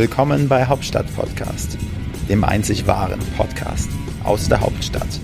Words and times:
Willkommen 0.00 0.48
bei 0.48 0.64
Hauptstadt 0.64 1.14
Podcast, 1.14 1.76
dem 2.30 2.42
einzig 2.42 2.86
wahren 2.86 3.20
Podcast 3.36 3.90
aus 4.24 4.48
der 4.48 4.62
Hauptstadt. 4.62 5.20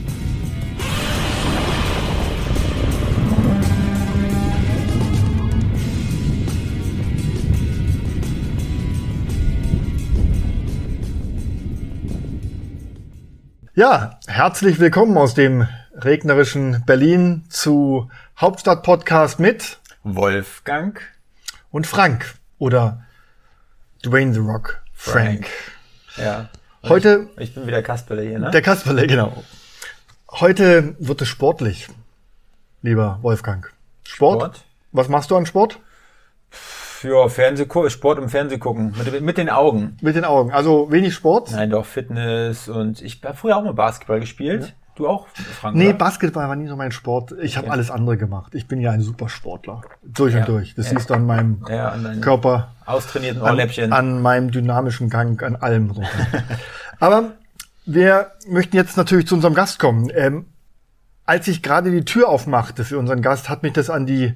Ja, 13.75 14.21
herzlich 14.27 14.79
willkommen 14.79 15.17
aus 15.17 15.33
dem 15.33 15.67
regnerischen 15.95 16.83
Berlin 16.85 17.45
zu 17.49 18.11
Hauptstadt 18.39 18.83
Podcast 18.83 19.41
mit 19.41 19.81
Wolfgang 20.05 21.01
und 21.71 21.87
Frank 21.87 22.35
oder 22.59 23.06
Dwayne 24.07 24.33
The 24.33 24.39
Rock 24.39 24.81
Frank. 24.93 25.49
Ja. 26.17 26.49
Heute 26.85 27.29
ich, 27.37 27.49
ich 27.49 27.55
bin 27.57 27.67
wieder 27.67 27.83
Kasperle 27.83 28.23
hier, 28.23 28.39
ne? 28.39 28.53
Der 28.53 28.63
Kasperle, 28.63 29.05
genau. 29.09 29.43
Heute 30.31 30.95
wird 31.01 31.23
es 31.23 31.29
sportlich, 31.29 31.89
lieber 32.83 33.19
Wolfgang. 33.23 33.69
Sport? 34.05 34.41
Sport? 34.41 34.65
Was 34.93 35.09
machst 35.09 35.33
du 35.33 35.37
an 35.37 35.45
Sport? 35.45 35.81
Ja, 37.03 37.29
Fernseh 37.29 37.67
Sport 37.89 38.19
im 38.19 38.29
Fernseh 38.29 38.59
gucken. 38.59 38.95
Mit, 38.97 39.21
mit, 39.23 39.39
den 39.39 39.51
Augen. 39.51 39.97
Mit 40.01 40.15
den 40.15 40.25
Augen. 40.25 40.53
Also 40.53 40.93
wenig 40.93 41.13
Sport? 41.13 41.51
Nein, 41.51 41.71
doch 41.71 41.85
Fitness 41.85 42.69
und 42.69 43.03
ich 43.03 43.21
habe 43.25 43.37
früher 43.37 43.57
auch 43.57 43.65
mal 43.65 43.75
Basketball 43.75 44.21
gespielt. 44.21 44.67
Ja. 44.67 44.86
Du 44.97 45.07
auch, 45.07 45.29
Frank? 45.29 45.77
Nee, 45.77 45.91
oder? 45.91 45.99
Basketball 45.99 46.49
war 46.49 46.57
nie 46.57 46.69
so 46.69 46.75
mein 46.75 46.91
Sport. 46.91 47.33
Ich 47.43 47.59
habe 47.59 47.71
alles 47.71 47.91
andere 47.91 48.17
gemacht. 48.17 48.55
Ich 48.55 48.67
bin 48.67 48.81
ja 48.81 48.93
ein 48.93 49.03
Supersportler. 49.03 49.83
Durch 50.03 50.33
ja. 50.33 50.41
und 50.41 50.49
durch. 50.49 50.75
Das 50.75 50.91
ja. 50.91 50.97
siehst 50.97 51.11
du 51.11 51.15
an 51.15 51.27
meinem 51.27 51.63
ja, 51.69 51.91
an 51.91 52.21
Körper. 52.23 52.73
Austrainierten 52.87 53.43
Ohrläppchen. 53.43 53.93
An, 53.93 54.17
an, 54.17 54.23
meinem 54.23 54.51
dynamischen 54.51 55.11
Gang, 55.11 55.43
an 55.43 55.57
allem. 55.57 55.93
Aber 56.99 57.33
wir 57.85 58.33
möchten 58.49 58.75
jetzt 58.75 58.97
natürlich 58.97 59.27
zu 59.27 59.35
unserem 59.35 59.53
Gast 59.53 59.79
kommen. 59.79 60.11
Ähm, 60.15 60.47
als 61.27 61.47
ich 61.47 61.63
gerade 61.63 61.91
die 61.91 62.07
Tür 62.07 62.31
aufmachte 62.31 62.85
für 62.85 62.99
unseren 62.99 63.21
Gast, 63.21 63.51
hat 63.51 63.63
mich 63.63 63.75
das 63.75 63.91
an 63.91 64.07
die 64.07 64.35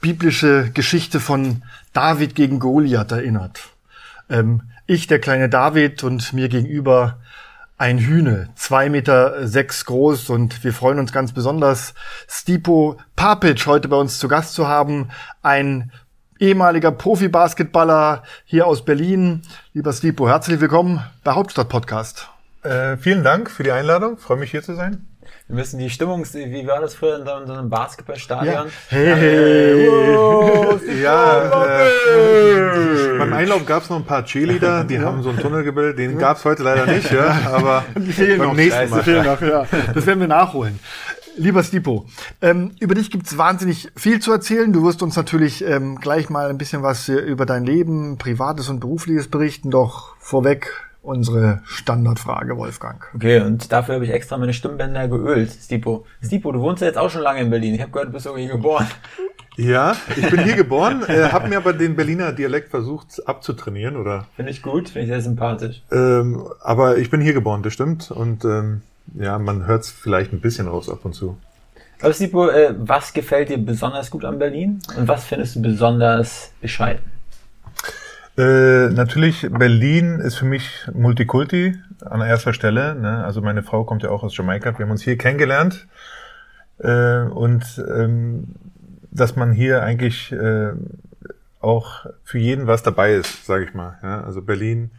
biblische 0.00 0.70
Geschichte 0.72 1.20
von 1.20 1.62
David 1.92 2.34
gegen 2.34 2.60
Goliath 2.60 3.12
erinnert. 3.12 3.60
Ähm, 4.30 4.62
ich, 4.86 5.06
der 5.06 5.20
kleine 5.20 5.50
David 5.50 6.02
und 6.02 6.32
mir 6.32 6.48
gegenüber 6.48 7.18
ein 7.78 7.98
Hühne, 7.98 8.48
zwei 8.56 8.90
Meter 8.90 9.46
sechs 9.46 9.84
groß 9.84 10.30
und 10.30 10.64
wir 10.64 10.72
freuen 10.72 10.98
uns 10.98 11.12
ganz 11.12 11.32
besonders, 11.32 11.94
Stipo 12.26 12.98
Papic 13.14 13.64
heute 13.66 13.86
bei 13.86 13.96
uns 13.96 14.18
zu 14.18 14.26
Gast 14.26 14.54
zu 14.54 14.66
haben. 14.66 15.08
Ein 15.42 15.92
ehemaliger 16.40 16.90
Profi-Basketballer 16.90 18.24
hier 18.44 18.66
aus 18.66 18.84
Berlin. 18.84 19.42
Lieber 19.72 19.92
Stipo, 19.92 20.28
herzlich 20.28 20.60
willkommen 20.60 21.04
bei 21.22 21.32
Hauptstadt 21.32 21.68
Podcast. 21.68 22.28
Äh, 22.64 22.96
vielen 22.96 23.22
Dank 23.22 23.48
für 23.48 23.62
die 23.62 23.72
Einladung. 23.72 24.18
Freue 24.18 24.38
mich 24.38 24.50
hier 24.50 24.62
zu 24.62 24.74
sein. 24.74 25.06
Wir 25.48 25.56
müssen 25.56 25.78
die 25.78 25.88
Stimmung, 25.88 26.26
wie 26.26 26.66
war 26.66 26.82
das 26.82 26.94
früher 26.94 27.18
in 27.18 27.24
so 27.24 27.54
einem 27.54 27.70
Basketballstadion? 27.70 28.66
Ja. 28.66 28.66
Hey, 28.88 29.14
hey. 29.16 29.88
Wow, 29.88 30.78
ja, 31.02 31.78
äh, 31.78 33.18
beim 33.18 33.32
Einlauf 33.32 33.64
gab 33.64 33.82
es 33.82 33.88
noch 33.88 33.96
ein 33.96 34.04
paar 34.04 34.26
Cheerleader, 34.26 34.84
die 34.84 35.00
haben 35.00 35.22
so 35.22 35.30
einen 35.30 35.38
Tunnel 35.38 35.64
gebildet, 35.64 36.00
den 36.00 36.18
gab 36.18 36.36
es 36.36 36.44
heute 36.44 36.62
leider 36.64 36.84
nicht, 36.84 37.10
ja, 37.10 37.30
aber 37.50 37.86
die 37.96 38.12
fehlen 38.12 38.40
beim 38.40 38.48
noch, 38.48 38.56
nächsten 38.56 38.90
Mal. 38.90 39.02
Fehlen 39.02 39.24
noch, 39.24 39.40
ja. 39.40 39.64
Das 39.94 40.04
werden 40.04 40.20
wir 40.20 40.28
nachholen. 40.28 40.80
Lieber 41.38 41.62
Stipo, 41.62 42.04
ähm, 42.42 42.72
über 42.78 42.94
dich 42.94 43.10
gibt's 43.10 43.38
wahnsinnig 43.38 43.88
viel 43.96 44.20
zu 44.20 44.30
erzählen. 44.32 44.70
Du 44.70 44.84
wirst 44.84 45.02
uns 45.02 45.16
natürlich 45.16 45.64
ähm, 45.64 45.98
gleich 45.98 46.28
mal 46.28 46.50
ein 46.50 46.58
bisschen 46.58 46.82
was 46.82 47.08
über 47.08 47.46
dein 47.46 47.64
Leben, 47.64 48.18
privates 48.18 48.68
und 48.68 48.80
berufliches 48.80 49.28
berichten. 49.28 49.70
Doch 49.70 50.14
vorweg 50.18 50.87
unsere 51.02 51.62
Standardfrage, 51.64 52.56
Wolfgang. 52.56 53.04
Okay, 53.14 53.40
und 53.40 53.72
dafür 53.72 53.96
habe 53.96 54.04
ich 54.04 54.10
extra 54.10 54.36
meine 54.36 54.52
Stimmbänder 54.52 55.08
geölt, 55.08 55.50
Stipo. 55.50 56.06
Stipo, 56.22 56.52
du 56.52 56.60
wohnst 56.60 56.82
ja 56.82 56.88
jetzt 56.88 56.98
auch 56.98 57.10
schon 57.10 57.22
lange 57.22 57.40
in 57.40 57.50
Berlin. 57.50 57.74
Ich 57.74 57.80
habe 57.80 57.90
gehört, 57.90 58.08
du 58.08 58.12
bist 58.12 58.26
irgendwie 58.26 58.48
geboren. 58.48 58.86
Ja, 59.56 59.96
ich 60.16 60.30
bin 60.30 60.44
hier 60.44 60.54
geboren, 60.54 61.02
äh, 61.08 61.30
habe 61.30 61.48
mir 61.48 61.56
aber 61.56 61.72
den 61.72 61.96
Berliner 61.96 62.32
Dialekt 62.32 62.70
versucht 62.70 63.26
abzutrainieren, 63.26 63.96
oder? 63.96 64.26
Finde 64.36 64.52
ich 64.52 64.62
gut, 64.62 64.88
finde 64.88 65.02
ich 65.02 65.08
sehr 65.08 65.20
sympathisch. 65.20 65.82
Ähm, 65.90 66.44
aber 66.60 66.98
ich 66.98 67.10
bin 67.10 67.20
hier 67.20 67.32
geboren, 67.32 67.64
das 67.64 67.72
stimmt. 67.72 68.12
Und 68.12 68.44
ähm, 68.44 68.82
ja, 69.14 69.36
man 69.38 69.66
hört 69.66 69.82
es 69.82 69.90
vielleicht 69.90 70.32
ein 70.32 70.40
bisschen 70.40 70.68
raus 70.68 70.88
ab 70.88 71.00
und 71.04 71.14
zu. 71.14 71.38
Aber 72.00 72.12
Stipo, 72.12 72.48
äh, 72.48 72.72
was 72.78 73.12
gefällt 73.12 73.48
dir 73.48 73.58
besonders 73.58 74.10
gut 74.10 74.24
an 74.24 74.38
Berlin 74.38 74.80
und 74.96 75.08
was 75.08 75.24
findest 75.24 75.56
du 75.56 75.62
besonders 75.62 76.52
bescheiden? 76.60 77.02
Äh, 78.38 78.90
natürlich, 78.90 79.48
Berlin 79.50 80.20
ist 80.20 80.36
für 80.36 80.44
mich 80.44 80.86
Multikulti 80.94 81.76
an 82.04 82.20
erster 82.20 82.52
Stelle. 82.52 82.94
Ne? 82.94 83.24
Also 83.24 83.42
meine 83.42 83.64
Frau 83.64 83.82
kommt 83.82 84.04
ja 84.04 84.10
auch 84.10 84.22
aus 84.22 84.36
Jamaika. 84.36 84.78
Wir 84.78 84.84
haben 84.84 84.92
uns 84.92 85.02
hier 85.02 85.18
kennengelernt. 85.18 85.88
Äh, 86.78 87.22
und 87.22 87.84
ähm, 87.88 88.54
dass 89.10 89.34
man 89.34 89.52
hier 89.52 89.82
eigentlich 89.82 90.30
äh, 90.30 90.70
auch 91.58 92.06
für 92.22 92.38
jeden 92.38 92.68
was 92.68 92.84
dabei 92.84 93.14
ist, 93.14 93.44
sage 93.44 93.64
ich 93.64 93.74
mal. 93.74 93.98
Ja? 94.04 94.22
Also 94.22 94.40
Berlin, 94.40 94.92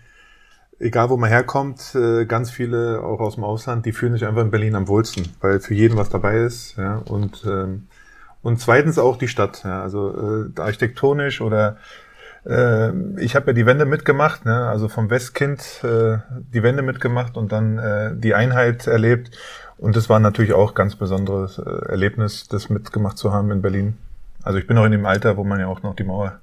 egal 0.78 1.10
wo 1.10 1.16
man 1.16 1.30
herkommt, 1.30 1.96
äh, 1.96 2.26
ganz 2.26 2.52
viele 2.52 3.02
auch 3.02 3.22
aus 3.22 3.36
dem 3.36 3.46
Ausland, 3.46 3.86
die 3.86 3.94
fühlen 3.94 4.12
sich 4.12 4.26
einfach 4.26 4.42
in 4.42 4.52
Berlin 4.52 4.76
am 4.76 4.90
wohlsten, 4.90 5.30
weil 5.40 5.62
für 5.62 5.74
jeden 5.74 5.96
was 5.96 6.10
dabei 6.10 6.40
ist. 6.40 6.76
Ja? 6.76 6.98
Und 7.06 7.46
ähm, 7.48 7.88
und 8.42 8.60
zweitens 8.62 8.98
auch 8.98 9.18
die 9.18 9.28
Stadt, 9.28 9.64
ja, 9.66 9.82
also 9.82 10.46
äh, 10.56 10.62
architektonisch 10.62 11.42
oder 11.42 11.76
ich 12.46 13.36
habe 13.36 13.48
ja 13.48 13.54
die 13.54 13.66
Wende 13.66 13.86
mitgemacht, 13.86 14.46
ne? 14.46 14.68
also 14.68 14.88
vom 14.88 15.10
Westkind 15.10 15.84
äh, 15.84 16.20
die 16.54 16.64
Wende 16.64 16.82
mitgemacht 16.82 17.36
und 17.36 17.52
dann 17.52 17.78
äh, 17.78 18.16
die 18.16 18.34
Einheit 18.34 18.88
erlebt. 18.88 19.32
Und 19.78 19.96
das 19.96 20.10
war 20.10 20.20
natürlich 20.20 20.54
auch 20.54 20.74
ganz 20.74 20.96
besonderes 20.96 21.58
äh, 21.58 21.90
Erlebnis, 21.90 22.48
das 22.48 22.70
mitgemacht 22.70 23.18
zu 23.18 23.34
haben 23.34 23.52
in 23.52 23.62
Berlin. 23.62 23.98
Also 24.44 24.60
ich 24.60 24.68
bin 24.68 24.76
noch 24.76 24.86
in 24.86 24.92
dem 24.92 25.06
Alter, 25.06 25.38
wo 25.38 25.44
man 25.44 25.60
ja 25.60 25.68
auch 25.68 25.84
noch 25.84 25.96
die 25.96 26.04
Mauer 26.04 26.40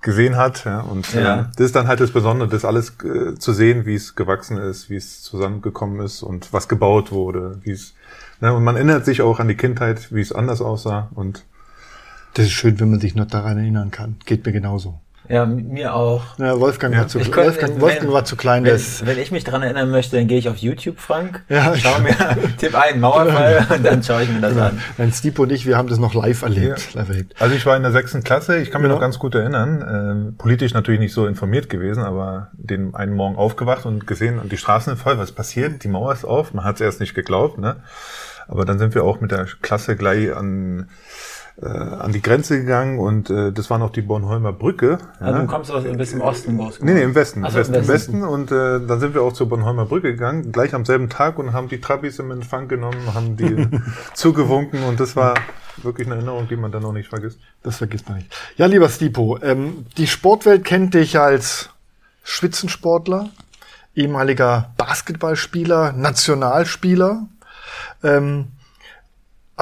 gesehen 0.00 0.36
hat. 0.36 0.64
Ja, 0.64 0.80
und 0.80 1.12
ja. 1.14 1.40
Äh, 1.40 1.44
das 1.56 1.66
ist 1.66 1.76
dann 1.76 1.86
halt 1.86 2.00
das 2.00 2.10
Besondere, 2.10 2.48
das 2.48 2.64
alles 2.64 2.96
äh, 3.04 3.36
zu 3.36 3.52
sehen, 3.52 3.86
wie 3.86 3.94
es 3.94 4.14
gewachsen 4.14 4.58
ist, 4.58 4.90
wie 4.90 4.96
es 4.96 5.22
zusammengekommen 5.22 6.00
ist 6.00 6.22
und 6.22 6.52
was 6.52 6.68
gebaut 6.68 7.12
wurde, 7.12 7.58
wie 7.62 7.70
es. 7.70 7.94
Ne, 8.40 8.52
und 8.52 8.64
man 8.64 8.74
erinnert 8.74 9.04
sich 9.04 9.22
auch 9.22 9.38
an 9.38 9.48
die 9.48 9.56
Kindheit, 9.56 10.12
wie 10.12 10.20
es 10.20 10.32
anders 10.32 10.60
aussah. 10.60 11.08
Und 11.14 11.44
das 12.34 12.46
ist 12.46 12.52
schön, 12.52 12.78
wenn 12.80 12.90
man 12.90 13.00
sich 13.00 13.14
noch 13.14 13.26
daran 13.26 13.58
erinnern 13.58 13.90
kann. 13.90 14.16
Geht 14.26 14.44
mir 14.44 14.52
genauso. 14.52 15.00
Ja, 15.28 15.46
mir 15.46 15.94
auch. 15.94 16.22
Ja, 16.38 16.58
Wolfgang, 16.58 16.94
ja. 16.94 17.00
War, 17.00 17.08
zu, 17.08 17.18
ich 17.18 17.34
Wolfgang, 17.34 17.80
Wolfgang 17.80 18.08
wenn, 18.08 18.12
war 18.12 18.24
zu 18.24 18.36
klein. 18.36 18.64
Wenn, 18.64 18.80
wenn 19.04 19.18
ich 19.18 19.30
mich 19.30 19.44
daran 19.44 19.62
erinnern 19.62 19.90
möchte, 19.90 20.16
dann 20.16 20.26
gehe 20.26 20.38
ich 20.38 20.48
auf 20.48 20.56
YouTube, 20.56 20.98
Frank. 20.98 21.42
Ja, 21.48 21.74
schau 21.76 22.00
mir, 22.00 22.14
tipp 22.58 22.74
ein, 22.74 23.00
Mauerfall 23.00 23.66
und 23.74 23.84
dann 23.84 24.02
schaue 24.02 24.24
ich 24.24 24.28
mir 24.30 24.40
das 24.40 24.56
ja. 24.56 24.66
an. 24.66 24.80
Mein 24.98 25.12
Stipo 25.12 25.44
und 25.44 25.52
ich, 25.52 25.64
wir 25.64 25.76
haben 25.76 25.88
das 25.88 25.98
noch 25.98 26.14
live 26.14 26.42
erlebt. 26.42 26.88
Ja. 26.92 27.00
live 27.00 27.08
erlebt. 27.08 27.34
Also 27.40 27.54
ich 27.54 27.64
war 27.66 27.76
in 27.76 27.82
der 27.82 27.92
sechsten 27.92 28.24
Klasse, 28.24 28.58
ich 28.58 28.70
kann 28.70 28.82
mich 28.82 28.90
noch 28.90 29.00
ganz 29.00 29.18
gut 29.18 29.34
erinnern. 29.34 30.32
Äh, 30.32 30.38
politisch 30.38 30.74
natürlich 30.74 31.00
nicht 31.00 31.14
so 31.14 31.26
informiert 31.26 31.70
gewesen, 31.70 32.02
aber 32.02 32.48
den 32.52 32.94
einen 32.94 33.14
Morgen 33.14 33.36
aufgewacht 33.36 33.86
und 33.86 34.06
gesehen, 34.06 34.38
und 34.38 34.50
die 34.50 34.56
Straßen 34.56 34.92
sind 34.92 35.02
voll, 35.02 35.18
was 35.18 35.32
passiert? 35.32 35.84
Die 35.84 35.88
Mauer 35.88 36.12
ist 36.12 36.24
auf, 36.24 36.52
man 36.52 36.64
hat 36.64 36.76
es 36.76 36.80
erst 36.80 37.00
nicht 37.00 37.14
geglaubt, 37.14 37.58
ne? 37.58 37.76
Aber 38.48 38.64
dann 38.64 38.78
sind 38.78 38.94
wir 38.94 39.04
auch 39.04 39.20
mit 39.20 39.30
der 39.30 39.46
Klasse 39.62 39.96
gleich 39.96 40.34
an 40.34 40.88
äh, 41.62 41.68
an 41.68 42.12
die 42.12 42.20
Grenze 42.20 42.58
gegangen 42.58 42.98
und 42.98 43.30
äh, 43.30 43.52
das 43.52 43.70
war 43.70 43.78
noch 43.78 43.90
die 43.90 44.02
Bornholmer 44.02 44.52
Brücke. 44.52 44.98
Also 45.20 45.32
ja. 45.32 45.40
du 45.42 45.46
kommst 45.46 45.70
aus 45.70 45.86
ein 45.86 45.96
bisschen 45.96 46.20
im 46.20 46.26
Osten 46.26 46.60
raus. 46.60 46.78
Nee, 46.80 46.94
nee, 46.94 47.02
im 47.02 47.14
Westen. 47.14 47.42
So, 47.42 47.48
im 47.48 47.54
Westen, 47.54 47.74
im 47.74 47.88
Westen. 47.88 48.24
Und 48.24 48.50
äh, 48.50 48.80
dann 48.84 48.98
sind 48.98 49.14
wir 49.14 49.22
auch 49.22 49.32
zur 49.32 49.48
Bornholmer 49.48 49.86
Brücke 49.86 50.12
gegangen, 50.12 50.50
gleich 50.50 50.74
am 50.74 50.84
selben 50.84 51.08
Tag 51.08 51.38
und 51.38 51.52
haben 51.52 51.68
die 51.68 51.80
Trabis 51.80 52.18
im 52.18 52.32
Empfang 52.32 52.66
genommen, 52.66 53.14
haben 53.14 53.36
die 53.36 53.68
zugewunken 54.14 54.82
und 54.84 54.98
das 54.98 55.14
war 55.14 55.34
wirklich 55.82 56.06
eine 56.08 56.16
Erinnerung, 56.16 56.48
die 56.48 56.56
man 56.56 56.72
dann 56.72 56.82
noch 56.82 56.92
nicht 56.92 57.08
vergisst. 57.08 57.38
Das 57.62 57.76
vergisst 57.76 58.08
man 58.08 58.18
nicht. 58.18 58.36
Ja, 58.56 58.66
lieber 58.66 58.88
Stipo, 58.88 59.38
ähm, 59.42 59.86
die 59.96 60.08
Sportwelt 60.08 60.64
kennt 60.64 60.94
dich 60.94 61.18
als 61.18 61.70
Schwitzensportler, 62.24 63.30
ehemaliger 63.94 64.72
Basketballspieler, 64.76 65.92
Nationalspieler. 65.92 67.28
Ähm, 68.02 68.48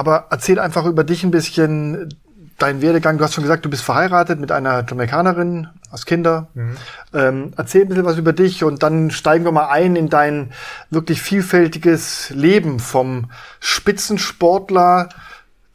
aber 0.01 0.25
erzähl 0.31 0.57
einfach 0.57 0.87
über 0.87 1.03
dich 1.03 1.23
ein 1.23 1.29
bisschen, 1.29 2.09
dein 2.57 2.81
Werdegang. 2.81 3.19
Du 3.19 3.23
hast 3.23 3.35
schon 3.35 3.43
gesagt, 3.43 3.63
du 3.63 3.69
bist 3.69 3.83
verheiratet 3.83 4.39
mit 4.39 4.51
einer 4.51 4.83
Jamaikanerin, 4.87 5.67
aus 5.91 6.07
Kinder. 6.07 6.47
Mhm. 6.55 6.77
Ähm, 7.13 7.53
erzähl 7.55 7.83
ein 7.83 7.89
bisschen 7.89 8.05
was 8.05 8.17
über 8.17 8.33
dich 8.33 8.63
und 8.63 8.81
dann 8.81 9.11
steigen 9.11 9.45
wir 9.45 9.51
mal 9.51 9.67
ein 9.67 9.95
in 9.95 10.09
dein 10.09 10.51
wirklich 10.89 11.21
vielfältiges 11.21 12.31
Leben 12.31 12.79
vom 12.79 13.29
Spitzensportler 13.59 15.09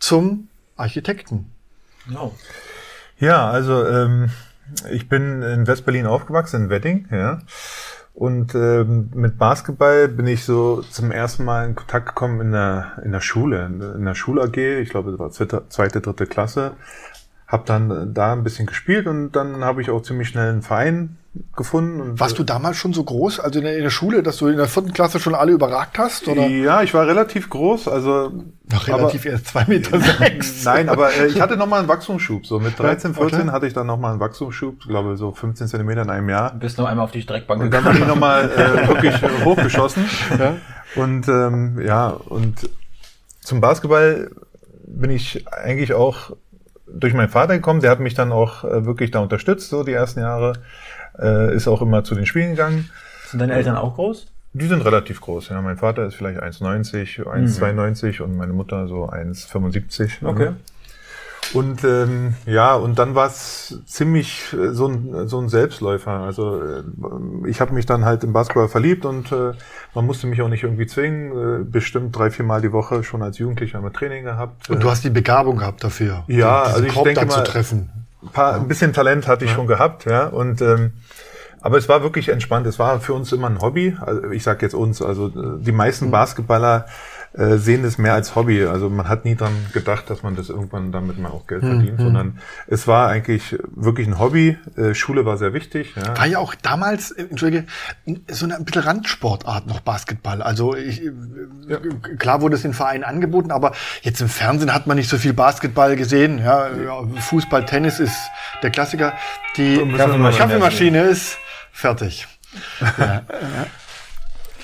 zum 0.01 0.49
Architekten. 0.77 1.53
Genau. 2.09 2.35
Ja, 3.21 3.49
also 3.49 3.87
ähm, 3.87 4.31
ich 4.91 5.09
bin 5.09 5.43
in 5.43 5.69
Westberlin 5.69 6.07
aufgewachsen, 6.07 6.65
in 6.65 6.71
Wedding, 6.71 7.07
ja. 7.13 7.43
Und 8.17 8.55
ähm, 8.55 9.11
mit 9.15 9.37
Basketball 9.37 10.09
bin 10.09 10.27
ich 10.27 10.47
so 10.47 10.81
zum 10.81 11.11
ersten 11.11 11.45
Mal 11.45 11.67
in 11.67 11.75
Kontakt 11.75 12.07
gekommen 12.07 12.41
in 12.41 12.53
der, 12.53 13.03
in 13.05 13.13
der 13.13 13.21
Schule, 13.21 13.67
in 13.67 14.07
der 14.07 14.15
Schul 14.15 14.41
AG, 14.41 14.57
ich 14.57 14.89
glaube, 14.89 15.11
das 15.11 15.21
war 15.21 15.31
zweite, 15.33 15.65
zweite 15.69 16.01
dritte 16.01 16.27
Klasse. 16.27 16.73
Hab 17.47 17.67
dann 17.67 18.15
da 18.15 18.33
ein 18.33 18.43
bisschen 18.43 18.65
gespielt 18.65 19.07
und 19.07 19.33
dann 19.33 19.63
habe 19.63 19.83
ich 19.83 19.91
auch 19.91 20.01
ziemlich 20.01 20.29
schnell 20.29 20.49
einen 20.49 20.63
Verein 20.63 21.19
gefunden. 21.55 22.01
Und 22.01 22.21
Warst 22.21 22.39
du 22.39 22.45
damals 22.45 22.77
schon 22.77 22.93
so 22.93 23.03
groß, 23.05 23.41
also 23.41 23.59
in 23.59 23.65
der, 23.65 23.77
in 23.77 23.83
der, 23.83 23.91
Schule, 23.91 24.23
dass 24.23 24.37
du 24.39 24.49
in 24.49 24.57
der 24.57 24.67
vierten 24.67 24.93
Klasse 24.93 25.21
schon 25.21 25.35
alle 25.35 25.53
überragt 25.53 25.99
hast? 25.99 26.29
Oder? 26.29 26.47
Ja, 26.47 26.83
ich 26.83 26.95
war 26.95 27.07
relativ 27.07 27.51
groß, 27.51 27.89
also 27.89 28.33
noch 28.71 28.89
relativ 28.89 29.23
aber, 29.23 29.31
erst 29.33 29.47
zwei 29.49 29.65
Meter 29.67 30.01
sechs. 30.19 30.65
Nein, 30.65 30.89
aber 30.89 31.13
äh, 31.15 31.27
ich 31.27 31.41
hatte 31.41 31.57
noch 31.57 31.67
mal 31.67 31.79
einen 31.79 31.89
Wachstumsschub. 31.89 32.47
So 32.47 32.59
mit 32.59 32.79
13, 32.79 33.15
14 33.15 33.41
okay. 33.41 33.51
hatte 33.51 33.67
ich 33.67 33.75
dann 33.75 33.87
noch 33.87 33.99
mal 33.99 34.11
einen 34.11 34.21
Wachstumsschub, 34.21 34.81
glaube 34.81 35.17
so 35.17 35.33
15 35.33 35.69
Zentimeter 35.69 36.03
in 36.03 36.11
einem 36.11 36.29
Jahr. 36.29 36.53
Du 36.53 36.59
bist 36.59 36.79
noch 36.79 36.87
einmal 36.87 37.05
auf 37.05 37.13
die 37.13 37.23
Streckbank 37.23 37.63
Und 37.63 37.71
dann 37.71 37.85
bin 37.85 37.95
ich 37.95 38.07
noch 38.07 38.17
mal 38.17 38.51
äh, 38.51 38.89
wirklich 38.89 39.15
hochgeschossen. 39.45 40.05
Ja? 40.39 40.57
Und 40.97 41.29
ähm, 41.29 41.81
ja, 41.81 42.09
und 42.09 42.69
zum 43.41 43.61
Basketball 43.61 44.31
bin 44.87 45.11
ich 45.11 45.47
eigentlich 45.49 45.95
auch 45.95 46.33
durch 46.87 47.15
meinen 47.15 47.29
Vater 47.29 47.55
gekommen. 47.55 47.81
Der 47.81 47.91
hat 47.91 48.01
mich 48.01 48.15
dann 48.15 48.33
auch 48.33 48.65
äh, 48.65 48.85
wirklich 48.87 49.11
da 49.11 49.21
unterstützt, 49.21 49.71
so 49.71 49.83
die 49.83 49.93
ersten 49.93 50.21
Jahre. 50.21 50.55
Äh, 51.19 51.55
ist 51.55 51.69
auch 51.69 51.83
immer 51.83 52.05
zu 52.05 52.15
den 52.15 52.27
Spielen 52.27 52.51
gegangen. 52.51 52.91
Sind 53.27 53.41
deine 53.41 53.55
Eltern 53.55 53.77
auch 53.77 53.95
groß? 53.95 54.27
Die 54.53 54.67
sind 54.67 54.85
relativ 54.85 55.21
groß, 55.21 55.51
ja. 55.51 55.61
Mein 55.61 55.77
Vater 55.77 56.07
ist 56.07 56.15
vielleicht 56.15 56.43
1,90, 56.43 57.25
1,92 57.25 58.19
mhm. 58.19 58.25
und 58.25 58.37
meine 58.37 58.53
Mutter 58.53 58.89
so 58.89 59.09
1,75. 59.11 60.25
Okay. 60.25 60.53
Und 61.53 61.85
ähm, 61.85 62.35
ja, 62.45 62.75
und 62.75 62.99
dann 62.99 63.15
war 63.15 63.29
es 63.29 63.81
ziemlich 63.87 64.53
äh, 64.53 64.73
so 64.73 64.89
ein, 64.89 65.29
so 65.29 65.39
ein 65.39 65.49
Selbstläufer. 65.49 66.11
Also 66.11 66.61
äh, 66.61 66.83
ich 67.47 67.61
habe 67.61 67.73
mich 67.73 67.87
dann 67.87 68.05
halt 68.05 68.25
im 68.25 68.33
Basketball 68.33 68.69
verliebt 68.69 69.05
und 69.05 69.31
äh, 69.31 69.53
man 69.95 70.07
musste 70.07 70.27
mich 70.27 70.43
auch 70.43 70.49
nicht 70.49 70.65
irgendwie 70.65 70.87
zwingen. 70.87 71.61
Äh, 71.61 71.65
bestimmt 71.65 72.17
drei, 72.17 72.31
vier 72.31 72.45
Mal 72.45 72.63
die 72.63 72.73
Woche 72.73 73.05
schon 73.05 73.23
als 73.23 73.39
Jugendlicher 73.39 73.81
mal 73.81 73.91
Training 73.91 74.25
gehabt. 74.25 74.69
Und 74.71 74.83
du 74.83 74.91
hast 74.91 75.05
die 75.05 75.11
Begabung 75.11 75.59
gehabt 75.59 75.85
dafür, 75.85 76.25
ja, 76.27 76.63
also 76.63 76.85
ich 76.85 76.95
denke 76.95 77.27
mal, 77.27 77.31
zu 77.31 77.45
treffen. 77.45 78.06
Ein, 78.37 78.43
paar, 78.45 78.55
ein 78.55 78.69
bisschen 78.69 78.93
Talent 78.93 79.27
hatte 79.27 79.45
ich 79.47 79.51
ja. 79.53 79.57
schon 79.57 79.67
gehabt, 79.67 80.05
ja. 80.05 80.27
Und 80.27 80.61
ähm, 80.61 80.93
aber 81.63 81.79
es 81.79 81.89
war 81.89 82.03
wirklich 82.03 82.29
entspannt. 82.29 82.67
Es 82.67 82.79
war 82.79 83.01
für 83.01 83.15
uns 83.15 83.33
immer 83.33 83.49
ein 83.49 83.61
Hobby. 83.61 83.97
Also 84.01 84.31
ich 84.31 84.43
sage 84.43 84.65
jetzt 84.65 84.75
uns, 84.75 85.01
also 85.01 85.29
äh, 85.29 85.59
die 85.59 85.73
meisten 85.73 86.07
mhm. 86.07 86.11
Basketballer 86.11 86.87
äh, 87.37 87.59
sehen 87.59 87.85
es 87.85 87.99
mehr 87.99 88.15
als 88.15 88.35
Hobby. 88.35 88.65
Also 88.65 88.89
man 88.89 89.09
hat 89.09 89.25
nie 89.25 89.37
dran 89.37 89.53
gedacht, 89.73 90.09
dass 90.09 90.23
man 90.23 90.37
das 90.37 90.49
irgendwann 90.49 90.91
damit 90.91 91.19
mal 91.19 91.31
auch 91.31 91.47
Geld 91.47 91.63
mhm. 91.63 91.69
verdient, 91.69 92.01
sondern 92.01 92.39
es 92.67 92.87
war 92.87 93.09
eigentlich 93.09 93.59
wirklich 93.75 94.07
ein 94.07 94.19
Hobby. 94.19 94.57
Äh, 94.77 94.95
Schule 94.95 95.27
war 95.27 95.37
sehr 95.37 95.53
wichtig. 95.53 95.95
Ja. 95.97 96.17
War 96.17 96.27
ja 96.27 96.39
auch 96.39 96.55
damals, 96.55 97.11
äh, 97.11 97.27
entschuldige, 97.29 97.67
so 98.31 98.47
eine 98.47 98.57
ein 98.57 98.65
bisschen 98.65 98.83
Randsportart 98.83 99.67
noch 99.67 99.81
Basketball. 99.81 100.41
Also 100.41 100.75
ich, 100.75 101.03
äh, 101.03 101.13
ja. 101.69 101.79
klar 102.19 102.41
wurde 102.41 102.57
es 102.57 102.65
in 102.65 102.73
Vereinen 102.73 103.05
angeboten, 103.05 103.51
aber 103.51 103.73
jetzt 104.01 104.21
im 104.21 104.29
Fernsehen 104.29 104.73
hat 104.73 104.87
man 104.87 104.97
nicht 104.97 105.11
so 105.11 105.19
viel 105.19 105.35
Basketball 105.35 105.97
gesehen. 105.97 106.39
Ja, 106.39 106.71
Fußball, 107.19 107.67
Tennis 107.67 108.01
ist 108.01 108.17
der 108.63 108.71
Klassiker. 108.71 109.13
Die 109.57 109.77
Kaffeemaschine 109.97 111.03
ist 111.03 111.39
fertig. 111.73 112.27
ja. 112.99 113.23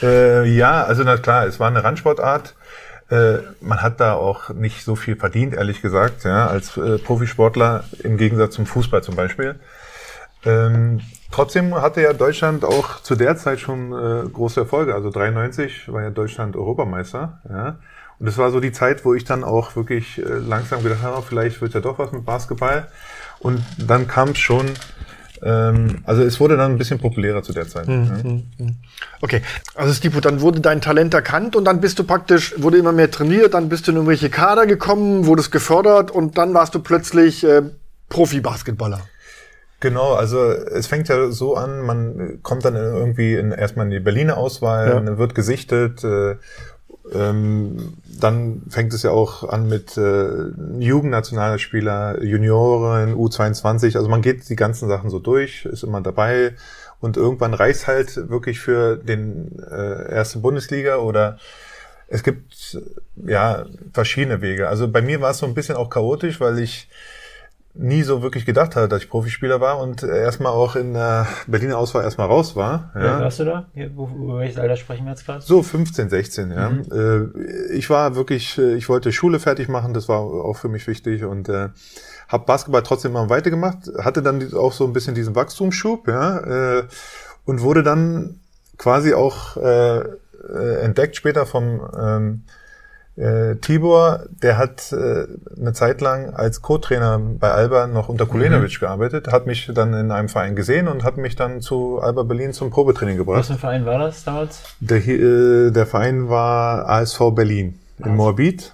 Äh, 0.03 0.45
ja, 0.47 0.83
also 0.83 1.05
na 1.05 1.17
klar, 1.17 1.47
es 1.47 1.61
war 1.61 1.69
eine 1.69 1.85
Randsportart. 1.85 2.55
Äh, 3.13 3.43
man 3.61 3.83
hat 3.83 4.01
da 4.01 4.15
auch 4.15 4.49
nicht 4.49 4.85
so 4.85 4.97
viel 4.97 5.17
verdient, 5.17 5.53
ehrlich 5.53 5.83
gesagt, 5.83 6.25
ja, 6.25 6.47
als 6.47 6.79
äh, 6.79 6.97
Profisportler 6.97 7.85
im 8.03 8.17
Gegensatz 8.17 8.55
zum 8.55 8.65
Fußball 8.65 9.03
zum 9.03 9.17
Beispiel. 9.17 9.61
Ähm, 10.47 11.03
trotzdem 11.31 11.75
hatte 11.75 12.01
ja 12.01 12.15
Deutschland 12.15 12.65
auch 12.65 13.03
zu 13.03 13.15
der 13.15 13.37
Zeit 13.37 13.61
schon 13.61 13.93
äh, 13.93 14.27
große 14.31 14.61
Erfolge. 14.61 14.95
Also 14.95 15.11
93 15.11 15.93
war 15.93 16.03
ja 16.03 16.09
Deutschland 16.09 16.57
Europameister. 16.57 17.43
Ja. 17.51 17.77
Und 18.19 18.27
das 18.27 18.39
war 18.39 18.51
so 18.51 18.61
die 18.61 18.73
Zeit, 18.73 19.05
wo 19.05 19.13
ich 19.13 19.25
dann 19.25 19.45
auch 19.45 19.77
wirklich 19.77 20.17
äh, 20.19 20.23
langsam 20.23 20.83
gedacht 20.83 21.03
habe, 21.03 21.21
vielleicht 21.21 21.61
wird 21.61 21.75
ja 21.75 21.81
doch 21.81 21.99
was 21.99 22.13
mit 22.13 22.25
Basketball. 22.25 22.89
Und 23.41 23.63
dann 23.77 24.09
kam 24.09 24.31
es 24.31 24.39
schon 24.39 24.71
ähm, 25.43 25.99
also 26.05 26.23
es 26.23 26.39
wurde 26.41 26.57
dann 26.57 26.73
ein 26.73 26.79
bisschen 26.79 26.99
populärer 26.99 27.43
zu 27.43 27.53
der 27.53 27.69
Zeit. 27.69 27.89
Mhm. 27.89 28.05
Ja. 28.05 28.23
Hm, 28.23 28.43
hm. 28.59 28.77
Okay, 29.21 29.43
also 29.75 29.93
Stipo, 29.93 30.21
dann 30.21 30.41
wurde 30.41 30.61
dein 30.61 30.81
Talent 30.81 31.15
erkannt 31.15 31.57
und 31.57 31.65
dann 31.65 31.81
bist 31.81 31.99
du 31.99 32.05
praktisch, 32.05 32.55
wurde 32.59 32.79
immer 32.79 32.93
mehr 32.93 33.11
trainiert, 33.11 33.55
dann 33.55 33.69
bist 33.69 33.87
du 33.87 33.91
in 33.91 33.97
irgendwelche 33.97 34.31
Kader 34.31 34.67
gekommen, 34.67 35.27
wurdest 35.27 35.51
gefördert 35.51 36.11
und 36.11 36.39
dann 36.39 36.55
warst 36.55 36.75
du 36.75 36.81
plötzlich 36.81 37.45
äh, 37.45 37.63
Profi-Basketballer. 38.09 39.01
Genau, 39.81 40.15
also 40.15 40.53
es 40.53 40.87
fängt 40.87 41.09
ja 41.09 41.33
so 41.33 41.57
an, 41.57 41.81
man 41.81 42.39
kommt 42.45 42.65
dann 42.65 42.77
irgendwie 42.77 43.35
in, 43.35 43.51
erstmal 43.51 43.87
in 43.87 43.91
die 43.91 43.99
Berliner 43.99 44.37
Auswahl, 44.37 45.05
ja. 45.05 45.19
wird 45.19 45.35
gesichtet 45.35 46.05
äh, 46.05 46.37
ähm, 47.13 47.95
dann 48.21 48.63
fängt 48.69 48.93
es 48.95 49.03
ja 49.03 49.11
auch 49.11 49.49
an 49.49 49.69
mit 49.69 49.97
äh, 49.97 50.51
Jugendnationalspieler, 50.79 52.23
Junioren, 52.23 53.15
U22. 53.15 53.97
Also 53.97 54.09
man 54.09 54.23
geht 54.23 54.49
die 54.49 54.57
ganzen 54.57 54.89
Sachen 54.89 55.11
so 55.11 55.19
durch, 55.19 55.65
ist 55.65 55.83
immer 55.83 56.01
dabei 56.01 56.55
und 57.01 57.17
irgendwann 57.17 57.55
reicht 57.55 57.87
halt 57.89 58.29
wirklich 58.31 58.61
für 58.61 58.97
den 58.97 59.59
äh, 59.71 60.13
erste 60.13 60.39
Bundesliga 60.39 60.97
oder 60.97 61.39
es 62.07 62.23
gibt 62.23 62.79
ja 63.17 63.67
verschiedene 63.93 64.41
Wege. 64.41 64.69
Also 64.69 64.87
bei 64.87 65.03
mir 65.03 65.21
war 65.21 65.31
es 65.31 65.39
so 65.39 65.47
ein 65.47 65.55
bisschen 65.55 65.77
auch 65.77 65.91
chaotisch, 65.91 66.41
weil 66.41 66.59
ich 66.59 66.89
nie 67.75 68.03
so 68.03 68.23
wirklich 68.23 68.45
gedacht 68.45 68.77
hatte, 68.77 68.89
dass 68.89 69.03
ich 69.03 69.09
Profispieler 69.09 69.61
war 69.61 69.79
und 69.79 70.03
erstmal 70.03 70.53
auch 70.53 70.77
in 70.77 70.93
der 70.93 71.27
Berliner 71.47 71.79
Auswahl 71.79 72.05
erstmal 72.05 72.27
raus 72.27 72.55
war. 72.55 72.91
Ja. 72.95 73.05
ja 73.05 73.21
warst 73.21 73.41
du 73.41 73.45
da? 73.45 73.67
Wo, 73.95 74.11
wo 74.11 74.37
welches 74.39 74.59
Alter 74.59 74.77
sprechen 74.77 75.05
wir 75.05 75.13
jetzt 75.13 75.25
gerade? 75.25 75.41
So 75.41 75.63
15, 75.63 76.11
16, 76.11 76.51
ja. 76.51 76.71
Mhm. 76.71 76.83
Äh, 76.93 77.73
ich 77.75 77.89
war 77.89 78.15
wirklich, 78.15 78.59
äh, 78.59 78.75
ich 78.75 78.89
wollte 78.89 79.11
Schule 79.13 79.41
fertig 79.41 79.69
machen, 79.69 79.95
das 79.95 80.09
war 80.09 80.21
auch 80.21 80.57
für 80.57 80.69
mich 80.69 80.87
wichtig 80.87 81.25
und 81.25 81.49
äh, 81.49 81.71
habe 82.29 82.45
Basketball 82.45 82.83
trotzdem 82.83 83.13
mal 83.13 83.31
weitergemacht, 83.31 83.91
hatte 83.99 84.23
dann 84.23 84.53
auch 84.55 84.73
so 84.73 84.85
ein 84.85 84.93
bisschen 84.93 85.15
diesen 85.15 85.35
Wachstumsschub, 85.35 86.09
ja, 86.09 86.79
äh, 86.79 86.85
und 87.45 87.63
wurde 87.63 87.83
dann 87.83 88.41
quasi 88.77 89.15
auch 89.15 89.57
äh, 89.57 89.99
äh 89.99 90.81
entdeckt 90.83 91.17
später 91.17 91.47
vom 91.47 91.81
ähm, 91.99 92.45
äh, 93.17 93.57
Tibor, 93.57 94.25
der 94.43 94.57
hat 94.57 94.93
äh, 94.93 95.27
eine 95.59 95.73
Zeit 95.75 96.01
lang 96.01 96.33
als 96.35 96.63
Co-Trainer 96.63 97.19
bei 97.19 97.51
Alba 97.51 97.87
noch 97.87 98.09
unter 98.09 98.27
Kulenovic 98.27 98.77
mhm. 98.77 98.81
gearbeitet, 98.81 99.29
hat 99.29 99.47
mich 99.47 99.71
dann 99.75 99.93
in 99.93 100.11
einem 100.11 100.29
Verein 100.29 100.57
gesehen 100.57 100.89
und 100.89 101.05
hat 101.05 101.19
mich 101.19 101.37
dann 101.37 101.61
zu 101.61 102.01
Alba 102.01 102.23
Berlin 102.23 102.53
zum 102.53 102.71
Probetraining 102.71 103.19
gebracht. 103.19 103.41
Was 103.41 103.49
für 103.49 103.53
ein 103.55 103.59
Verein 103.59 103.87
war 103.87 103.99
das 103.99 104.25
damals? 104.25 104.63
Der, 104.81 105.07
äh, 105.07 105.71
der 105.71 105.87
Verein 105.87 106.29
war 106.29 106.89
ASV 106.89 107.33
Berlin 107.35 107.79
in 107.99 108.05
also. 108.05 108.17
Moabit. 108.17 108.73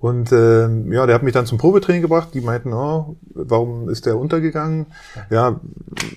Und 0.00 0.32
äh, 0.32 0.66
ja, 0.92 1.04
der 1.04 1.14
hat 1.14 1.22
mich 1.22 1.34
dann 1.34 1.44
zum 1.44 1.58
Probetraining 1.58 2.00
gebracht. 2.00 2.30
Die 2.32 2.40
meinten, 2.40 2.72
oh, 2.72 3.16
warum 3.34 3.90
ist 3.90 4.06
der 4.06 4.16
untergegangen? 4.16 4.86
Ja, 5.28 5.60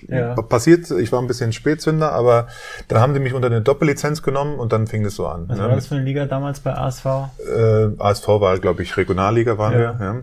ja, 0.08 0.34
passiert. 0.36 0.90
Ich 0.90 1.12
war 1.12 1.20
ein 1.20 1.26
bisschen 1.26 1.52
Spätzünder, 1.52 2.12
aber 2.12 2.48
dann 2.88 3.00
haben 3.00 3.12
die 3.12 3.20
mich 3.20 3.34
unter 3.34 3.48
eine 3.48 3.60
Doppellizenz 3.60 4.22
genommen 4.22 4.58
und 4.58 4.72
dann 4.72 4.86
fing 4.86 5.04
es 5.04 5.16
so 5.16 5.26
an. 5.26 5.48
Was 5.48 5.58
ne? 5.58 5.64
war 5.64 5.74
das 5.74 5.88
für 5.88 5.96
eine 5.96 6.04
Liga 6.04 6.24
damals 6.24 6.60
bei 6.60 6.74
ASV? 6.74 7.04
Äh, 7.04 7.88
ASV 7.98 8.26
war, 8.26 8.58
glaube 8.58 8.82
ich, 8.82 8.96
Regionalliga 8.96 9.58
waren 9.58 9.74
ja. 9.74 9.78
wir. 9.78 10.06
Ja. 10.06 10.22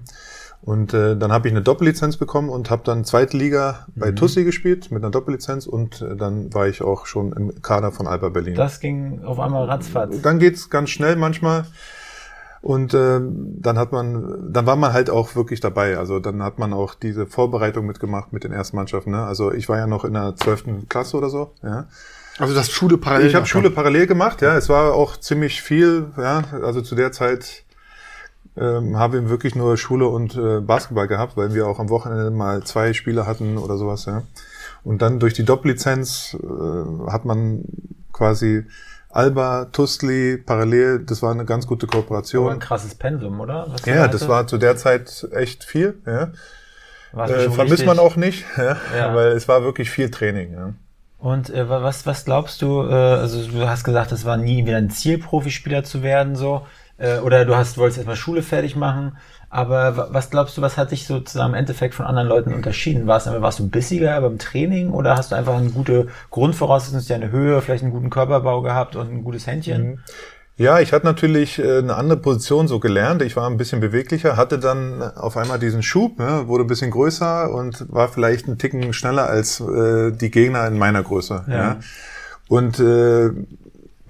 Und 0.64 0.96
äh, 0.96 1.16
dann 1.16 1.32
habe 1.32 1.48
ich 1.48 1.54
eine 1.54 1.62
Doppellizenz 1.62 2.18
bekommen 2.18 2.50
und 2.50 2.72
habe 2.72 2.82
dann 2.84 3.06
zweite 3.06 3.38
Liga 3.38 3.86
bei 3.96 4.10
mhm. 4.10 4.16
Tussi 4.16 4.44
gespielt 4.44 4.92
mit 4.92 5.04
einer 5.04 5.12
Doppellizenz 5.12 5.68
und 5.68 6.02
äh, 6.02 6.16
dann 6.16 6.52
war 6.54 6.68
ich 6.68 6.82
auch 6.82 7.06
schon 7.06 7.32
im 7.34 7.62
Kader 7.62 7.92
von 7.92 8.08
Alba 8.08 8.30
Berlin. 8.30 8.56
Das 8.56 8.80
ging 8.80 9.24
auf 9.24 9.40
einmal 9.40 9.66
ratzfatz. 9.66 10.22
Dann 10.22 10.40
geht's 10.40 10.72
ganz 10.72 10.90
schnell 10.90 11.16
manchmal. 11.16 11.66
Und 12.62 12.94
äh, 12.94 13.20
dann 13.20 13.80
hat 13.80 13.92
man, 13.92 14.54
dann 14.54 14.68
war 14.68 14.76
man 14.76 14.94
halt 14.94 15.10
auch 15.10 15.36
wirklich 15.36 15.62
dabei. 15.62 15.98
Also 15.98 16.20
dann 16.20 16.44
hat 16.44 16.60
man 16.60 16.74
auch 16.74 16.94
diese 16.94 17.26
Vorbereitung 17.26 17.88
mitgemacht 17.88 18.34
mit 18.34 18.44
den 18.44 18.52
ersten 18.52 18.76
Mannschaften. 18.76 19.12
Ne? 19.12 19.24
Also 19.24 19.52
ich 19.52 19.68
war 19.68 19.78
ja 19.78 19.88
noch 19.88 20.06
in 20.06 20.14
der 20.14 20.36
zwölften 20.36 20.88
Klasse 20.88 21.18
oder 21.18 21.30
so. 21.30 21.54
Ja. 21.64 21.88
Also 22.38 22.54
das 22.54 22.70
Schule 22.70 22.98
parallel. 22.98 23.28
Ich 23.28 23.36
habe 23.36 23.48
Schule 23.48 23.72
parallel 23.72 24.06
gemacht. 24.06 24.42
Ja, 24.42 24.56
es 24.56 24.70
war 24.70 24.94
auch 24.94 25.18
ziemlich 25.18 25.62
viel. 25.62 26.08
Ja, 26.18 26.44
also 26.64 26.82
zu 26.82 26.96
der 26.96 27.12
Zeit 27.12 27.64
ähm, 28.58 28.98
haben 28.98 29.14
wir 29.14 29.30
wirklich 29.30 29.56
nur 29.56 29.76
Schule 29.78 30.08
und 30.08 30.36
äh, 30.36 30.60
Basketball 30.60 31.08
gehabt, 31.08 31.38
weil 31.38 31.54
wir 31.54 31.68
auch 31.68 31.80
am 31.80 31.90
Wochenende 31.90 32.30
mal 32.30 32.64
zwei 32.64 32.94
Spiele 32.94 33.26
hatten 33.26 33.58
oder 33.58 33.78
sowas. 33.78 34.06
Ja. 34.06 34.24
Und 34.84 35.02
dann 35.02 35.20
durch 35.20 35.34
die 35.34 35.46
Doppellizenz 35.46 36.38
äh, 36.42 37.12
hat 37.12 37.26
man 37.26 37.64
quasi 38.14 38.66
Alba, 39.14 39.66
Tustli, 39.66 40.38
parallel, 40.38 41.06
das 41.06 41.22
war 41.22 41.32
eine 41.32 41.46
ganz 41.46 41.68
gute 41.68 41.88
Kooperation. 41.88 42.46
Aber 42.46 42.54
ein 42.54 42.60
krasses 42.60 42.96
Pensum, 42.96 43.40
oder? 43.40 43.68
ja, 43.86 44.08
das 44.08 44.28
war 44.28 44.48
zu 44.48 44.58
der 44.58 44.78
Zeit 44.78 45.28
echt 45.34 45.64
viel. 45.64 46.00
Ja. 46.06 46.32
Äh, 47.26 47.50
vermisst 47.50 47.86
man 47.86 48.00
auch 48.00 48.16
nicht, 48.16 48.46
ja, 48.58 48.78
ja. 48.96 49.16
weil 49.16 49.32
es 49.34 49.48
war 49.48 49.64
wirklich 49.64 49.90
viel 49.90 50.10
Training. 50.10 50.54
Ja. 50.54 50.74
Und 51.20 51.50
äh, 51.50 51.70
was, 51.70 52.06
was 52.06 52.26
glaubst 52.26 52.62
du, 52.62 52.84
äh, 52.84 52.94
also 52.94 53.46
du 53.46 53.68
hast 53.68 53.84
gesagt, 53.84 54.12
es 54.12 54.26
war 54.26 54.38
nie 54.38 54.66
wieder 54.66 54.78
ein 54.78 54.90
Ziel, 54.90 55.18
Profispieler 55.18 55.84
zu 55.84 56.04
werden, 56.04 56.36
so, 56.36 56.66
äh, 56.98 57.20
oder 57.20 57.46
du 57.46 57.56
hast, 57.56 57.78
wolltest 57.78 57.98
erstmal 57.98 58.16
Schule 58.16 58.42
fertig 58.44 58.76
machen. 58.76 59.18
Aber 59.54 60.08
was 60.12 60.30
glaubst 60.30 60.58
du, 60.58 60.62
was 60.62 60.78
hat 60.78 60.92
dich 60.92 61.06
sozusagen 61.06 61.50
im 61.50 61.60
Endeffekt 61.60 61.94
von 61.94 62.06
anderen 62.06 62.30
Leuten 62.30 62.54
unterschieden? 62.54 63.06
Warst, 63.06 63.28
warst 63.28 63.60
du 63.60 63.68
bissiger 63.68 64.20
beim 64.22 64.38
Training 64.38 64.92
oder 64.92 65.18
hast 65.18 65.34
du 65.34 65.36
einfach 65.36 65.58
eine 65.58 65.70
gute 65.72 66.08
Grundvoraussetzung, 66.30 67.16
eine 67.16 67.32
Höhe, 67.32 67.62
vielleicht 67.62 67.84
einen 67.84 67.92
guten 67.92 68.10
Körperbau 68.10 68.62
gehabt 68.62 68.96
und 68.96 69.12
ein 69.12 69.24
gutes 69.26 69.48
Händchen? 69.48 69.84
Mhm. 69.84 70.00
Ja, 70.56 70.80
ich 70.80 70.94
hatte 70.94 71.06
natürlich 71.06 71.60
äh, 71.60 71.80
eine 71.80 71.96
andere 71.96 72.20
Position 72.20 72.70
so 72.70 72.80
gelernt. 72.80 73.22
Ich 73.24 73.36
war 73.36 73.50
ein 73.50 73.58
bisschen 73.58 73.82
beweglicher, 73.82 74.38
hatte 74.38 74.58
dann 74.58 75.02
auf 75.02 75.36
einmal 75.36 75.60
diesen 75.60 75.84
Schub, 75.84 76.20
ne, 76.20 76.48
wurde 76.48 76.64
ein 76.64 76.68
bisschen 76.68 76.92
größer 76.92 77.54
und 77.54 77.92
war 77.92 78.08
vielleicht 78.08 78.48
ein 78.48 78.58
Ticken 78.58 78.94
schneller 78.94 79.28
als 79.28 79.60
äh, 79.60 80.12
die 80.12 80.32
Gegner 80.32 80.66
in 80.68 80.78
meiner 80.78 81.04
Größe. 81.04 81.44
Ja. 81.48 81.54
ja. 81.54 81.80
Und 82.48 82.80
äh, 82.80 83.32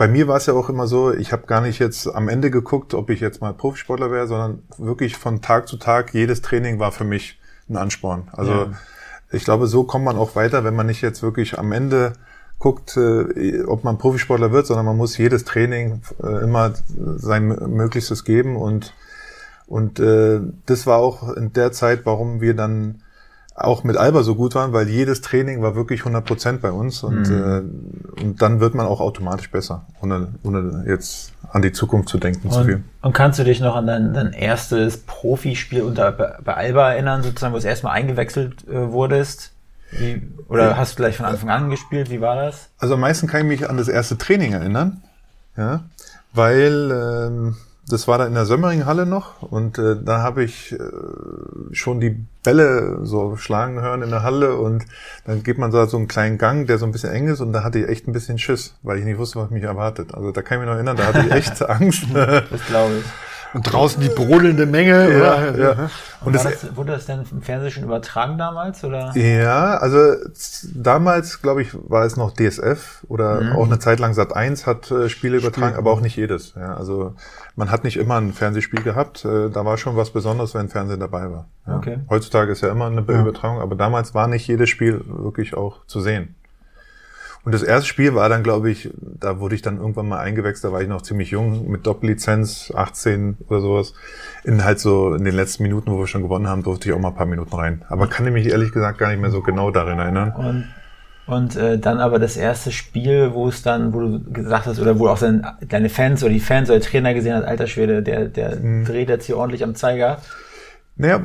bei 0.02 0.08
mir 0.08 0.28
war 0.28 0.38
es 0.38 0.48
ja 0.48 0.56
auch 0.56 0.68
immer 0.68 0.88
so, 0.88 1.14
ich 1.14 1.32
habe 1.32 1.46
gar 1.46 1.62
nicht 1.62 1.78
jetzt 1.78 2.08
am 2.08 2.28
Ende 2.28 2.50
geguckt, 2.50 2.96
ob 2.96 3.12
ich 3.12 3.20
jetzt 3.20 3.40
mal 3.40 3.54
Profisportler 3.54 4.10
wäre, 4.10 4.26
sondern 4.26 4.64
wirklich 4.80 5.16
von 5.16 5.44
Tag 5.44 5.68
zu 5.68 5.78
Tag, 5.78 6.16
jedes 6.16 6.42
Training 6.42 6.80
war 6.80 6.92
für 6.92 7.04
mich 7.04 7.40
ein 7.70 7.78
Ansporn. 7.78 8.28
Also 8.32 8.52
ja. 8.52 8.72
ich 9.32 9.44
glaube, 9.44 9.68
so 9.68 9.84
kommt 9.84 10.06
man 10.06 10.18
auch 10.18 10.36
weiter, 10.36 10.64
wenn 10.64 10.76
man 10.76 10.88
nicht 10.88 11.04
jetzt 11.04 11.22
wirklich 11.22 11.60
am 11.60 11.72
Ende 11.72 12.14
guckt, 12.58 12.98
äh, 12.98 13.62
ob 13.66 13.84
man 13.84 14.00
Profisportler 14.00 14.52
wird, 14.52 14.66
sondern 14.66 14.88
man 14.88 14.98
muss 14.98 15.20
jedes 15.20 15.46
Training 15.46 16.02
äh, 16.24 16.46
immer 16.46 16.74
sein 17.18 17.50
Möglichstes 17.50 18.24
geben 18.24 18.56
und 18.56 18.96
und 19.68 20.00
äh, 20.00 20.40
das 20.66 20.88
war 20.88 20.98
auch 20.98 21.32
in 21.36 21.54
der 21.54 21.74
Zeit, 21.74 22.08
warum 22.08 22.42
wir 22.42 22.56
dann 22.56 23.04
auch 23.56 23.84
mit 23.84 23.98
Alba 23.98 24.24
so 24.24 24.36
gut 24.36 24.56
waren, 24.56 24.74
weil 24.74 24.88
jedes 24.88 25.22
Training 25.22 25.62
war 25.62 25.76
wirklich 25.76 26.02
100 26.02 26.26
Prozent 26.26 26.62
bei 26.62 26.72
uns 26.72 27.04
und, 27.04 27.30
mhm. 27.30 28.14
äh, 28.18 28.22
und 28.22 28.42
dann 28.42 28.60
wird 28.60 28.76
man 28.76 28.86
auch 28.86 29.02
automatisch 29.02 29.52
besser, 29.52 29.86
ohne, 30.02 30.30
ohne 30.44 30.86
jetzt 30.88 31.34
an 31.52 31.62
die 31.62 31.72
Zukunft 31.72 32.10
zu 32.10 32.18
denken 32.18 32.48
und, 32.48 32.54
zu 32.54 32.64
viel. 32.64 32.84
Und 33.02 33.14
kannst 33.14 33.40
du 33.40 33.44
dich 33.44 33.60
noch 33.60 33.76
an 33.76 33.88
dein, 33.88 34.14
dein 34.14 34.34
erstes 34.34 34.98
Profispiel 34.98 35.82
unter, 35.82 36.12
bei 36.12 36.54
Alba 36.54 36.94
erinnern, 36.94 37.24
sozusagen, 37.24 37.54
wo 37.54 37.60
du 37.60 37.68
erstmal 37.68 37.94
eingewechselt 37.94 38.68
äh, 38.68 38.92
wurdest? 38.92 39.52
Wie, 39.92 40.22
oder 40.48 40.70
ja. 40.70 40.78
hast 40.78 40.94
du 40.94 40.96
gleich 40.98 41.18
von 41.18 41.26
Anfang 41.26 41.50
an 41.50 41.70
gespielt? 41.70 42.10
Wie 42.10 42.22
war 42.22 42.38
das? 42.38 42.70
Also 42.78 42.94
am 42.94 43.02
meisten 43.02 43.28
kann 43.28 43.42
ich 43.42 43.48
mich 43.48 43.70
an 43.70 43.76
das 43.76 43.90
erste 43.90 44.18
Training 44.18 44.54
erinnern, 44.54 45.02
ja, 45.58 45.84
weil 46.34 46.92
ähm, 46.92 47.58
das 47.88 48.08
war 48.08 48.18
da 48.18 48.26
in 48.26 48.34
der 48.34 48.46
Sömmering-Halle 48.46 49.06
noch 49.06 49.42
und 49.42 49.78
äh, 49.78 49.96
da 50.02 50.22
habe 50.22 50.44
ich 50.44 50.72
äh, 50.74 50.78
schon 51.72 52.00
die 52.00 52.26
Bälle 52.44 53.00
so 53.04 53.36
schlagen 53.38 53.82
hören 53.82 54.02
in 54.02 54.10
der 54.10 54.24
Halle 54.24 54.56
und 54.56 54.86
dann 55.26 55.44
geht 55.44 55.58
man 55.58 55.72
so, 55.72 55.84
so 55.86 55.98
einen 55.98 56.08
kleinen 56.08 56.38
Gang, 56.38 56.68
der 56.68 56.78
so 56.78 56.86
ein 56.86 56.92
bisschen 56.92 57.12
eng 57.12 57.28
ist 57.28 57.42
und 57.42 57.54
da 57.54 57.64
hatte 57.64 57.80
ich 57.80 57.90
echt 57.90 58.08
ein 58.08 58.14
bisschen 58.14 58.38
Schiss, 58.38 58.76
weil 58.84 59.00
ich 59.00 59.06
nicht 59.06 59.18
wusste, 59.18 59.40
was 59.40 59.50
mich 59.50 59.64
erwartet. 59.64 60.14
Also 60.14 60.32
da 60.32 60.42
kann 60.42 60.58
ich 60.58 60.62
mich 60.62 60.70
noch 60.70 60.76
erinnern, 60.76 60.98
da 60.98 61.08
hatte 61.08 61.26
ich 61.26 61.32
echt 61.32 61.62
Angst. 61.70 62.06
das 62.14 62.66
glaube 62.68 63.00
ich. 63.00 63.31
Und 63.54 63.64
draußen 63.64 64.02
die 64.02 64.10
brodelnde 64.10 64.66
Menge. 64.66 65.12
Ja, 65.12 65.18
oder? 65.18 65.58
ja. 65.60 65.90
Und, 66.24 66.34
das, 66.34 66.44
das, 66.44 66.76
wurde 66.76 66.94
das 66.94 67.06
denn 67.06 67.26
im 67.32 67.42
Fernsehen 67.42 67.72
schon 67.72 67.84
übertragen 67.84 68.38
damals? 68.38 68.84
Oder? 68.84 69.12
Ja, 69.16 69.78
also 69.78 70.16
damals, 70.74 71.42
glaube 71.42 71.62
ich, 71.62 71.70
war 71.74 72.06
es 72.06 72.16
noch 72.16 72.32
DSF 72.34 73.04
oder 73.10 73.42
mhm. 73.42 73.52
auch 73.54 73.66
eine 73.66 73.80
Zeit 73.80 74.00
lang 74.00 74.14
Sat 74.14 74.36
1 74.36 74.68
hat 74.68 74.92
äh, 74.92 75.10
Spiele 75.10 75.38
übertragen, 75.38 75.74
Spiel. 75.74 75.80
aber 75.80 75.92
auch 75.92 76.02
nicht 76.02 76.16
jedes. 76.16 76.54
Ja, 76.56 76.76
also 76.76 77.14
man 77.56 77.72
hat 77.72 77.84
nicht 77.84 77.98
immer 77.98 78.18
ein 78.18 78.34
Fernsehspiel 78.34 78.84
gehabt. 78.84 79.26
Äh, 79.26 79.50
da 79.50 79.66
war 79.66 79.78
schon 79.78 79.98
was 79.98 80.12
Besonderes, 80.12 80.54
wenn 80.56 80.70
Fernsehen 80.70 81.00
dabei 81.00 81.30
war. 81.32 81.48
Ja. 81.68 81.78
Okay. 81.78 82.00
Heutzutage 82.10 82.52
ist 82.52 82.62
ja 82.62 82.70
immer 82.70 82.86
eine 82.86 83.02
Übertragung, 83.02 83.60
aber 83.60 83.76
damals 83.76 84.14
war 84.14 84.28
nicht 84.28 84.48
jedes 84.48 84.70
Spiel 84.70 85.04
wirklich 85.08 85.56
auch 85.56 85.86
zu 85.88 86.02
sehen. 86.02 86.36
Und 87.44 87.54
das 87.54 87.64
erste 87.64 87.88
Spiel 87.88 88.14
war 88.14 88.30
dann, 88.30 88.44
glaube 88.44 88.70
ich, 88.70 88.92
da 89.02 89.40
wurde 89.40 89.56
ich 89.56 89.64
dann 89.64 89.78
irgendwann 89.78 90.08
mal 90.08 90.20
eingewechselt, 90.20 90.66
da 90.66 90.74
war 90.74 90.82
ich 90.82 90.88
noch 90.88 91.02
ziemlich 91.02 91.32
jung, 91.32 91.70
mit 91.72 91.88
Doppellizenz, 91.88 92.72
18 92.76 93.38
oder 93.48 93.62
sowas. 93.62 93.94
In 94.44 94.64
halt 94.64 94.80
so, 94.80 95.16
in 95.16 95.26
den 95.26 95.34
letzten 95.34 95.64
Minuten, 95.64 95.92
wo 95.92 95.98
wir 95.98 96.08
schon 96.08 96.22
gewonnen 96.22 96.48
haben, 96.48 96.62
durfte 96.62 96.90
ich 96.90 96.96
auch 96.96 97.00
mal 97.00 97.10
ein 97.10 97.16
paar 97.16 97.26
Minuten 97.26 97.56
rein. 97.56 97.84
Aber 97.90 98.08
kann 98.08 98.28
ich 98.28 98.34
mich 98.34 98.48
ehrlich 98.48 98.72
gesagt 98.72 99.00
gar 99.00 99.10
nicht 99.10 99.22
mehr 99.22 99.32
so 99.32 99.42
genau 99.42 99.72
darin 99.72 99.98
erinnern. 99.98 100.34
Und, 100.38 100.68
und 101.26 101.56
äh, 101.56 101.80
dann 101.80 102.00
aber 102.00 102.20
das 102.20 102.38
erste 102.38 102.72
Spiel, 102.72 103.34
wo 103.34 103.48
es 103.48 103.64
dann, 103.64 103.92
wo 103.94 104.02
du 104.02 104.32
gesagt 104.32 104.68
hast, 104.68 104.80
oder 104.80 105.00
wo 105.00 105.08
auch 105.08 105.18
dann 105.18 105.44
deine 105.68 105.90
Fans 105.90 106.24
oder 106.24 106.34
die 106.34 106.40
Fans 106.40 106.70
oder 106.70 106.78
der 106.80 106.88
Trainer 106.88 107.16
gesehen 107.16 107.34
hat, 107.34 107.46
alter 107.46 107.66
Schwede, 107.66 108.04
der, 108.04 108.26
der 108.26 108.58
mhm. 108.58 108.86
dreht 108.86 109.10
jetzt 109.10 109.26
hier 109.26 109.38
ordentlich 109.38 109.64
am 109.64 109.74
Zeiger. 109.74 110.20
Naja, 111.02 111.20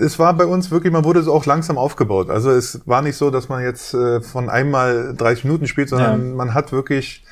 es 0.00 0.18
war 0.18 0.34
bei 0.34 0.44
uns 0.44 0.72
wirklich, 0.72 0.92
man 0.92 1.04
wurde 1.04 1.22
so 1.22 1.32
auch 1.32 1.46
langsam 1.46 1.78
aufgebaut. 1.78 2.30
Also 2.30 2.50
es 2.50 2.80
war 2.84 3.00
nicht 3.00 3.16
so, 3.16 3.30
dass 3.30 3.48
man 3.48 3.62
jetzt 3.62 3.94
äh, 3.94 4.20
von 4.20 4.50
einmal 4.50 5.14
30 5.16 5.44
Minuten 5.44 5.68
spielt, 5.68 5.88
sondern 5.88 6.30
ja. 6.30 6.34
man 6.34 6.52
hat 6.52 6.72
wirklich 6.72 7.24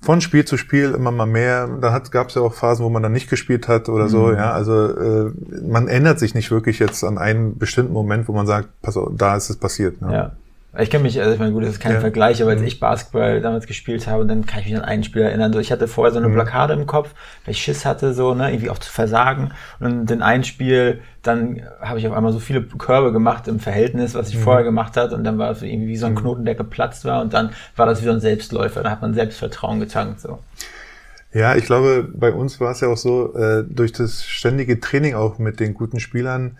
von 0.00 0.22
Spiel 0.22 0.46
zu 0.46 0.56
Spiel 0.56 0.92
immer 0.92 1.10
mal 1.10 1.26
mehr. 1.26 1.68
Da 1.82 1.98
gab 2.10 2.30
es 2.30 2.36
ja 2.36 2.40
auch 2.40 2.54
Phasen, 2.54 2.86
wo 2.86 2.88
man 2.88 3.02
dann 3.02 3.12
nicht 3.12 3.28
gespielt 3.28 3.68
hat 3.68 3.90
oder 3.90 4.04
mhm. 4.04 4.08
so. 4.08 4.32
Ja, 4.32 4.52
also 4.52 4.86
äh, 4.86 5.30
man 5.62 5.88
ändert 5.88 6.18
sich 6.18 6.34
nicht 6.34 6.50
wirklich 6.50 6.78
jetzt 6.78 7.04
an 7.04 7.18
einen 7.18 7.58
bestimmten 7.58 7.92
Moment, 7.92 8.28
wo 8.28 8.32
man 8.32 8.46
sagt, 8.46 8.68
pass 8.80 8.96
auf, 8.96 9.10
da 9.12 9.36
ist 9.36 9.50
es 9.50 9.56
passiert. 9.56 10.00
Ne? 10.00 10.12
Ja. 10.12 10.32
Ich 10.78 10.90
kenne 10.90 11.04
mich, 11.04 11.20
also 11.20 11.32
ich 11.32 11.38
meine, 11.38 11.52
gut, 11.52 11.62
das 11.62 11.70
ist 11.70 11.80
kein 11.80 11.94
ja. 11.94 12.00
Vergleich, 12.00 12.42
aber 12.42 12.50
als 12.50 12.60
mhm. 12.60 12.66
ich 12.66 12.80
Basketball 12.80 13.40
damals 13.40 13.66
gespielt 13.66 14.06
habe, 14.06 14.26
dann 14.26 14.46
kann 14.46 14.60
ich 14.60 14.66
mich 14.66 14.76
an 14.76 14.84
einen 14.84 15.04
Spieler 15.04 15.26
erinnern. 15.26 15.52
So, 15.52 15.58
ich 15.58 15.72
hatte 15.72 15.88
vorher 15.88 16.12
so 16.12 16.18
eine 16.18 16.28
mhm. 16.28 16.34
Blockade 16.34 16.74
im 16.74 16.86
Kopf, 16.86 17.14
weil 17.44 17.52
ich 17.52 17.62
Schiss 17.62 17.84
hatte, 17.84 18.12
so, 18.14 18.34
ne, 18.34 18.50
irgendwie 18.50 18.70
auch 18.70 18.78
zu 18.78 18.90
versagen. 18.90 19.52
Und 19.80 20.10
in 20.10 20.22
ein 20.22 20.44
Spiel, 20.44 21.00
dann 21.22 21.62
habe 21.80 21.98
ich 21.98 22.06
auf 22.06 22.14
einmal 22.14 22.32
so 22.32 22.38
viele 22.38 22.62
Körbe 22.62 23.12
gemacht 23.12 23.48
im 23.48 23.60
Verhältnis, 23.60 24.14
was 24.14 24.28
ich 24.28 24.36
mhm. 24.36 24.42
vorher 24.42 24.64
gemacht 24.64 24.96
hat. 24.96 25.12
Und 25.12 25.24
dann 25.24 25.38
war 25.38 25.50
es 25.50 25.62
irgendwie 25.62 25.88
wie 25.88 25.96
so 25.96 26.06
ein 26.06 26.12
mhm. 26.12 26.18
Knoten, 26.18 26.44
der 26.44 26.54
geplatzt 26.54 27.04
war. 27.04 27.22
Und 27.22 27.32
dann 27.32 27.50
war 27.76 27.86
das 27.86 28.02
wie 28.02 28.06
so 28.06 28.12
ein 28.12 28.20
Selbstläufer. 28.20 28.82
Da 28.82 28.90
hat 28.90 29.02
man 29.02 29.14
Selbstvertrauen 29.14 29.80
getankt, 29.80 30.20
so. 30.20 30.38
Ja, 31.32 31.54
ich 31.54 31.66
glaube, 31.66 32.08
bei 32.14 32.32
uns 32.32 32.60
war 32.60 32.70
es 32.70 32.80
ja 32.80 32.88
auch 32.88 32.96
so, 32.96 33.34
äh, 33.34 33.64
durch 33.68 33.92
das 33.92 34.24
ständige 34.24 34.80
Training 34.80 35.14
auch 35.14 35.38
mit 35.38 35.60
den 35.60 35.74
guten 35.74 36.00
Spielern, 36.00 36.56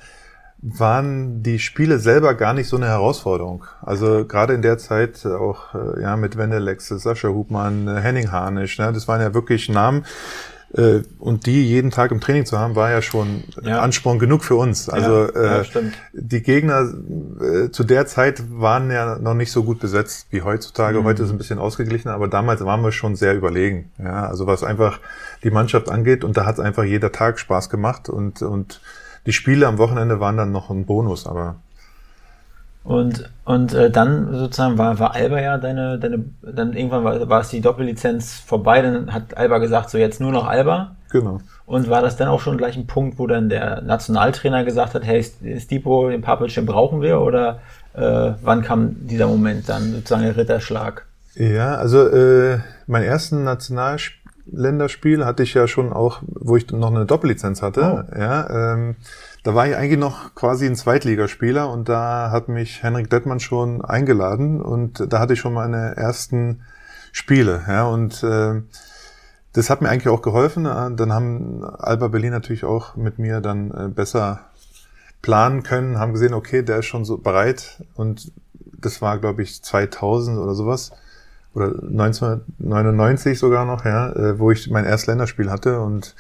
waren 0.69 1.43
die 1.43 1.61
Spiele 1.61 1.99
selber 1.99 2.35
gar 2.35 2.53
nicht 2.53 2.69
so 2.69 2.77
eine 2.77 2.87
Herausforderung. 2.87 3.65
Also 3.83 4.25
gerade 4.25 4.55
in 4.55 4.63
der 4.63 4.79
Zeit 4.79 5.25
auch 5.25 5.75
äh, 5.75 6.03
ja 6.03 6.17
mit 6.17 6.37
Wendelex, 6.37 6.89
Sascha 6.89 7.29
Hubmann, 7.29 7.87
äh, 7.87 8.01
Henning 8.01 8.33
Harnisch, 8.33 8.79
ne, 8.79 8.93
das 8.93 9.07
waren 9.07 9.21
ja 9.21 9.33
wirklich 9.33 9.69
Namen. 9.69 10.05
Äh, 10.75 11.03
und 11.21 11.47
die 11.47 11.65
jeden 11.65 11.93
Tag 11.93 12.11
im 12.11 12.21
Training 12.21 12.45
zu 12.45 12.59
haben, 12.59 12.75
war 12.75 12.91
ja 12.91 13.01
schon 13.01 13.45
ja. 13.63 13.81
Ansporn 13.81 14.19
genug 14.19 14.43
für 14.43 14.57
uns. 14.57 14.89
Also 14.89 15.29
ja, 15.33 15.43
ja, 15.43 15.61
äh, 15.61 15.91
die 16.13 16.43
Gegner 16.43 16.93
äh, 17.41 17.71
zu 17.71 17.85
der 17.85 18.07
Zeit 18.07 18.43
waren 18.51 18.91
ja 18.91 19.19
noch 19.19 19.35
nicht 19.35 19.53
so 19.53 19.63
gut 19.63 19.79
besetzt 19.79 20.27
wie 20.31 20.43
heutzutage. 20.43 21.01
Mhm. 21.01 21.05
Heute 21.05 21.23
ist 21.23 21.29
es 21.29 21.35
ein 21.35 21.39
bisschen 21.39 21.61
ausgeglichen, 21.61 22.09
aber 22.09 22.27
damals 22.27 22.65
waren 22.65 22.83
wir 22.83 22.91
schon 22.91 23.15
sehr 23.15 23.37
überlegen. 23.37 23.93
Ja, 24.03 24.27
also 24.27 24.49
was 24.49 24.65
einfach 24.65 24.99
die 25.45 25.51
Mannschaft 25.51 25.89
angeht 25.89 26.25
und 26.25 26.37
da 26.37 26.45
hat 26.45 26.59
einfach 26.59 26.85
jeder 26.85 27.13
Tag 27.13 27.39
Spaß 27.39 27.71
gemacht 27.71 28.09
und 28.09 28.43
und 28.43 28.81
die 29.27 29.33
Spiele 29.33 29.67
am 29.67 29.79
Wochenende 29.79 30.21
waren 30.21 30.37
dann 30.37 30.53
noch 30.53 30.71
ein 30.71 30.87
Bonus, 30.87 31.27
aber. 31.27 31.57
Und, 32.85 33.29
und 33.45 33.75
äh, 33.75 33.91
dann 33.91 34.33
sozusagen 34.33 34.79
war, 34.79 35.01
war 35.01 35.15
Alba 35.15 35.41
ja 35.41 35.59
deine, 35.59 35.99
deine, 35.99 36.25
dann 36.43 36.73
irgendwann 36.73 37.03
war, 37.03 37.29
war 37.29 37.41
es 37.41 37.49
die 37.49 37.61
Doppellizenz 37.61 38.35
vorbei, 38.35 38.81
dann 38.81 39.13
hat 39.13 39.37
Alba 39.37 39.59
gesagt, 39.59 39.91
so 39.91 39.99
jetzt 39.99 40.21
nur 40.21 40.31
noch 40.31 40.47
Alba. 40.47 40.95
Genau. 41.11 41.41
Und 41.65 41.91
war 41.91 42.01
das 42.01 42.17
dann 42.17 42.29
auch 42.29 42.41
schon 42.41 42.57
gleich 42.57 42.77
ein 42.77 42.87
Punkt, 42.87 43.19
wo 43.19 43.27
dann 43.27 43.49
der 43.49 43.83
Nationaltrainer 43.83 44.65
gesagt 44.65 44.95
hat, 44.95 45.05
hey, 45.05 45.25
Stipo, 45.59 46.09
den 46.09 46.23
Papic, 46.23 46.55
den 46.55 46.67
brauchen 46.67 47.03
wir? 47.03 47.21
Oder 47.21 47.59
äh, 47.95 48.33
wann 48.43 48.63
kam 48.63 48.95
dieser 49.09 49.27
Moment 49.27 49.69
dann, 49.69 49.93
sozusagen 49.93 50.23
der 50.23 50.37
Ritterschlag? 50.37 51.07
Ja, 51.35 51.75
also 51.75 52.07
äh, 52.07 52.61
mein 52.87 53.03
ersten 53.03 53.43
Nationalspiel 53.43 54.26
Länderspiel 54.51 55.25
hatte 55.25 55.43
ich 55.43 55.55
ja 55.55 55.67
schon 55.67 55.93
auch, 55.93 56.23
wo 56.27 56.57
ich 56.57 56.71
noch 56.71 56.91
eine 56.91 57.07
Doppellizenz 57.07 57.63
hatte. 57.63 58.07
Oh. 58.11 58.19
Ja, 58.19 58.75
ähm, 58.75 58.97
da 59.43 59.55
war 59.55 59.69
ich 59.69 59.77
eigentlich 59.77 59.99
noch 59.99 60.35
quasi 60.35 60.67
ein 60.67 60.77
Zweitligaspieler 60.77 61.71
und 61.71 61.89
da 61.89 62.31
hat 62.31 62.49
mich 62.49 62.83
Henrik 62.83 63.11
Dettmann 63.11 63.41
schon 63.41 63.85
eingeladen 63.85 64.61
und 64.61 65.13
da 65.13 65.19
hatte 65.19 65.35
ich 65.35 65.41
schon 65.41 65.55
meine 65.55 65.97
ersten 65.97 66.63
Spiele. 67.13 67.63
Ja, 67.67 67.87
und 67.87 68.23
äh, 68.23 68.63
das 69.53 69.71
hat 69.71 69.81
mir 69.81 69.89
eigentlich 69.89 70.09
auch 70.09 70.23
geholfen. 70.23 70.65
Dann 70.65 71.13
haben 71.13 71.65
Alba 71.65 72.09
Berlin 72.09 72.33
natürlich 72.33 72.65
auch 72.65 72.97
mit 72.97 73.19
mir 73.19 73.41
dann 73.41 73.71
äh, 73.71 73.89
besser 73.89 74.41
planen 75.23 75.63
können, 75.63 75.99
haben 75.99 76.13
gesehen, 76.13 76.35
okay, 76.35 76.63
der 76.63 76.79
ist 76.79 76.87
schon 76.87 77.05
so 77.05 77.19
bereit 77.19 77.83
und 77.95 78.33
das 78.79 79.01
war, 79.01 79.19
glaube 79.19 79.43
ich, 79.43 79.63
2000 79.63 80.39
oder 80.39 80.55
sowas 80.55 80.93
oder 81.57 81.69
1999 81.69 83.39
sogar 83.39 83.65
noch, 83.65 83.85
ja, 83.87 84.13
äh, 84.13 84.39
wo 84.39 84.51
ich 84.51 84.71
mein 84.71 84.85
erstes 84.85 85.07
Länderspiel 85.07 85.51
hatte 85.51 85.81
und 85.81 86.15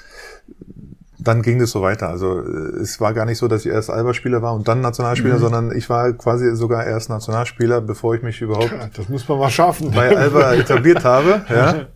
dann 1.18 1.42
ging 1.42 1.58
das 1.58 1.70
so 1.70 1.82
weiter. 1.82 2.08
Also 2.08 2.40
äh, 2.40 2.80
es 2.80 3.00
war 3.00 3.12
gar 3.12 3.26
nicht 3.26 3.36
so, 3.36 3.46
dass 3.46 3.66
ich 3.66 3.70
erst 3.70 3.90
Alba-Spieler 3.90 4.40
war 4.40 4.54
und 4.54 4.66
dann 4.66 4.80
Nationalspieler, 4.80 5.36
mhm. 5.36 5.40
sondern 5.40 5.76
ich 5.76 5.90
war 5.90 6.10
quasi 6.14 6.56
sogar 6.56 6.86
erst 6.86 7.10
Nationalspieler, 7.10 7.82
bevor 7.82 8.14
ich 8.14 8.22
mich 8.22 8.40
überhaupt 8.40 8.72
ja, 8.72 8.88
das 8.94 9.08
muss 9.10 9.28
man 9.28 9.38
mal 9.38 9.50
schaffen. 9.50 9.90
bei 9.90 10.16
Alba 10.16 10.54
etabliert 10.54 11.04
habe. 11.04 11.42
Ja. 11.50 11.86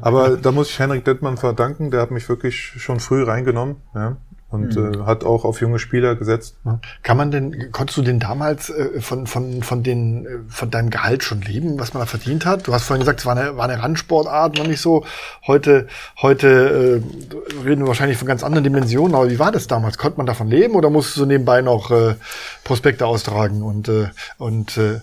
Aber 0.00 0.36
da 0.36 0.50
muss 0.50 0.70
ich 0.70 0.78
Henrik 0.78 1.04
Dettmann 1.04 1.36
verdanken, 1.36 1.90
der 1.90 2.00
hat 2.00 2.10
mich 2.10 2.28
wirklich 2.28 2.56
schon 2.56 2.98
früh 2.98 3.22
reingenommen. 3.22 3.76
Ja 3.94 4.16
und 4.54 4.76
mhm. 4.76 5.02
äh, 5.02 5.04
hat 5.04 5.24
auch 5.24 5.44
auf 5.44 5.60
junge 5.60 5.78
Spieler 5.78 6.14
gesetzt. 6.14 6.56
Kann 7.02 7.16
man 7.16 7.30
denn, 7.30 7.72
konntest 7.72 7.98
du 7.98 8.02
denn 8.02 8.20
damals 8.20 8.70
äh, 8.70 9.00
von, 9.00 9.26
von, 9.26 9.62
von, 9.62 9.82
den, 9.82 10.24
äh, 10.24 10.28
von 10.48 10.70
deinem 10.70 10.90
Gehalt 10.90 11.24
schon 11.24 11.42
leben, 11.42 11.78
was 11.78 11.92
man 11.92 12.00
da 12.02 12.06
verdient 12.06 12.46
hat? 12.46 12.66
Du 12.66 12.72
hast 12.72 12.84
vorhin 12.84 13.00
gesagt, 13.00 13.20
es 13.20 13.26
war 13.26 13.36
eine, 13.36 13.56
war 13.56 13.68
eine 13.68 13.82
Randsportart, 13.82 14.56
noch 14.56 14.66
nicht 14.66 14.80
so. 14.80 15.04
Heute, 15.46 15.88
heute 16.22 17.02
äh, 17.02 17.66
reden 17.66 17.82
wir 17.82 17.88
wahrscheinlich 17.88 18.16
von 18.16 18.28
ganz 18.28 18.42
anderen 18.42 18.64
Dimensionen, 18.64 19.14
aber 19.14 19.28
wie 19.28 19.38
war 19.38 19.52
das 19.52 19.66
damals? 19.66 19.98
Konnte 19.98 20.16
man 20.18 20.26
davon 20.26 20.48
leben 20.48 20.74
oder 20.74 20.88
musstest 20.88 21.18
du 21.18 21.26
nebenbei 21.26 21.60
noch 21.60 21.90
äh, 21.90 22.14
Prospekte 22.62 23.06
austragen 23.06 23.62
und, 23.62 23.88
äh, 23.88 24.08
und 24.38 24.78
äh, 24.78 25.00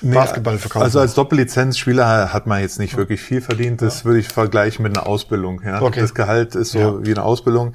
Basketball 0.00 0.58
verkaufen. 0.58 0.84
Also 0.84 1.00
als 1.00 1.14
Doppellizenzspieler 1.14 2.32
hat 2.32 2.46
man 2.46 2.60
jetzt 2.60 2.78
nicht 2.78 2.96
wirklich 2.96 3.20
viel 3.20 3.40
verdient. 3.40 3.82
Das 3.82 4.04
würde 4.04 4.20
ich 4.20 4.28
vergleichen 4.28 4.82
mit 4.82 4.96
einer 4.96 5.06
Ausbildung. 5.06 5.60
Ja. 5.64 5.82
Okay. 5.82 6.00
Das 6.00 6.14
Gehalt 6.14 6.54
ist 6.54 6.72
so 6.72 6.78
Ja. 6.78 7.04
wie 7.04 7.10
eine 7.10 7.24
Ausbildung. 7.24 7.74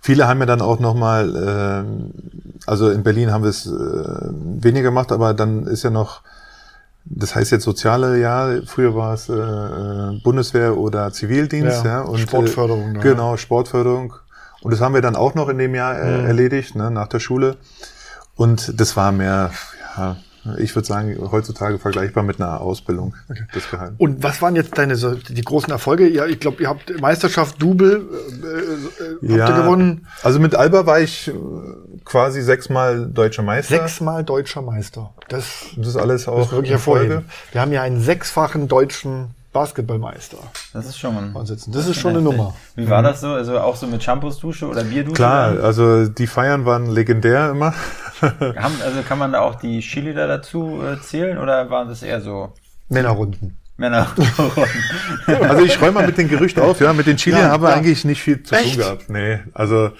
Viele 0.00 0.26
haben 0.26 0.40
ja 0.40 0.46
dann 0.46 0.62
auch 0.62 0.80
nochmal, 0.80 1.34
ähm, 1.36 2.10
also 2.66 2.90
in 2.90 3.02
Berlin 3.02 3.32
haben 3.32 3.42
wir 3.42 3.50
es 3.50 3.66
äh, 3.66 3.70
weniger 3.72 4.88
gemacht, 4.90 5.12
aber 5.12 5.34
dann 5.34 5.66
ist 5.66 5.82
ja 5.82 5.90
noch, 5.90 6.22
das 7.04 7.34
heißt 7.34 7.50
jetzt 7.52 7.64
soziale 7.64 8.18
Jahr, 8.18 8.62
früher 8.66 8.94
war 8.94 9.14
es 9.14 9.28
äh, 9.28 9.34
äh, 9.34 10.20
Bundeswehr 10.22 10.76
oder 10.78 11.12
Zivildienst, 11.12 11.84
Ja, 11.84 11.90
ja, 11.90 12.00
und 12.02 12.18
Sportförderung, 12.18 12.92
Äh, 12.92 12.94
ja. 12.96 13.00
genau, 13.02 13.36
Sportförderung. 13.36 14.14
Und 14.62 14.72
das 14.72 14.80
haben 14.80 14.94
wir 14.94 15.02
dann 15.02 15.16
auch 15.16 15.34
noch 15.34 15.48
in 15.48 15.58
dem 15.58 15.74
Jahr 15.74 15.98
äh, 15.98 16.24
erledigt, 16.26 16.76
ne, 16.76 16.90
nach 16.90 17.08
der 17.08 17.20
Schule. 17.20 17.56
Und 18.36 18.80
das 18.80 18.96
war 18.96 19.12
mehr, 19.12 19.50
ja, 19.96 20.16
ich 20.58 20.74
würde 20.74 20.86
sagen, 20.86 21.16
heutzutage 21.30 21.78
vergleichbar 21.78 22.22
mit 22.22 22.40
einer 22.40 22.60
Ausbildung, 22.60 23.14
das 23.52 23.70
Gehalt. 23.70 23.92
Und 23.98 24.22
was 24.22 24.40
waren 24.40 24.56
jetzt 24.56 24.76
deine 24.78 24.96
so, 24.96 25.14
die 25.14 25.42
großen 25.42 25.70
Erfolge? 25.70 26.08
Ja, 26.08 26.26
ich 26.26 26.40
glaube, 26.40 26.62
ihr 26.62 26.68
habt 26.68 27.00
Meisterschaft 27.00 27.60
Double 27.62 28.06
äh, 28.42 29.26
äh, 29.26 29.38
habt 29.38 29.50
ihr 29.50 29.62
gewonnen. 29.62 30.06
Also 30.22 30.40
mit 30.40 30.54
Alba 30.54 30.86
war 30.86 31.00
ich 31.00 31.28
äh, 31.28 31.32
quasi 32.04 32.42
sechsmal 32.42 33.06
deutscher 33.06 33.42
Meister. 33.42 33.76
Sechsmal 33.76 34.24
deutscher 34.24 34.62
Meister. 34.62 35.12
Das 35.28 35.44
Das 35.76 35.88
ist 35.88 35.96
alles 35.96 36.26
auch 36.28 36.46
ist 36.46 36.52
wirklich 36.52 36.72
in 36.72 36.78
Folge. 36.78 37.04
hervorhebend. 37.14 37.32
Wir 37.52 37.60
haben 37.60 37.72
ja 37.72 37.82
einen 37.82 38.00
sechsfachen 38.00 38.68
deutschen 38.68 39.34
Basketballmeister 39.52 40.38
Das 40.72 40.86
ist 40.86 40.98
schon. 40.98 41.34
sitzen. 41.44 41.72
Das 41.72 41.86
ist 41.88 41.96
schon 41.98 42.12
eine. 42.12 42.22
Nummer. 42.22 42.54
Wie 42.76 42.88
war 42.88 43.02
das 43.02 43.20
so? 43.20 43.28
Also 43.28 43.58
auch 43.58 43.74
so 43.76 43.86
mit 43.86 44.02
Shampoos-Dusche 44.02 44.68
oder 44.68 44.84
Bierdusche? 44.84 45.14
Klar, 45.16 45.54
dann? 45.54 45.64
also 45.64 46.06
die 46.08 46.26
Feiern 46.26 46.64
waren 46.64 46.86
legendär 46.86 47.50
immer. 47.50 47.74
Haben, 48.20 48.74
also 48.84 49.02
kann 49.08 49.18
man 49.18 49.32
da 49.32 49.40
auch 49.40 49.56
die 49.56 49.80
Chili-Da 49.80 50.26
dazu 50.26 50.80
äh, 50.82 51.00
zählen 51.00 51.38
oder 51.38 51.68
waren 51.70 51.88
das 51.88 52.02
eher 52.02 52.20
so 52.20 52.52
Männerrunden. 52.88 53.56
Männer? 53.76 54.06
Also 55.26 55.64
ich 55.64 55.80
räume 55.80 55.92
mal 55.92 56.06
mit 56.06 56.18
dem 56.18 56.28
Gerücht 56.28 56.58
auf, 56.58 56.80
ja, 56.80 56.92
mit 56.92 57.06
den 57.06 57.16
Chili 57.16 57.38
Ja, 57.38 57.50
haben 57.50 57.62
wir 57.62 57.70
ja. 57.70 57.76
eigentlich 57.76 58.04
nicht 58.04 58.20
viel 58.22 58.42
zu 58.42 58.54
Echt? 58.54 58.74
tun 58.74 58.82
gehabt. 58.82 59.08
Nee, 59.10 59.40
also 59.54 59.90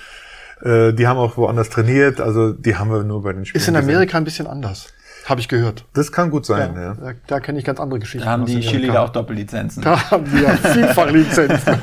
äh, 0.62 0.92
die 0.92 1.07
haben 1.07 1.16
auch 1.19 1.37
woanders 1.38 1.71
trainiert, 1.71 2.21
also 2.21 2.52
die 2.52 2.76
haben 2.76 2.90
wir 2.90 3.02
nur 3.04 3.23
bei 3.23 3.33
den 3.33 3.47
Spielen. 3.47 3.61
Ist 3.61 3.69
in 3.69 3.75
gesehen. 3.75 3.88
Amerika 3.88 4.19
ein 4.19 4.25
bisschen 4.25 4.47
anders. 4.47 4.88
Habe 5.30 5.40
ich 5.40 5.46
gehört. 5.46 5.84
Das 5.92 6.10
kann 6.10 6.28
gut 6.28 6.44
sein, 6.44 6.75
ja. 6.75 6.94
Da, 6.94 7.12
da 7.28 7.38
kenne 7.38 7.60
ich 7.60 7.64
ganz 7.64 7.78
andere 7.78 8.00
Geschichten. 8.00 8.26
Da 8.26 8.32
haben 8.32 8.46
die. 8.46 8.58
Chili-Da 8.58 9.04
auch 9.04 9.10
Doppellizenzen. 9.10 9.80
Da 9.80 10.10
haben 10.10 10.26
wir 10.32 10.49
vielfach 10.49 11.08
Lizenzen. 11.12 11.76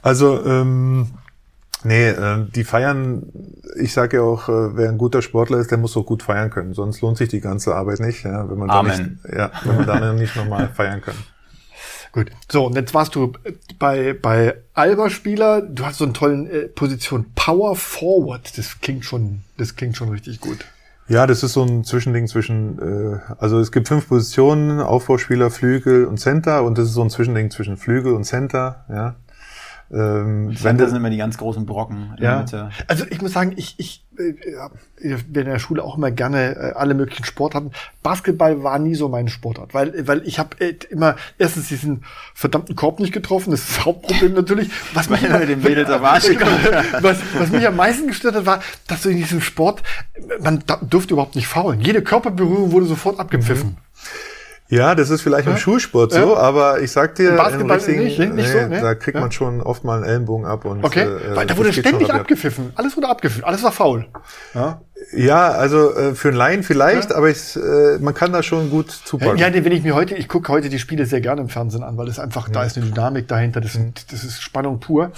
Also, 0.00 0.46
ähm, 0.46 1.08
nee, 1.82 2.10
äh, 2.10 2.46
die 2.54 2.62
feiern, 2.62 3.24
ich 3.76 3.92
sage 3.92 4.18
ja 4.18 4.22
auch, 4.22 4.48
äh, 4.48 4.76
wer 4.76 4.88
ein 4.88 4.98
guter 4.98 5.20
Sportler 5.20 5.58
ist, 5.58 5.72
der 5.72 5.78
muss 5.78 5.96
auch 5.96 6.06
gut 6.06 6.22
feiern 6.22 6.50
können. 6.50 6.74
Sonst 6.74 7.00
lohnt 7.00 7.18
sich 7.18 7.28
die 7.28 7.40
ganze 7.40 7.74
Arbeit 7.74 7.98
nicht, 7.98 8.22
ja, 8.22 8.48
wenn 8.48 8.58
man 8.58 8.68
da 8.68 8.74
Amen. 8.74 9.18
nicht, 9.24 9.36
ja, 9.36 9.50
wenn 9.64 9.78
man 9.78 9.86
da 9.86 10.12
nicht 10.12 10.36
nochmal 10.36 10.68
feiern 10.74 11.00
kann. 11.00 11.16
Gut. 12.12 12.30
So, 12.48 12.66
und 12.66 12.76
jetzt 12.76 12.94
warst 12.94 13.16
du 13.16 13.32
bei, 13.80 14.12
bei 14.12 14.54
Alba-Spieler. 14.74 15.62
Du 15.62 15.84
hast 15.84 15.98
so 15.98 16.04
eine 16.04 16.12
tolle 16.12 16.48
äh, 16.48 16.68
Position. 16.68 17.26
Power 17.34 17.74
Forward. 17.74 18.56
Das 18.56 18.80
klingt 18.80 19.04
schon, 19.04 19.40
das 19.56 19.74
klingt 19.74 19.96
schon 19.96 20.10
richtig 20.10 20.40
gut. 20.40 20.64
Ja, 21.08 21.26
das 21.26 21.42
ist 21.42 21.54
so 21.54 21.62
ein 21.62 21.84
Zwischending 21.84 22.26
zwischen, 22.26 22.78
äh, 22.78 23.18
also 23.38 23.58
es 23.60 23.72
gibt 23.72 23.88
fünf 23.88 24.08
Positionen, 24.08 24.80
Aufbauspieler, 24.80 25.50
Flügel 25.50 26.04
und 26.04 26.18
Center 26.18 26.64
und 26.64 26.76
das 26.76 26.88
ist 26.88 26.94
so 26.94 27.02
ein 27.02 27.08
Zwischending 27.08 27.50
zwischen 27.50 27.78
Flügel 27.78 28.12
und 28.12 28.24
Center, 28.24 28.84
ja. 28.90 29.16
Ähm, 29.90 30.54
wenn 30.62 30.76
das, 30.76 30.90
sind 30.90 30.98
immer 30.98 31.08
die 31.10 31.16
ganz 31.16 31.38
großen 31.38 31.64
Brocken 31.64 32.14
in 32.18 32.22
Ja. 32.22 32.30
der 32.32 32.38
Mitte. 32.40 32.70
Also 32.88 33.04
ich 33.08 33.22
muss 33.22 33.32
sagen, 33.32 33.54
ich, 33.56 33.74
ich 33.78 34.04
äh, 34.18 34.34
hab 34.58 34.72
in 35.02 35.44
der 35.46 35.58
Schule 35.58 35.82
auch 35.82 35.96
immer 35.96 36.10
gerne 36.10 36.56
äh, 36.56 36.72
alle 36.74 36.92
möglichen 36.92 37.24
Sportarten. 37.24 37.70
Basketball 38.02 38.62
war 38.62 38.78
nie 38.78 38.94
so 38.94 39.08
meine 39.08 39.30
Sportart, 39.30 39.72
weil 39.72 40.06
weil 40.06 40.26
ich 40.26 40.38
habe 40.38 40.60
äh, 40.60 40.74
immer 40.90 41.16
erstens 41.38 41.68
diesen 41.68 42.04
verdammten 42.34 42.76
Korb 42.76 43.00
nicht 43.00 43.12
getroffen, 43.14 43.50
das 43.50 43.60
ist 43.60 43.78
das 43.78 43.84
Hauptproblem 43.86 44.34
natürlich. 44.34 44.68
Was 44.92 45.08
mich 45.08 45.22
immer, 45.22 45.38
Den 45.46 45.62
Mädels 45.62 45.88
am 45.88 46.04
Arsch 46.04 46.28
was, 47.00 47.18
was 47.38 47.50
mich 47.50 47.66
am 47.66 47.76
meisten 47.76 48.08
gestört 48.08 48.34
hat, 48.34 48.44
war, 48.44 48.60
dass 48.88 49.02
du 49.02 49.08
in 49.08 49.16
diesem 49.16 49.40
Sport, 49.40 49.82
man 50.40 50.62
da, 50.66 50.76
durfte 50.82 51.14
überhaupt 51.14 51.34
nicht 51.34 51.46
faulen. 51.48 51.80
Jede 51.80 52.02
Körperberührung 52.02 52.72
wurde 52.72 52.86
sofort 52.86 53.18
abgepfiffen. 53.18 53.78
Ja, 54.68 54.94
das 54.94 55.10
ist 55.10 55.22
vielleicht 55.22 55.46
im 55.48 55.56
Schulsport 55.56 56.12
so, 56.12 56.36
aber 56.36 56.80
ich 56.80 56.92
sag 56.92 57.14
dir, 57.14 57.30
Im 57.30 57.36
Basketball 57.36 57.76
richtigen- 57.76 58.04
nicht, 58.04 58.18
nicht 58.34 58.48
so, 58.50 58.58
ne? 58.58 58.80
da 58.80 58.94
kriegt 58.94 59.14
Ja. 59.14 59.20
man 59.22 59.32
schon 59.32 59.62
oft 59.62 59.84
mal 59.84 59.96
einen 59.96 60.04
Ellenbogen 60.04 60.46
ab 60.46 60.64
und 60.64 60.84
Okay? 60.84 61.04
äh, 61.04 61.34
weil 61.36 61.46
da 61.46 61.56
wurde 61.56 61.72
ständig 61.72 62.12
abgepfiffen. 62.12 62.72
Alles 62.74 62.96
wurde 62.96 63.08
abgepfiffen. 63.08 63.44
Alles 63.44 63.62
war 63.62 63.72
faul. 63.72 64.06
Ja? 64.54 64.80
Ja, 65.16 65.48
also 65.52 65.94
äh, 65.94 66.14
für 66.14 66.28
einen 66.28 66.36
Laien 66.36 66.62
vielleicht, 66.62 67.12
aber 67.14 67.30
ich, 67.30 67.56
äh, 67.56 67.98
man 68.00 68.12
kann 68.14 68.32
da 68.32 68.42
schon 68.42 68.68
gut 68.68 68.90
zupacken. 68.90 69.38
Ja, 69.38 69.52
wenn 69.54 69.72
ich 69.72 69.82
mir 69.82 69.94
heute, 69.94 70.14
ich 70.16 70.28
gucke 70.28 70.52
heute 70.52 70.68
die 70.68 70.78
Spiele 70.78 71.06
sehr 71.06 71.20
gerne 71.20 71.40
im 71.40 71.48
Fernsehen 71.48 71.82
an, 71.82 71.96
weil 71.96 72.08
es 72.08 72.18
einfach, 72.18 72.48
da 72.48 72.64
ist 72.64 72.76
eine 72.76 72.86
Dynamik 72.86 73.26
dahinter, 73.28 73.60
das, 73.60 73.72
sind, 73.74 74.12
das 74.12 74.24
ist 74.24 74.42
Spannung 74.42 74.80
pur. 74.80 75.12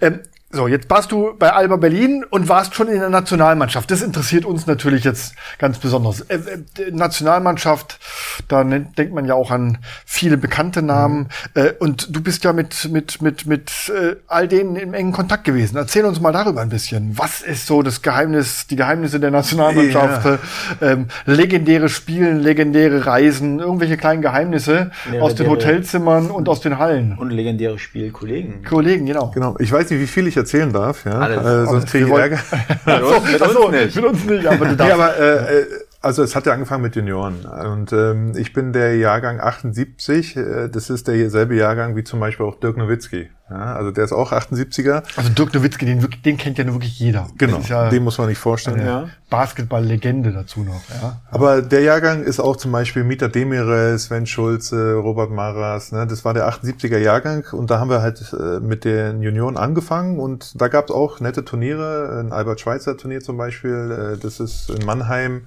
Ähm, 0.00 0.18
so, 0.52 0.66
jetzt 0.66 0.90
warst 0.90 1.12
du 1.12 1.34
bei 1.38 1.52
Alba 1.52 1.76
Berlin 1.76 2.24
und 2.28 2.48
warst 2.48 2.74
schon 2.74 2.88
in 2.88 2.98
der 2.98 3.08
Nationalmannschaft. 3.08 3.88
Das 3.88 4.02
interessiert 4.02 4.44
uns 4.44 4.66
natürlich 4.66 5.04
jetzt 5.04 5.36
ganz 5.58 5.78
besonders. 5.78 6.22
Äh, 6.22 6.38
äh, 6.78 6.90
Nationalmannschaft, 6.90 8.00
da 8.48 8.64
nennt, 8.64 8.98
denkt 8.98 9.14
man 9.14 9.26
ja 9.26 9.34
auch 9.34 9.52
an 9.52 9.78
viele 10.04 10.36
bekannte 10.36 10.82
Namen. 10.82 11.28
Äh, 11.54 11.74
und 11.78 12.16
du 12.16 12.20
bist 12.20 12.42
ja 12.42 12.52
mit, 12.52 12.90
mit, 12.90 13.22
mit, 13.22 13.46
mit 13.46 13.70
äh, 13.90 14.16
all 14.26 14.48
denen 14.48 14.74
im 14.74 14.92
engen 14.92 15.12
Kontakt 15.12 15.44
gewesen. 15.44 15.76
Erzähl 15.76 16.04
uns 16.04 16.20
mal 16.20 16.32
darüber 16.32 16.62
ein 16.62 16.68
bisschen. 16.68 17.16
Was 17.16 17.42
ist 17.42 17.66
so 17.68 17.82
das 17.82 18.02
Geheimnis, 18.02 18.66
die 18.66 18.74
Geheimnisse 18.74 19.20
der 19.20 19.30
Nationalmannschaft? 19.30 20.24
Ja. 20.24 20.34
Äh, 20.80 20.92
ähm, 20.92 21.06
legendäre 21.26 21.88
Spielen, 21.88 22.40
legendäre 22.40 23.06
Reisen, 23.06 23.60
irgendwelche 23.60 23.96
kleinen 23.96 24.20
Geheimnisse 24.20 24.90
aus 25.20 25.36
den 25.36 25.46
Legendäre- 25.46 25.50
Hotelzimmern 25.50 26.30
und 26.32 26.48
aus 26.48 26.60
den 26.60 26.78
Hallen. 26.78 27.16
Und 27.16 27.30
legendäre 27.30 27.78
Spielkollegen. 27.78 28.64
Kollegen, 28.64 29.06
genau. 29.06 29.30
Genau. 29.30 29.54
Ich 29.60 29.70
weiß 29.70 29.88
nicht, 29.90 30.00
wie 30.00 30.08
viel 30.08 30.26
ich 30.26 30.39
erzählen 30.40 30.72
darf, 30.72 31.04
ja. 31.04 31.12
Alles. 31.12 31.38
Äh, 31.38 31.66
sonst 31.66 31.86
kriege 31.90 32.06
ich 32.06 32.12
Ärger. 32.12 32.38
Mit 32.86 33.02
uns, 33.02 33.32
mit 33.32 33.40
uns 33.42 33.52
so, 33.52 33.68
nicht. 33.70 33.96
Mit 33.96 34.04
uns 34.04 34.24
nicht, 34.24 34.46
aber 34.46 34.64
du 34.64 34.70
Nee, 34.72 34.76
darfst. 34.76 34.94
aber 34.94 35.16
äh, 35.18 35.60
äh, 35.60 35.66
also 36.02 36.22
es 36.22 36.34
hat 36.34 36.46
ja 36.46 36.54
angefangen 36.54 36.82
mit 36.82 36.96
Junioren 36.96 37.44
und 37.44 37.92
ähm, 37.92 38.32
ich 38.36 38.54
bin 38.54 38.72
der 38.72 38.96
Jahrgang 38.96 39.38
78. 39.38 40.36
Äh, 40.36 40.68
das 40.68 40.88
ist 40.88 41.08
derselbe 41.08 41.56
Jahrgang 41.56 41.94
wie 41.94 42.04
zum 42.04 42.20
Beispiel 42.20 42.46
auch 42.46 42.58
Dirk 42.58 42.78
Nowitzki. 42.78 43.28
Ja, 43.50 43.74
also 43.74 43.90
der 43.90 44.04
ist 44.04 44.12
auch 44.12 44.32
78er. 44.32 45.02
also 45.16 45.28
Dirk 45.30 45.52
Nowitzki, 45.52 45.84
den, 45.84 46.08
den 46.24 46.36
kennt 46.38 46.56
ja 46.56 46.64
nur 46.64 46.76
wirklich 46.76 46.98
jeder. 46.98 47.28
Genau, 47.36 47.60
ja 47.68 47.90
den 47.90 48.04
muss 48.04 48.16
man 48.16 48.28
nicht 48.28 48.38
vorstellen. 48.38 48.80
eine 48.80 49.10
Basketball-Legende 49.28 50.32
dazu 50.32 50.60
noch. 50.60 50.80
Ja. 51.02 51.20
Aber 51.30 51.60
der 51.60 51.82
Jahrgang 51.82 52.22
ist 52.22 52.40
auch 52.40 52.56
zum 52.56 52.72
Beispiel 52.72 53.04
Mieter 53.04 53.28
Demirel, 53.28 53.98
Sven 53.98 54.26
Schulze, 54.26 54.94
Robert 54.94 55.30
Maras. 55.30 55.92
Ne? 55.92 56.06
Das 56.06 56.24
war 56.24 56.32
der 56.32 56.48
78er 56.48 56.98
Jahrgang 56.98 57.44
und 57.52 57.70
da 57.70 57.78
haben 57.78 57.90
wir 57.90 58.00
halt 58.00 58.32
äh, 58.32 58.60
mit 58.60 58.84
den 58.84 59.20
Junioren 59.20 59.58
angefangen 59.58 60.18
und 60.18 60.58
da 60.60 60.68
gab 60.68 60.86
es 60.86 60.94
auch 60.94 61.20
nette 61.20 61.44
Turniere. 61.44 62.20
Ein 62.20 62.32
Albert-Schweitzer-Turnier 62.32 63.20
zum 63.20 63.36
Beispiel. 63.36 64.14
Äh, 64.14 64.18
das 64.18 64.40
ist 64.40 64.70
in 64.70 64.86
Mannheim. 64.86 65.42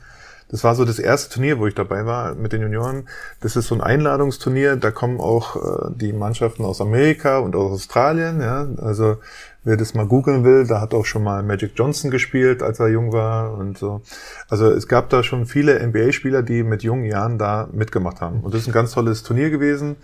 Das 0.53 0.63
war 0.63 0.75
so 0.75 0.85
das 0.85 0.99
erste 0.99 1.33
Turnier, 1.33 1.57
wo 1.57 1.65
ich 1.65 1.73
dabei 1.73 2.05
war 2.05 2.35
mit 2.35 2.53
den 2.53 2.61
Junioren. 2.61 3.09
Das 3.41 3.55
ist 3.55 3.69
so 3.69 3.73
ein 3.73 3.81
Einladungsturnier. 3.81 4.75
Da 4.75 4.91
kommen 4.91 5.19
auch 5.19 5.55
äh, 5.55 5.89
die 5.95 6.13
Mannschaften 6.13 6.63
aus 6.63 6.79
Amerika 6.79 7.39
und 7.39 7.55
aus 7.55 7.71
Australien. 7.71 8.39
Ja? 8.39 8.67
Also 8.77 9.17
wer 9.63 9.77
das 9.77 9.95
mal 9.95 10.05
googeln 10.05 10.43
will, 10.43 10.67
da 10.67 10.79
hat 10.79 10.93
auch 10.93 11.05
schon 11.05 11.23
mal 11.23 11.41
Magic 11.41 11.71
Johnson 11.75 12.11
gespielt, 12.11 12.61
als 12.61 12.79
er 12.79 12.89
jung 12.89 13.11
war 13.11 13.57
und 13.57 13.79
so. 13.79 14.03
Also 14.47 14.69
es 14.69 14.87
gab 14.87 15.09
da 15.09 15.23
schon 15.23 15.47
viele 15.47 15.83
NBA-Spieler, 15.87 16.43
die 16.43 16.61
mit 16.61 16.83
jungen 16.83 17.05
Jahren 17.05 17.39
da 17.39 17.67
mitgemacht 17.71 18.21
haben. 18.21 18.41
Und 18.41 18.53
das 18.53 18.61
ist 18.61 18.67
ein 18.67 18.73
ganz 18.73 18.91
tolles 18.91 19.23
Turnier 19.23 19.49
gewesen, 19.49 19.95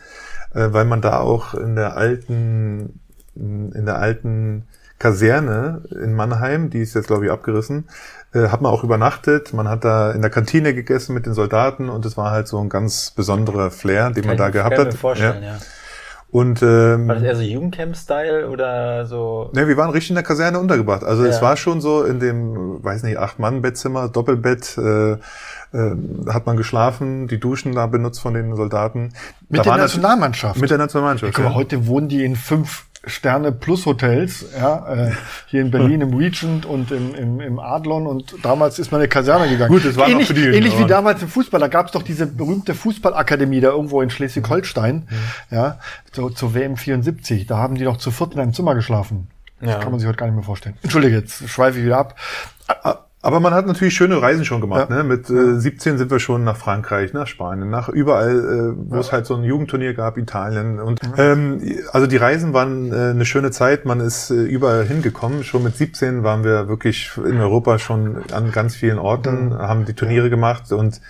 äh, 0.56 0.70
weil 0.72 0.86
man 0.86 1.02
da 1.02 1.20
auch 1.20 1.54
in 1.54 1.76
der 1.76 1.96
alten, 1.96 3.02
in 3.36 3.86
der 3.86 4.00
alten 4.00 4.64
Kaserne 5.00 5.84
in 5.92 6.14
Mannheim, 6.14 6.70
die 6.70 6.82
ist 6.82 6.94
jetzt 6.94 7.08
glaube 7.08 7.26
ich 7.26 7.32
abgerissen, 7.32 7.86
äh, 8.34 8.48
hat 8.50 8.62
man 8.62 8.72
auch 8.72 8.84
übernachtet. 8.84 9.54
Man 9.54 9.68
hat 9.68 9.84
da 9.84 10.12
in 10.12 10.22
der 10.22 10.30
Kantine 10.32 10.74
gegessen 10.74 11.14
mit 11.14 11.26
den 11.26 11.34
Soldaten 11.34 11.90
und 11.90 12.06
es 12.06 12.18
war 12.18 12.32
halt 12.32 12.48
so 12.48 12.60
ein 12.60 12.70
ganz 12.70 13.12
besonderer 13.12 13.72
Flair, 13.72 14.12
den 14.12 14.26
man 14.28 14.38
da 14.38 14.50
gehabt 14.50 14.76
kann 14.76 14.86
hat. 14.86 14.94
mir 14.94 15.00
vorstellen, 15.00 15.44
Ja. 15.44 15.50
ja. 15.54 15.58
Und 16.32 16.62
ähm, 16.62 17.08
War 17.08 17.16
das 17.16 17.24
eher 17.24 17.36
so 17.36 17.42
Jugendcamp-Style 17.42 18.50
oder 18.50 19.08
so? 19.08 19.50
Ne, 19.56 19.68
wir 19.68 19.78
waren 19.78 19.90
richtig 19.90 20.12
in 20.12 20.16
der 20.16 20.24
Kaserne 20.24 20.60
untergebracht. 20.60 21.04
Also 21.04 21.26
es 21.26 21.38
Ja. 21.38 21.42
war 21.42 21.58
schon 21.58 21.82
so 21.82 22.04
in 22.04 22.20
dem, 22.20 22.84
weiß 22.84 23.02
nicht, 23.02 23.18
Acht-Mann-Bettzimmer, 23.18 24.10
Doppelbett, 24.10 24.78
äh, 24.78 25.14
äh, 25.14 25.18
hat 26.30 26.46
man 26.46 26.56
geschlafen, 26.56 27.28
die 27.28 27.40
Duschen 27.40 27.74
da 27.74 27.88
benutzt 27.88 28.20
von 28.22 28.36
den 28.36 28.56
Soldaten. 28.56 29.12
Mit 29.50 29.62
Da 29.62 29.64
der 29.64 29.78
Nationalmannschaft. 29.78 30.62
Mit 30.62 30.70
der 30.70 30.78
Nationalmannschaft. 30.78 31.34
Guck 31.34 31.46
mal, 31.46 31.50
ja. 31.50 31.56
heute 31.56 31.88
wohnen 31.88 32.10
die 32.10 32.24
in 32.24 32.36
fünf 32.36 32.86
Sterne 33.10 33.52
plus 33.52 33.86
Hotels, 33.86 34.46
ja, 34.58 35.08
äh, 35.08 35.12
hier 35.48 35.62
in 35.62 35.72
Berlin 35.72 36.02
im 36.02 36.14
Regent 36.14 36.66
und 36.66 36.92
im, 36.92 37.14
im, 37.16 37.40
im 37.42 37.60
Adlon 37.60 38.08
und 38.08 38.36
damals 38.44 38.80
ist 38.80 38.92
man 38.92 39.00
in 39.00 39.04
eine 39.04 39.10
Kaserne 39.10 39.50
gegangen. 39.50 39.72
Gut, 39.74 39.84
das 39.86 39.98
war 39.98 40.06
noch 40.08 40.14
ähnlich, 40.14 40.28
für 40.28 40.34
die 40.34 40.46
ähnlich 40.46 40.78
wie 40.80 40.86
damals 40.86 41.22
im 41.22 41.28
Fußball, 41.28 41.60
da 41.60 41.68
gab 41.68 41.88
es 41.88 41.92
doch 41.92 42.04
diese 42.04 42.26
berühmte 42.28 42.74
Fußballakademie 42.76 43.60
da 43.60 43.70
irgendwo 43.70 44.02
in 44.02 44.10
Schleswig-Holstein, 44.10 45.08
ja, 45.52 45.80
so, 46.12 46.30
zur 46.30 46.54
WM 46.54 46.78
74, 46.78 47.48
da 47.48 47.58
haben 47.58 47.76
die 47.76 47.84
doch 47.84 47.98
zu 47.98 48.12
viert 48.12 48.34
in 48.34 48.40
einem 48.40 48.54
Zimmer 48.54 48.76
geschlafen. 48.76 49.28
Das 49.60 49.72
Ja. 49.72 49.80
kann 49.80 49.92
man 49.92 50.00
sich 50.00 50.08
heute 50.08 50.18
gar 50.18 50.28
nicht 50.28 50.36
mehr 50.36 50.44
vorstellen. 50.46 50.78
Entschuldige, 50.84 51.18
jetzt 51.18 51.50
schweife 51.50 51.80
ich 51.80 51.86
wieder 51.86 51.98
ab. 51.98 52.16
Aber 53.22 53.42
man 53.42 53.54
hat 53.54 53.68
natürlich 53.68 53.94
schöne 53.94 54.22
Reisen 54.22 54.46
schon 54.46 54.62
gemacht. 54.62 54.90
Ja. 54.90 54.98
Ne? 54.98 55.04
Mit 55.04 55.30
äh, 55.30 55.60
17 55.60 55.98
sind 55.98 56.10
wir 56.10 56.20
schon 56.20 56.46
nach 56.46 56.56
Frankreich, 56.56 57.12
nach 57.12 57.28
Spanien, 57.28 57.70
nach 57.70 57.90
überall, 57.90 58.40
äh, 58.40 58.74
wo 58.78 58.96
ja. 58.96 59.02
es 59.02 59.12
halt 59.12 59.26
so 59.26 59.36
ein 59.36 59.44
Jugendturnier 59.44 59.94
gab, 59.94 60.18
Italien. 60.18 60.80
Und 60.80 61.04
mhm. 61.04 61.14
ähm, 61.18 61.62
also 61.92 62.08
die 62.08 62.16
Reisen 62.16 62.54
waren 62.54 62.94
äh, 62.94 63.10
eine 63.10 63.26
schöne 63.26 63.52
Zeit. 63.52 63.84
Man 63.86 64.00
ist 64.00 64.32
äh, 64.32 64.36
überall 64.36 64.86
hingekommen. 64.86 65.44
Schon 65.44 65.64
mit 65.64 65.76
17 65.76 66.24
waren 66.24 66.46
wir 66.46 66.70
wirklich 66.70 67.12
in 67.18 67.42
Europa 67.42 67.78
schon 67.78 68.24
an 68.32 68.54
ganz 68.54 68.76
vielen 68.76 69.00
Orten, 69.00 69.50
mhm. 69.50 69.58
haben 69.58 69.84
die 69.84 69.94
Turniere 69.94 70.30
gemacht 70.30 70.72
und 70.72 71.02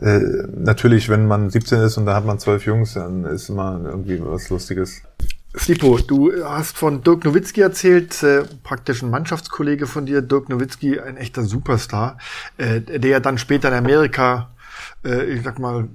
äh, 0.00 0.20
natürlich, 0.56 1.08
wenn 1.08 1.26
man 1.26 1.50
17 1.50 1.80
ist 1.80 1.96
und 1.96 2.06
da 2.06 2.14
hat 2.14 2.24
man 2.24 2.38
zwölf 2.40 2.66
Jungs, 2.66 2.94
dann 2.94 3.24
ist 3.24 3.48
immer 3.50 3.80
irgendwie 3.84 4.20
was 4.24 4.48
Lustiges. 4.50 5.02
Stipo, 5.54 5.98
du 5.98 6.32
hast 6.44 6.78
von 6.78 7.02
Dirk 7.02 7.24
Nowitzki 7.24 7.60
erzählt, 7.60 8.22
äh, 8.22 8.44
praktisch 8.62 9.02
ein 9.02 9.10
Mannschaftskollege 9.10 9.86
von 9.86 10.06
dir, 10.06 10.22
Dirk 10.22 10.48
Nowitzki, 10.48 10.98
ein 10.98 11.18
echter 11.18 11.42
Superstar, 11.42 12.16
äh, 12.56 12.80
der 12.80 13.10
ja 13.10 13.20
dann 13.20 13.36
später 13.36 13.68
in 13.68 13.74
Amerika, 13.74 14.50
äh, 15.04 15.24
ich 15.24 15.42
sag 15.42 15.58
mal, 15.58 15.88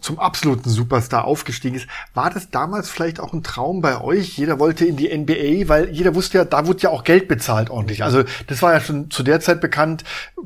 zum 0.00 0.20
absoluten 0.20 0.70
Superstar 0.70 1.24
aufgestiegen 1.24 1.74
ist. 1.74 1.88
War 2.14 2.30
das 2.30 2.50
damals 2.50 2.88
vielleicht 2.88 3.18
auch 3.18 3.32
ein 3.32 3.42
Traum 3.42 3.80
bei 3.80 4.00
euch? 4.00 4.38
Jeder 4.38 4.60
wollte 4.60 4.84
in 4.84 4.96
die 4.96 5.08
NBA, 5.08 5.68
weil 5.68 5.90
jeder 5.90 6.14
wusste 6.14 6.38
ja, 6.38 6.44
da 6.44 6.68
wurde 6.68 6.82
ja 6.82 6.90
auch 6.90 7.02
Geld 7.02 7.26
bezahlt 7.26 7.68
ordentlich. 7.68 8.04
Also 8.04 8.22
das 8.46 8.62
war 8.62 8.74
ja 8.74 8.80
schon 8.80 9.10
zu 9.10 9.24
der 9.24 9.40
Zeit 9.40 9.60
bekannt, 9.60 10.04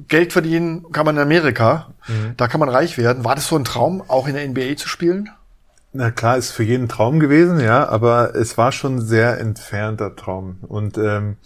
Geld 0.08 0.32
verdienen 0.32 0.90
kann 0.90 1.04
man 1.04 1.16
in 1.16 1.22
Amerika, 1.22 1.92
mhm. 2.08 2.32
da 2.38 2.48
kann 2.48 2.60
man 2.60 2.70
reich 2.70 2.96
werden. 2.96 3.24
War 3.24 3.34
das 3.34 3.46
so 3.46 3.56
ein 3.56 3.64
Traum, 3.64 4.02
auch 4.08 4.26
in 4.26 4.34
der 4.34 4.48
NBA 4.48 4.76
zu 4.76 4.88
spielen? 4.88 5.28
Na 5.96 6.10
klar, 6.10 6.36
ist 6.36 6.50
für 6.50 6.64
jeden 6.64 6.88
Traum 6.88 7.20
gewesen, 7.20 7.60
ja, 7.60 7.88
aber 7.88 8.34
es 8.34 8.58
war 8.58 8.72
schon 8.72 9.00
sehr 9.00 9.38
entfernter 9.38 10.16
Traum. 10.16 10.58
Und 10.62 10.98
ähm, 10.98 11.36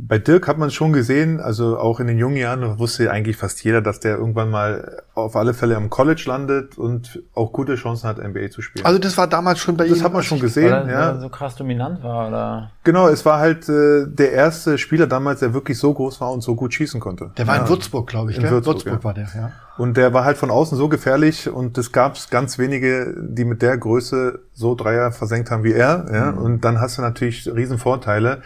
bei 0.00 0.18
Dirk 0.18 0.46
hat 0.46 0.58
man 0.58 0.70
schon 0.70 0.92
gesehen, 0.92 1.40
also 1.40 1.78
auch 1.78 1.98
in 1.98 2.06
den 2.06 2.18
jungen 2.18 2.36
Jahren 2.36 2.78
wusste 2.78 3.10
eigentlich 3.10 3.36
fast 3.36 3.62
jeder, 3.64 3.80
dass 3.80 3.98
der 3.98 4.16
irgendwann 4.16 4.50
mal 4.50 5.02
auf 5.14 5.34
alle 5.34 5.54
Fälle 5.54 5.76
am 5.76 5.90
College 5.90 6.22
landet 6.26 6.78
und 6.78 7.22
auch 7.34 7.52
gute 7.52 7.74
Chancen 7.74 8.08
hat, 8.08 8.18
NBA 8.18 8.50
zu 8.50 8.62
spielen. 8.62 8.84
Also 8.86 8.98
das 8.98 9.16
war 9.18 9.26
damals 9.26 9.58
schon 9.58 9.76
bei 9.76 9.86
ihm. 9.86 9.94
Das 9.94 10.04
hat 10.04 10.12
man 10.12 10.22
schon 10.22 10.38
gesehen, 10.38 10.70
weil 10.70 10.88
er, 10.88 11.14
ja. 11.14 11.20
so 11.20 11.28
krass 11.28 11.56
dominant 11.56 12.02
war, 12.02 12.28
oder? 12.28 12.70
Genau, 12.84 13.08
es 13.08 13.24
war 13.24 13.40
halt 13.40 13.68
äh, 13.68 14.06
der 14.06 14.32
erste 14.32 14.78
Spieler 14.78 15.06
damals, 15.06 15.40
der 15.40 15.52
wirklich 15.52 15.78
so 15.78 15.92
groß 15.92 16.20
war 16.20 16.32
und 16.32 16.42
so 16.42 16.54
gut 16.54 16.72
schießen 16.72 17.00
konnte. 17.00 17.32
Der 17.36 17.46
war 17.46 17.56
ja. 17.56 17.62
in 17.62 17.68
Würzburg, 17.68 18.08
glaube 18.08 18.30
ich. 18.30 18.36
In 18.36 18.44
gell? 18.44 18.52
Würzburg, 18.52 18.76
Würzburg 18.76 18.98
ja. 18.98 19.04
war 19.04 19.14
der, 19.14 19.28
ja. 19.34 19.52
Und 19.78 19.96
der 19.96 20.12
war 20.12 20.24
halt 20.24 20.38
von 20.38 20.50
außen 20.50 20.76
so 20.76 20.88
gefährlich 20.88 21.48
und 21.48 21.78
es 21.78 21.92
gab 21.92 22.16
ganz 22.30 22.58
wenige, 22.58 23.14
die 23.16 23.44
mit 23.44 23.62
der 23.62 23.78
Größe 23.78 24.40
so 24.52 24.74
Dreier 24.74 25.12
versenkt 25.12 25.50
haben 25.50 25.64
wie 25.64 25.72
er. 25.72 26.06
Ja? 26.12 26.32
Mhm. 26.32 26.38
Und 26.38 26.64
dann 26.64 26.80
hast 26.80 26.98
du 26.98 27.02
natürlich 27.02 27.48
riesen 27.52 27.78
Vorteile 27.78 28.42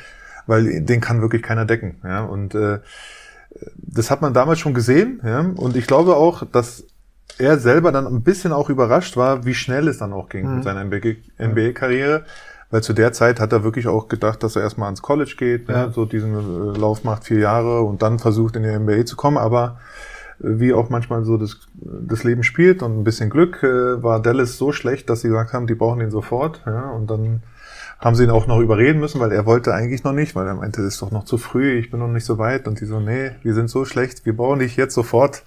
weil 0.47 0.83
den 0.83 1.01
kann 1.01 1.21
wirklich 1.21 1.43
keiner 1.43 1.65
decken. 1.65 1.97
Ja? 2.05 2.25
Und 2.25 2.55
äh, 2.55 2.81
das 3.77 4.11
hat 4.11 4.23
man 4.23 4.35
damals 4.35 4.59
schon 4.59 4.75
gesehen. 4.75 5.21
Ja? 5.25 5.41
Und 5.41 5.77
ich 5.77 5.87
glaube 5.87 6.17
auch, 6.17 6.45
dass 6.47 6.85
er 7.39 7.59
selber 7.59 7.93
dann 7.93 8.07
ein 8.07 8.23
bisschen 8.23 8.53
auch 8.53 8.71
überrascht 8.71 9.17
war, 9.17 9.45
wie 9.45 9.55
schnell 9.55 9.89
es 9.89 9.99
dann 9.99 10.13
auch 10.13 10.29
ging 10.29 10.49
mhm. 10.49 10.55
mit 10.57 10.65
seiner 10.65 10.85
NBA-Karriere. 10.85 12.25
Weil 12.71 12.83
zu 12.83 12.95
der 12.95 13.13
Zeit 13.13 13.39
hat 13.39 13.53
er 13.53 13.65
wirklich 13.65 13.87
auch 13.87 14.09
gedacht, 14.09 14.43
dass 14.43 14.57
er 14.57 14.63
erstmal 14.63 14.87
ans 14.87 15.03
College 15.03 15.35
geht, 15.37 15.69
ne? 15.69 15.75
ja. 15.75 15.87
ne? 15.87 15.93
so 15.93 16.07
diesen 16.07 16.75
äh, 16.75 16.79
Lauf 16.79 17.05
macht 17.05 17.25
vier 17.25 17.39
Jahre 17.39 17.83
und 17.83 18.01
dann 18.01 18.19
versucht 18.19 18.57
in 18.57 18.63
die 18.63 18.71
NBA 18.71 19.05
zu 19.05 19.15
kommen. 19.15 19.37
Aber 19.37 19.79
äh, 20.41 20.59
wie 20.59 20.73
auch 20.73 20.89
manchmal 20.89 21.25
so 21.25 21.37
das, 21.37 21.59
das 21.75 22.25
Leben 22.25 22.43
spielt 22.43 22.83
und 22.83 22.99
ein 22.99 23.05
bisschen 23.05 23.29
Glück, 23.29 23.63
äh, 23.63 24.03
war 24.03 24.23
Dallas 24.23 24.57
so 24.57 24.73
schlecht, 24.73 25.11
dass 25.11 25.21
sie 25.21 25.29
gesagt 25.29 25.53
haben, 25.53 25.67
die 25.67 25.75
brauchen 25.75 26.01
ihn 26.01 26.11
sofort. 26.11 26.63
Ja? 26.65 26.89
Und 26.91 27.11
dann 27.11 27.43
haben 28.03 28.17
sie 28.17 28.25
ihn 28.25 28.31
auch 28.31 28.49
noch 28.49 28.59
überreden 28.59 28.99
müssen, 28.99 29.21
weil 29.21 29.31
er 29.31 29.47
wollte 29.47 29.73
eigentlich 29.73 30.03
noch 30.03 30.13
nicht, 30.13 30.35
weil 30.35 30.47
er 30.47 30.55
meinte, 30.55 30.83
es 30.83 30.95
ist 30.95 31.03
doch 31.03 31.13
noch 31.13 31.25
zu 31.25 31.39
früh, 31.39 31.79
ich 31.79 31.91
bin 31.91 32.01
noch 32.01 32.09
nicht 32.09 32.25
so 32.25 32.37
weit. 32.37 32.67
Und 32.67 32.81
die 32.81 32.85
so, 32.85 32.99
nee, 32.99 33.31
wir 33.43 33.55
sind 33.55 33.71
so 33.71 33.85
schlecht, 33.85 34.27
wir 34.27 34.37
brauchen 34.37 34.59
dich 34.59 34.77
jetzt 34.77 34.95
sofort. 34.95 35.45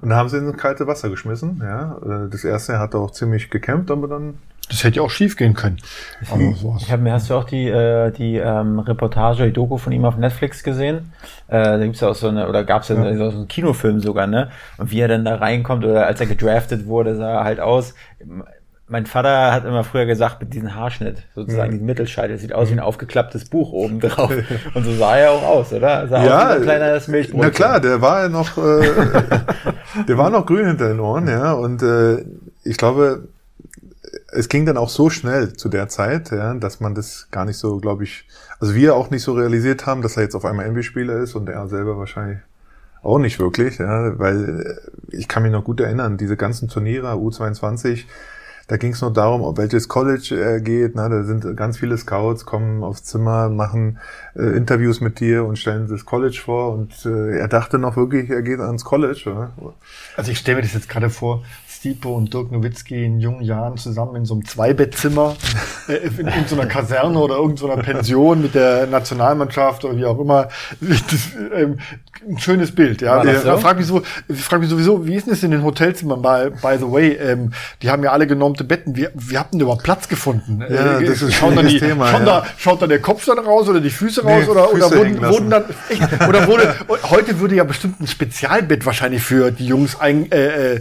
Und 0.00 0.10
da 0.10 0.16
haben 0.16 0.28
sie 0.28 0.36
ihn 0.36 0.46
ins 0.46 0.58
kalte 0.58 0.86
Wasser 0.86 1.08
geschmissen. 1.08 1.60
Ja, 1.64 1.96
äh, 2.04 2.28
das 2.30 2.44
erste 2.44 2.78
hat 2.78 2.94
er 2.94 3.00
auch 3.00 3.10
ziemlich 3.10 3.48
gekämpft, 3.48 3.90
aber 3.90 4.06
dann. 4.06 4.34
Das 4.68 4.84
hätte 4.84 4.96
ja 4.96 5.02
auch 5.02 5.10
schief 5.10 5.38
gehen 5.38 5.54
können. 5.54 5.78
Ich 6.20 6.92
habe 6.92 7.02
mir 7.02 7.14
hast 7.14 7.30
du 7.30 7.34
auch 7.34 7.44
die 7.44 7.68
äh, 7.68 8.10
die 8.10 8.36
ähm, 8.36 8.78
Reportage, 8.80 9.46
die 9.46 9.52
Doku 9.52 9.78
von 9.78 9.94
ihm 9.94 10.04
auf 10.04 10.18
Netflix 10.18 10.62
gesehen? 10.62 11.10
Äh, 11.46 11.62
da 11.62 11.78
gibt's 11.78 12.00
ja 12.00 12.08
auch 12.08 12.14
so 12.14 12.28
eine 12.28 12.50
oder 12.50 12.64
gab's 12.64 12.88
ja, 12.88 13.02
ja. 13.02 13.30
so 13.30 13.38
einen 13.38 13.48
Kinofilm 13.48 14.00
sogar, 14.00 14.26
ne? 14.26 14.50
Und 14.76 14.90
wie 14.90 15.00
er 15.00 15.08
dann 15.08 15.24
da 15.24 15.36
reinkommt 15.36 15.86
oder 15.86 16.06
als 16.06 16.20
er 16.20 16.26
gedraftet 16.26 16.84
wurde, 16.84 17.16
sah 17.16 17.38
er 17.38 17.44
halt 17.44 17.60
aus 17.60 17.94
mein 18.88 19.06
Vater 19.06 19.52
hat 19.52 19.64
immer 19.64 19.84
früher 19.84 20.06
gesagt, 20.06 20.40
mit 20.40 20.54
diesem 20.54 20.74
Haarschnitt, 20.74 21.22
sozusagen, 21.34 21.68
mhm. 21.68 21.72
diesen 21.72 21.86
Mittelscheitel, 21.86 22.38
sieht 22.38 22.52
aus 22.52 22.68
wie 22.68 22.72
ein 22.72 22.78
mhm. 22.78 22.84
aufgeklapptes 22.84 23.44
Buch 23.46 23.72
oben 23.72 24.00
drauf. 24.00 24.32
Und 24.74 24.84
so 24.84 24.94
sah 24.94 25.16
er 25.16 25.32
auch 25.32 25.42
aus, 25.42 25.72
oder? 25.72 26.08
Sah 26.08 26.24
ja, 26.24 26.38
aus 26.38 26.48
wie 26.48 26.56
ein 26.56 26.62
kleines 26.62 27.08
Milchbrot. 27.08 27.42
Na 27.42 27.50
klar, 27.50 27.80
der 27.80 28.00
war 28.00 28.22
ja 28.22 28.28
noch, 28.28 28.56
äh, 28.56 28.90
der 30.08 30.18
war 30.18 30.30
noch 30.30 30.46
grün 30.46 30.66
hinter 30.66 30.88
den 30.88 31.00
Ohren, 31.00 31.28
ja. 31.28 31.52
Und 31.52 31.82
äh, 31.82 32.24
ich 32.64 32.76
glaube, 32.76 33.28
es 34.32 34.48
ging 34.48 34.66
dann 34.66 34.76
auch 34.76 34.88
so 34.88 35.10
schnell 35.10 35.52
zu 35.52 35.68
der 35.68 35.88
Zeit, 35.88 36.30
ja, 36.30 36.54
dass 36.54 36.80
man 36.80 36.94
das 36.94 37.28
gar 37.30 37.44
nicht 37.44 37.58
so, 37.58 37.78
glaube 37.78 38.04
ich, 38.04 38.26
also 38.60 38.74
wir 38.74 38.94
auch 38.94 39.10
nicht 39.10 39.22
so 39.22 39.34
realisiert 39.34 39.86
haben, 39.86 40.02
dass 40.02 40.16
er 40.16 40.22
jetzt 40.22 40.34
auf 40.34 40.44
einmal 40.44 40.70
NBA-Spieler 40.70 41.18
ist 41.18 41.34
und 41.34 41.48
er 41.48 41.68
selber 41.68 41.98
wahrscheinlich 41.98 42.38
auch 43.02 43.18
nicht 43.18 43.38
wirklich, 43.38 43.78
ja, 43.78 44.18
weil 44.18 44.80
ich 45.10 45.28
kann 45.28 45.42
mich 45.42 45.52
noch 45.52 45.64
gut 45.64 45.80
erinnern, 45.80 46.16
diese 46.16 46.36
ganzen 46.36 46.68
Turniere, 46.68 47.12
U22, 47.12 48.04
da 48.68 48.76
ging 48.76 48.92
es 48.92 49.00
nur 49.00 49.12
darum, 49.12 49.42
ob 49.42 49.56
welches 49.56 49.88
College 49.88 50.38
er 50.38 50.60
geht. 50.60 50.94
Ne? 50.94 51.08
Da 51.08 51.24
sind 51.24 51.56
ganz 51.56 51.78
viele 51.78 51.96
Scouts, 51.96 52.44
kommen 52.44 52.84
aufs 52.84 53.02
Zimmer, 53.02 53.48
machen 53.48 53.98
äh, 54.36 54.42
Interviews 54.42 55.00
mit 55.00 55.20
dir 55.20 55.46
und 55.46 55.58
stellen 55.58 55.88
das 55.88 56.04
College 56.04 56.38
vor. 56.44 56.74
Und 56.74 57.06
äh, 57.06 57.38
er 57.38 57.48
dachte 57.48 57.78
noch 57.78 57.96
wirklich, 57.96 58.28
er 58.28 58.42
geht 58.42 58.60
ans 58.60 58.84
College. 58.84 59.22
Oder? 59.30 59.74
Also 60.16 60.32
ich 60.32 60.38
stelle 60.38 60.56
mir 60.56 60.62
das 60.62 60.74
jetzt 60.74 60.90
gerade 60.90 61.08
vor, 61.08 61.42
Stipo 61.78 62.16
und 62.16 62.34
Dirk 62.34 62.50
Nowitzki 62.50 63.04
in 63.04 63.20
jungen 63.20 63.42
Jahren 63.42 63.76
zusammen 63.76 64.16
in 64.16 64.24
so 64.24 64.34
einem 64.34 64.44
Zweibettzimmer, 64.44 65.36
äh, 65.88 66.08
in, 66.18 66.26
in 66.26 66.46
so 66.48 66.56
einer 66.56 66.66
Kaserne 66.66 67.16
oder 67.16 67.36
irgendeiner 67.36 67.76
Pension 67.76 68.42
mit 68.42 68.56
der 68.56 68.88
Nationalmannschaft 68.88 69.84
oder 69.84 69.96
wie 69.96 70.04
auch 70.04 70.18
immer. 70.18 70.48
Das, 70.80 71.30
ähm, 71.54 71.78
ein 72.28 72.38
schönes 72.38 72.74
Bild, 72.74 73.00
ja. 73.00 73.22
Ich 73.22 73.38
so? 73.38 73.56
frage 73.58 73.78
mich, 73.78 73.86
so, 73.86 74.02
frag 74.34 74.60
mich 74.60 74.68
sowieso, 74.68 75.06
wie 75.06 75.14
ist 75.14 75.26
denn 75.26 75.34
das 75.34 75.42
in 75.44 75.52
den 75.52 75.62
Hotelzimmern? 75.62 76.20
By, 76.20 76.50
by 76.50 76.76
the 76.78 76.90
way, 76.90 77.12
ähm, 77.12 77.52
die 77.80 77.90
haben 77.90 78.02
ja 78.02 78.10
alle 78.10 78.26
genormte 78.26 78.64
Betten. 78.64 78.96
Wie, 78.96 79.06
wie 79.14 79.38
habt 79.38 79.54
ihr 79.54 79.60
überhaupt 79.60 79.84
Platz 79.84 80.08
gefunden? 80.08 80.60
Ja, 80.60 80.98
äh, 80.98 81.04
das 81.04 81.22
ist 81.22 81.34
schaut, 81.34 81.56
dann 81.56 81.68
die, 81.68 81.78
Thema, 81.78 82.08
schaut, 82.08 82.20
ja. 82.20 82.26
da, 82.26 82.46
schaut 82.56 82.82
dann 82.82 82.88
der 82.88 83.00
Kopf 83.00 83.24
dann 83.24 83.38
raus 83.38 83.68
oder 83.68 83.80
die 83.80 83.90
Füße 83.90 84.24
raus 84.24 84.42
nee, 84.44 84.50
oder, 84.50 84.68
Füße 84.68 84.86
oder 84.86 84.96
wurden, 84.96 85.22
wurden 85.22 85.50
dann 85.50 85.64
echt, 85.88 86.28
oder 86.28 86.48
wurde 86.48 86.74
heute 87.04 87.38
würde 87.38 87.54
ja 87.54 87.64
bestimmt 87.64 88.00
ein 88.00 88.08
Spezialbett 88.08 88.84
wahrscheinlich 88.84 89.22
für 89.22 89.52
die 89.52 89.66
Jungs 89.66 89.98
ein, 90.00 90.30
äh, 90.32 90.74
äh 90.74 90.80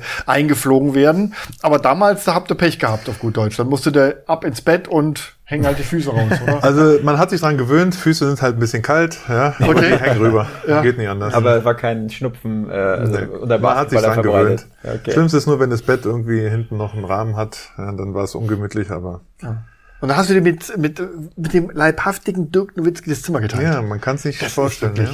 eingeflogen 0.88 0.96
werden. 0.96 1.34
Aber 1.62 1.80
damals, 1.80 2.24
da 2.26 2.34
habt 2.34 2.52
ihr 2.52 2.56
Pech 2.56 2.80
gehabt 2.80 3.10
auf 3.10 3.20
gut 3.20 3.38
Deutsch. 3.38 3.58
Dann 3.58 3.68
musste 3.68 3.92
der 3.92 4.24
ab 4.28 4.44
ins 4.44 4.62
Bett 4.62 4.88
und 4.88 5.34
hängen 5.44 5.66
halt 5.66 5.80
die 5.80 5.84
Füße 5.84 6.10
raus, 6.10 6.40
oder? 6.44 6.64
Also 6.68 7.00
man 7.04 7.18
hat 7.18 7.30
sich 7.30 7.42
dran 7.42 7.58
gewöhnt, 7.58 7.96
Füße 7.96 8.28
sind 8.28 8.42
halt 8.42 8.58
ein 8.58 8.60
bisschen 8.60 8.82
kalt, 8.82 9.18
ja, 9.30 9.50
okay. 9.60 9.64
aber 9.64 9.82
die 9.82 9.98
hängen 9.98 10.18
rüber. 10.18 10.48
Ja. 10.68 10.82
Geht 10.82 10.98
nicht 10.98 11.08
anders. 11.08 11.34
Aber 11.34 11.58
es 11.58 11.66
war 11.66 11.76
kein 11.76 12.10
Schnupfen 12.10 12.70
äh, 12.70 12.74
also, 12.74 13.20
nee. 13.20 13.26
oder 13.26 13.60
Man 13.60 13.76
hat 13.76 13.90
sich 13.90 14.02
dran 14.02 14.22
gewöhnt. 14.22 14.68
Okay. 14.84 15.12
Schlimmste 15.12 15.38
ist 15.38 15.48
nur, 15.48 15.60
wenn 15.60 15.70
das 15.70 15.82
Bett 15.82 16.06
irgendwie 16.06 16.42
hinten 16.42 16.78
noch 16.78 16.94
einen 16.94 17.06
Rahmen 17.06 17.36
hat, 17.36 17.72
ja, 17.78 17.92
dann 17.94 18.14
war 18.14 18.24
es 18.24 18.36
ungemütlich, 18.36 18.92
aber... 18.92 19.22
Ja. 19.42 19.64
Und 20.00 20.10
dann 20.10 20.18
hast 20.18 20.30
du 20.30 20.36
dir 20.36 20.42
mit, 20.42 20.78
mit, 20.78 21.02
mit 21.36 21.54
dem 21.54 21.72
leibhaftigen 21.72 22.52
Dirk 22.52 22.78
Nowitzki 22.78 23.10
das 23.10 23.24
Zimmer 23.24 23.42
geteilt. 23.42 23.64
Ja, 23.64 23.82
man 23.82 24.00
kann 24.00 24.18
es 24.18 24.26
nicht 24.26 24.40
das 24.40 24.54
vorstellen. 24.54 24.96
Ja. 24.96 25.10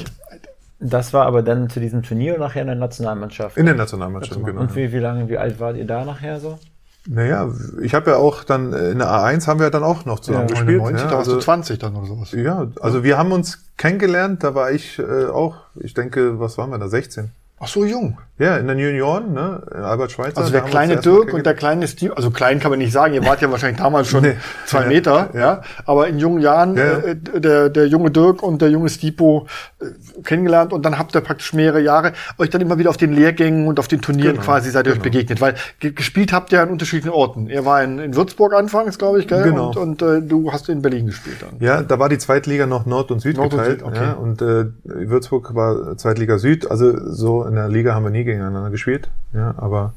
Das 0.84 1.14
war 1.14 1.26
aber 1.26 1.44
dann 1.44 1.70
zu 1.70 1.80
diesem 1.80 2.04
Turnier 2.04 2.38
nachher 2.38 2.62
in 2.62 2.68
der 2.68 2.76
Nationalmannschaft. 2.76 3.56
In 3.58 3.66
der 3.66 3.76
Nationalmannschaft, 3.76 4.44
genau. 4.44 4.62
Und 4.62 4.76
wie, 4.76 4.92
wie 4.92 5.00
lange, 5.00 5.30
wie 5.30 5.38
alt 5.38 5.60
wart 5.60 5.78
ihr 5.78 5.88
da 5.88 6.04
nachher 6.04 6.40
so? 6.40 6.60
Naja, 7.08 7.50
ich 7.82 7.94
habe 7.94 8.12
ja 8.12 8.18
auch 8.18 8.44
dann 8.44 8.72
in 8.74 9.00
der 9.00 9.08
A1 9.10 9.48
haben 9.48 9.60
wir 9.60 9.70
dann 9.70 9.84
auch 9.84 10.06
noch 10.06 10.20
zusammen 10.20 10.48
ja, 10.50 10.56
gespielt. 10.56 10.82
90, 10.82 11.02
ja, 11.02 11.10
da 11.10 11.16
warst 11.18 11.28
also, 11.28 11.40
du 11.40 11.44
20 11.44 11.80
dann 11.80 11.96
oder 11.96 12.08
sowas. 12.08 12.32
Ja, 12.32 12.68
also 12.82 13.04
wir 13.04 13.18
haben 13.18 13.32
uns 13.32 13.60
kennengelernt, 13.78 14.44
da 14.44 14.56
war 14.56 14.72
ich 14.72 15.00
äh, 15.00 15.26
auch, 15.26 15.56
ich 15.76 15.94
denke, 15.94 16.40
was 16.40 16.58
waren 16.58 16.70
wir 16.70 16.78
da, 16.78 16.88
16. 16.88 17.32
Ach 17.64 17.68
so, 17.68 17.86
jung. 17.86 18.18
Ja, 18.40 18.58
in 18.58 18.68
den 18.68 18.80
Junioren, 18.80 19.32
ne? 19.32 19.62
Albert 19.72 20.12
Schweitzer. 20.12 20.40
Also 20.40 20.52
der 20.52 20.62
kleine 20.62 20.98
Dirk 20.98 21.34
und 21.34 21.46
der 21.46 21.54
kleine 21.54 21.88
Steve, 21.88 22.18
also 22.18 22.32
klein 22.32 22.60
kann 22.60 22.72
man 22.72 22.80
nicht 22.80 22.92
sagen, 22.92 23.14
ihr 23.14 23.24
wart 23.24 23.42
ja 23.42 23.52
wahrscheinlich 23.52 23.80
damals 23.80 24.08
schon 24.08 24.24
nee. 24.24 24.36
zwei 24.66 24.88
Meter, 24.88 25.30
ja. 25.34 25.40
ja. 25.40 25.62
Aber 25.86 26.08
in 26.08 26.18
jungen 26.18 26.42
Jahren 26.42 26.76
ja. 26.76 26.98
äh, 26.98 27.16
der, 27.16 27.70
der 27.70 27.88
junge 27.88 28.10
Dirk 28.10 28.42
und 28.42 28.60
der 28.64 28.70
junge 28.70 28.90
Stipo 28.90 29.46
äh, 29.80 29.86
kennengelernt 30.24 30.74
und 30.74 30.84
dann 30.84 30.98
habt 30.98 31.16
ihr 31.16 31.22
praktisch 31.22 31.54
mehrere 31.54 31.80
Jahre 31.80 32.14
euch 32.40 32.50
dann 32.50 32.60
immer 32.60 32.80
wieder 32.80 32.90
auf 32.90 32.98
den 32.98 33.14
Lehrgängen 33.14 33.68
und 33.68 33.80
auf 33.80 33.88
den 33.88 34.02
Turnieren 34.02 34.34
genau. 34.34 34.46
quasi 34.46 34.72
seid 34.72 34.88
ihr 34.88 34.94
genau. 34.94 35.04
euch 35.04 35.04
begegnet. 35.04 35.40
Weil 35.40 35.54
gespielt 35.80 36.34
habt 36.34 36.52
ihr 36.52 36.62
an 36.64 36.70
unterschiedlichen 36.70 37.14
Orten. 37.14 37.50
Er 37.50 37.66
war 37.66 37.84
in, 37.84 38.00
in 38.00 38.16
Würzburg 38.16 38.54
anfangs, 38.56 38.98
glaube 38.98 39.20
ich, 39.20 39.28
gell? 39.28 39.44
Genau. 39.44 39.68
Und, 39.68 39.78
und 39.78 40.02
äh, 40.02 40.22
du 40.24 40.52
hast 40.52 40.70
in 40.70 40.82
Berlin 40.82 41.06
gespielt 41.06 41.38
dann. 41.40 41.60
Ja, 41.60 41.84
da 41.84 42.00
war 42.00 42.10
die 42.10 42.18
Zweitliga 42.18 42.66
noch 42.66 42.88
Nord 42.88 43.12
und 43.12 43.20
Süd 43.20 43.38
Nord 43.38 43.52
geteilt. 43.52 43.84
Und, 43.84 43.96
Süd, 43.96 44.02
okay. 44.02 44.08
ja, 44.08 44.14
und 44.14 44.42
äh, 44.42 44.66
Würzburg 45.10 45.54
war 45.54 45.96
Zweitliga 45.98 46.40
Süd. 46.40 46.72
Also 46.72 47.12
so 47.12 47.44
in 47.54 47.58
der 47.58 47.70
Liga 47.70 47.94
haben 47.94 48.04
wir 48.04 48.10
nie 48.10 48.24
gegeneinander 48.24 48.72
gespielt, 48.72 49.12
ja, 49.32 49.54
aber 49.58 49.94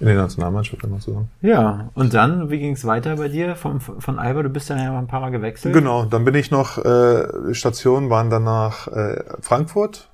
in 0.00 0.06
der 0.06 0.16
Nationalmannschaft 0.16 0.82
immer 0.82 0.98
zusammen. 0.98 1.30
Ja, 1.42 1.90
und 1.94 2.12
dann, 2.12 2.50
wie 2.50 2.58
ging 2.58 2.72
es 2.72 2.84
weiter 2.84 3.14
bei 3.16 3.28
dir 3.28 3.54
vom, 3.54 3.80
von 3.80 4.18
Alba? 4.18 4.42
Du 4.42 4.48
bist 4.48 4.68
dann 4.68 4.78
ja 4.78 4.98
ein 4.98 5.06
paar 5.06 5.20
Mal 5.20 5.30
gewechselt. 5.30 5.72
Genau, 5.74 6.06
dann 6.06 6.24
bin 6.24 6.34
ich 6.34 6.50
noch, 6.50 6.76
äh, 6.84 7.54
Stationen 7.54 8.10
waren 8.10 8.30
danach 8.30 8.88
äh, 8.88 9.22
Frankfurt, 9.40 10.08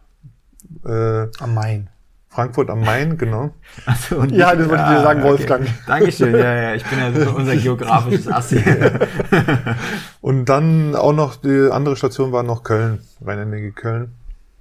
Äh, 0.85 1.29
Am 1.41 1.55
Main. 1.55 1.89
Frankfurt 2.29 2.69
am 2.69 2.81
Main, 2.81 3.17
genau. 3.17 3.51
Also, 3.87 4.17
und 4.17 4.31
Ja, 4.33 4.55
das 4.55 4.69
wollte 4.69 4.83
ich 4.83 4.89
dir 4.91 5.03
sagen, 5.03 5.23
Wolfgang. 5.23 5.67
Dankeschön, 5.87 6.35
ja, 6.35 6.55
ja, 6.55 6.75
ich 6.75 6.85
bin 6.85 6.99
ja 6.99 7.13
so 7.13 7.31
unser 7.37 7.57
geografisches 7.57 8.29
Assi. 8.29 8.63
Und 10.21 10.47
dann 10.47 10.97
auch 10.97 11.13
noch, 11.15 11.37
die 11.37 11.71
andere 11.71 11.97
Station 11.97 12.33
war 12.33 12.43
noch 12.43 12.63
Köln, 12.63 12.99
Rhein-Energie 13.25 13.71
Köln. 13.71 14.13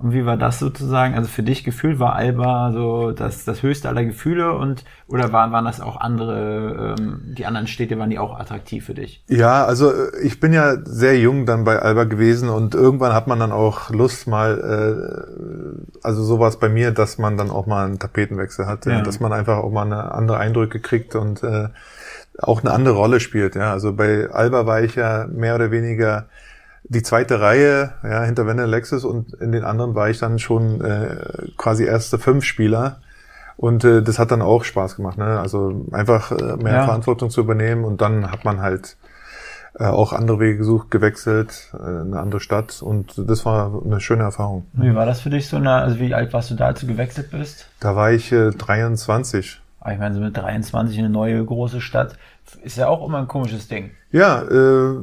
Und 0.04 0.12
wie 0.12 0.26
war 0.26 0.36
das 0.36 0.60
sozusagen? 0.60 1.16
Also 1.16 1.30
für 1.30 1.44
dich 1.44 1.64
gefühlt 1.64 1.98
war 1.98 2.14
Alba 2.14 2.74
so 2.74 3.12
das, 3.12 3.46
das 3.46 3.64
höchste 3.64 3.88
aller 3.88 4.04
Gefühle 4.04 4.52
und 4.54 4.84
oder 5.08 5.32
waren, 5.32 5.54
waren 5.54 5.64
das 5.64 5.80
auch 5.80 5.96
andere, 5.96 6.96
ähm, 7.00 7.22
die 7.24 7.46
anderen 7.46 7.68
Städte, 7.68 7.98
waren 7.98 8.10
die 8.10 8.20
auch 8.20 8.38
attraktiv 8.38 8.86
für 8.86 8.96
dich? 8.96 9.24
Ja, 9.30 9.64
also 9.64 9.92
äh, 9.94 10.20
ich 10.22 10.42
bin 10.42 10.52
ja 10.52 10.76
sehr 10.84 11.18
jung 11.18 11.46
dann 11.46 11.64
bei 11.64 11.80
Alba 11.80 12.04
gewesen 12.04 12.50
und 12.50 12.76
irgendwann 12.76 13.14
hat 13.14 13.28
man 13.28 13.40
dann 13.40 13.54
auch 13.54 13.92
Lust 13.92 14.28
mal, 14.28 14.60
äh, 14.60 15.98
also 16.04 16.22
sowas 16.24 16.60
bei 16.60 16.68
mir, 16.68 16.92
dass 16.92 17.18
man 17.18 17.38
dann 17.38 17.50
auch 17.50 17.66
mal 17.66 17.86
einen 17.86 17.98
Tapetenwechsel 17.98 18.66
hat, 18.68 18.86
Ja. 18.86 18.98
ja. 18.98 19.02
dass 19.04 19.22
man 19.22 19.32
einfach 19.32 19.60
auch 19.60 19.72
mal 19.72 19.86
eine 19.86 20.12
andere 20.12 20.38
Eindrücke 20.38 20.82
kriegt 20.82 21.16
und 21.16 21.44
äh, 21.44 21.70
auch 22.40 22.60
eine 22.62 22.72
andere 22.72 22.96
Rolle 22.96 23.22
spielt. 23.22 23.56
Ja, 23.56 23.72
also 23.72 23.94
bei 23.94 24.30
Alba 24.30 24.66
war 24.66 24.82
ich 24.82 24.96
ja 24.96 25.28
mehr 25.32 25.56
oder 25.56 25.72
weniger 25.72 26.26
die 26.84 27.02
zweite 27.02 27.40
Reihe, 27.40 27.94
ja, 28.04 28.24
hinter 28.24 28.46
Wende 28.46 28.66
Lexus 28.66 29.06
und 29.06 29.34
in 29.36 29.52
den 29.52 29.64
anderen 29.64 29.96
war 29.96 30.10
ich 30.10 30.20
dann 30.20 30.40
schon 30.40 30.82
äh, 30.82 31.16
quasi 31.58 31.86
erste 31.86 32.20
fünf 32.20 32.44
Spieler. 32.44 32.98
Und 33.56 33.84
äh, 33.84 34.02
das 34.02 34.18
hat 34.20 34.32
dann 34.32 34.42
auch 34.42 34.64
Spaß 34.64 34.96
gemacht, 34.96 35.18
ne? 35.18 35.40
Also 35.40 35.86
einfach 35.92 36.32
äh, 36.32 36.58
mehr 36.58 36.74
Ja. 36.74 36.86
Verantwortung 36.86 37.30
zu 37.30 37.42
übernehmen 37.42 37.86
und 37.86 38.02
dann 38.02 38.32
hat 38.32 38.44
man 38.46 38.62
halt 38.62 38.98
äh, 39.80 39.86
auch 39.86 40.12
andere 40.12 40.40
Wege 40.40 40.58
gesucht, 40.58 40.90
gewechselt, 40.92 41.72
äh, 41.74 41.78
eine 41.78 42.20
andere 42.20 42.40
Stadt 42.40 42.82
und 42.82 43.14
das 43.16 43.46
war 43.46 43.82
eine 43.86 44.02
schöne 44.02 44.24
Erfahrung. 44.24 44.66
Wie 44.74 44.94
war 44.96 45.06
das 45.06 45.22
für 45.22 45.30
dich 45.30 45.48
so? 45.48 45.58
Eine, 45.58 45.72
also 45.72 46.00
wie 46.00 46.14
alt 46.14 46.34
warst 46.34 46.50
du 46.50 46.56
da, 46.56 46.66
als 46.66 46.82
du 46.82 46.88
gewechselt 46.88 47.30
bist? 47.32 47.68
Da 47.80 47.96
war 47.96 48.12
ich 48.12 48.32
äh, 48.32 48.50
23. 48.52 49.62
Aber 49.80 49.94
ich 49.94 50.00
meine, 50.00 50.16
so 50.16 50.22
mit 50.22 50.36
23 50.36 50.98
in 50.98 51.06
eine 51.06 51.14
neue 51.14 51.44
große 51.46 51.80
Stadt 51.80 52.18
ist 52.64 52.78
ja 52.78 52.88
auch 52.88 53.06
immer 53.08 53.20
ein 53.20 53.28
komisches 53.28 53.68
Ding. 53.68 53.92
Ja, 54.12 54.42
äh, 54.42 54.96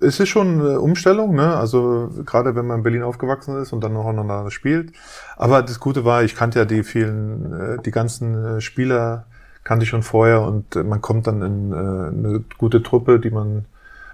es 0.00 0.18
ist 0.18 0.28
schon 0.28 0.60
eine 0.60 0.80
Umstellung, 0.80 1.34
ne? 1.34 1.56
Also 1.56 2.10
gerade 2.24 2.54
wenn 2.56 2.66
man 2.66 2.78
in 2.78 2.82
Berlin 2.82 3.02
aufgewachsen 3.02 3.60
ist 3.60 3.72
und 3.72 3.82
dann 3.82 3.92
noch 3.92 4.06
aneinander 4.06 4.50
spielt. 4.50 4.92
Aber 5.36 5.62
das 5.62 5.78
Gute 5.78 6.04
war, 6.04 6.22
ich 6.22 6.34
kannte 6.34 6.58
ja 6.58 6.64
die 6.64 6.82
vielen, 6.82 7.78
äh, 7.78 7.82
die 7.82 7.90
ganzen 7.90 8.56
äh, 8.56 8.60
Spieler 8.60 9.26
kannte 9.62 9.84
ich 9.84 9.90
schon 9.90 10.02
vorher 10.02 10.40
und 10.42 10.74
äh, 10.74 10.82
man 10.82 11.00
kommt 11.00 11.26
dann 11.26 11.42
in 11.42 11.74
eine 11.74 12.44
gute 12.56 12.82
Truppe, 12.82 13.20
die 13.20 13.30
man, 13.30 13.66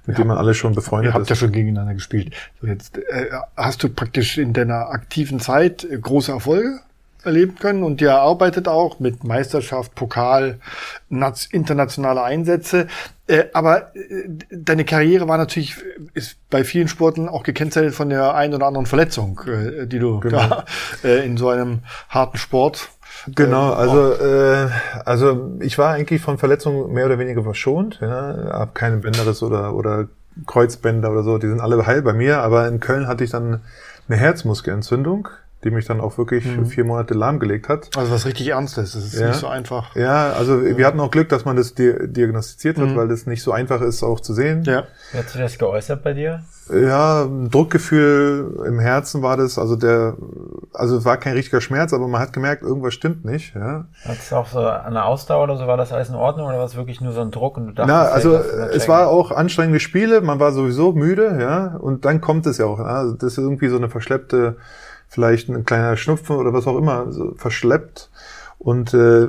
mit 0.06 0.18
der 0.18 0.24
man 0.24 0.38
alle 0.38 0.54
schon 0.54 0.74
befreundet 0.74 1.12
Ihr 1.12 1.14
habt 1.14 1.22
ist. 1.22 1.30
ja 1.30 1.36
schon 1.36 1.52
gegeneinander 1.52 1.94
gespielt. 1.94 2.34
So 2.60 2.66
jetzt 2.66 2.98
äh, 2.98 3.30
hast 3.56 3.82
du 3.82 3.88
praktisch 3.88 4.38
in 4.38 4.52
deiner 4.52 4.90
aktiven 4.90 5.40
Zeit 5.40 5.86
große 6.02 6.32
Erfolge 6.32 6.80
erleben 7.26 7.56
können 7.58 7.82
und 7.82 8.00
ihr 8.00 8.14
arbeitet 8.14 8.68
auch 8.68 9.00
mit 9.00 9.24
Meisterschaft, 9.24 9.94
Pokal, 9.94 10.58
internationale 11.50 12.22
Einsätze. 12.22 12.86
Äh, 13.26 13.44
aber 13.52 13.94
äh, 13.96 14.28
deine 14.50 14.84
Karriere 14.84 15.28
war 15.28 15.36
natürlich, 15.36 15.76
ist 16.14 16.36
bei 16.48 16.64
vielen 16.64 16.88
Sportlern 16.88 17.28
auch 17.28 17.42
gekennzeichnet 17.42 17.94
von 17.94 18.08
der 18.08 18.34
einen 18.34 18.54
oder 18.54 18.66
anderen 18.66 18.86
Verletzung, 18.86 19.40
äh, 19.46 19.86
die 19.86 19.98
du 19.98 20.20
Genau. 20.20 20.62
in 21.02 21.36
so 21.36 21.48
einem 21.48 21.80
harten 22.08 22.38
Sport. 22.38 22.88
Genau, 23.34 23.72
ähm, 23.72 23.78
also 23.78 24.12
äh, 24.12 24.68
also 25.04 25.50
ich 25.60 25.78
war 25.78 25.92
eigentlich 25.92 26.20
von 26.22 26.38
Verletzungen 26.38 26.92
mehr 26.92 27.06
oder 27.06 27.18
weniger 27.18 27.42
verschont, 27.42 27.98
ja, 28.00 28.36
hab 28.52 28.74
keine 28.74 28.98
Bänderriss 28.98 29.42
oder 29.42 29.74
oder 29.74 30.08
Kreuzbänder 30.46 31.10
oder 31.10 31.22
so, 31.22 31.38
die 31.38 31.48
sind 31.48 31.60
alle 31.60 31.84
heil 31.86 32.02
bei 32.02 32.12
mir, 32.12 32.38
aber 32.42 32.68
in 32.68 32.78
Köln 32.80 33.08
hatte 33.08 33.24
ich 33.24 33.30
dann 33.30 33.62
eine 34.08 34.18
Herzmuskelentzündung, 34.18 35.28
die 35.66 35.70
mich 35.72 35.84
dann 35.84 36.00
auch 36.00 36.16
wirklich 36.16 36.46
vier 36.68 36.84
Monate 36.84 37.12
lahmgelegt 37.14 37.68
hat. 37.68 37.90
Also 37.96 38.12
was 38.12 38.24
richtig 38.24 38.48
Ernstes. 38.48 38.92
Das 38.92 39.04
ist 39.04 39.18
Ja. 39.18 39.28
nicht 39.28 39.40
so 39.40 39.48
einfach. 39.48 39.94
Ja, 39.96 40.32
also 40.32 40.62
wir 40.64 40.86
hatten 40.86 41.00
auch 41.00 41.10
Glück, 41.10 41.28
dass 41.28 41.44
man 41.44 41.56
das 41.56 41.74
di 41.74 41.92
diagnostiziert 42.06 42.78
hat, 42.78 42.96
weil 42.96 43.08
das 43.08 43.26
nicht 43.26 43.42
so 43.42 43.52
einfach 43.52 43.80
ist 43.82 44.02
auch 44.02 44.20
zu 44.20 44.32
sehen. 44.32 44.62
Ja. 44.64 44.84
Wie 45.12 45.18
hat 45.18 45.28
sich 45.28 45.40
das 45.40 45.58
geäußert 45.58 46.02
bei 46.02 46.14
dir? 46.14 46.42
Ja, 46.68 47.24
ein 47.24 47.48
Druckgefühl 47.50 48.64
im 48.66 48.80
Herzen 48.80 49.22
war 49.22 49.36
das, 49.36 49.56
also 49.56 49.76
der, 49.76 50.16
also 50.72 50.98
es 50.98 51.04
war 51.04 51.16
kein 51.16 51.34
richtiger 51.34 51.60
Schmerz, 51.60 51.92
aber 51.92 52.08
man 52.08 52.20
hat 52.20 52.32
gemerkt, 52.32 52.62
irgendwas 52.62 52.92
stimmt 52.92 53.24
nicht. 53.24 53.54
Ja. 53.54 53.86
Hat 54.04 54.16
es 54.18 54.32
auch 54.32 54.48
so 54.48 54.58
an 54.60 54.94
der 54.94 55.04
Ausdauer 55.04 55.44
oder 55.44 55.56
so, 55.58 55.68
war 55.68 55.76
das 55.76 55.92
alles 55.92 56.08
in 56.08 56.16
Ordnung 56.16 56.48
oder 56.48 56.58
war 56.58 56.64
es 56.64 56.74
wirklich 56.76 57.00
nur 57.00 57.12
so 57.12 57.20
ein 57.20 57.30
Druck 57.30 57.56
und 57.56 57.66
du 57.68 57.72
dachtest, 57.72 57.94
Na, 57.96 58.02
also 58.08 58.36
ist 58.36 58.52
eine 58.52 58.70
es 58.72 58.88
war 58.88 59.08
auch 59.08 59.30
anstrengende 59.30 59.78
Spiele, 59.78 60.20
man 60.22 60.40
war 60.40 60.50
sowieso 60.50 60.92
müde, 60.92 61.38
ja, 61.40 61.76
und 61.76 62.04
dann 62.04 62.20
kommt 62.20 62.46
es 62.46 62.58
ja 62.58 62.66
auch. 62.66 62.80
Ja? 62.80 62.84
Also 62.86 63.14
das 63.14 63.32
ist 63.32 63.38
irgendwie 63.38 63.68
so 63.68 63.76
eine 63.76 63.88
verschleppte, 63.88 64.56
vielleicht 65.08 65.48
ein 65.48 65.64
kleiner 65.64 65.96
Schnupfen 65.96 66.36
oder 66.36 66.52
was 66.52 66.66
auch 66.66 66.76
immer, 66.76 67.12
so 67.12 67.34
verschleppt. 67.36 68.10
Und 68.58 68.94
äh, 68.94 69.28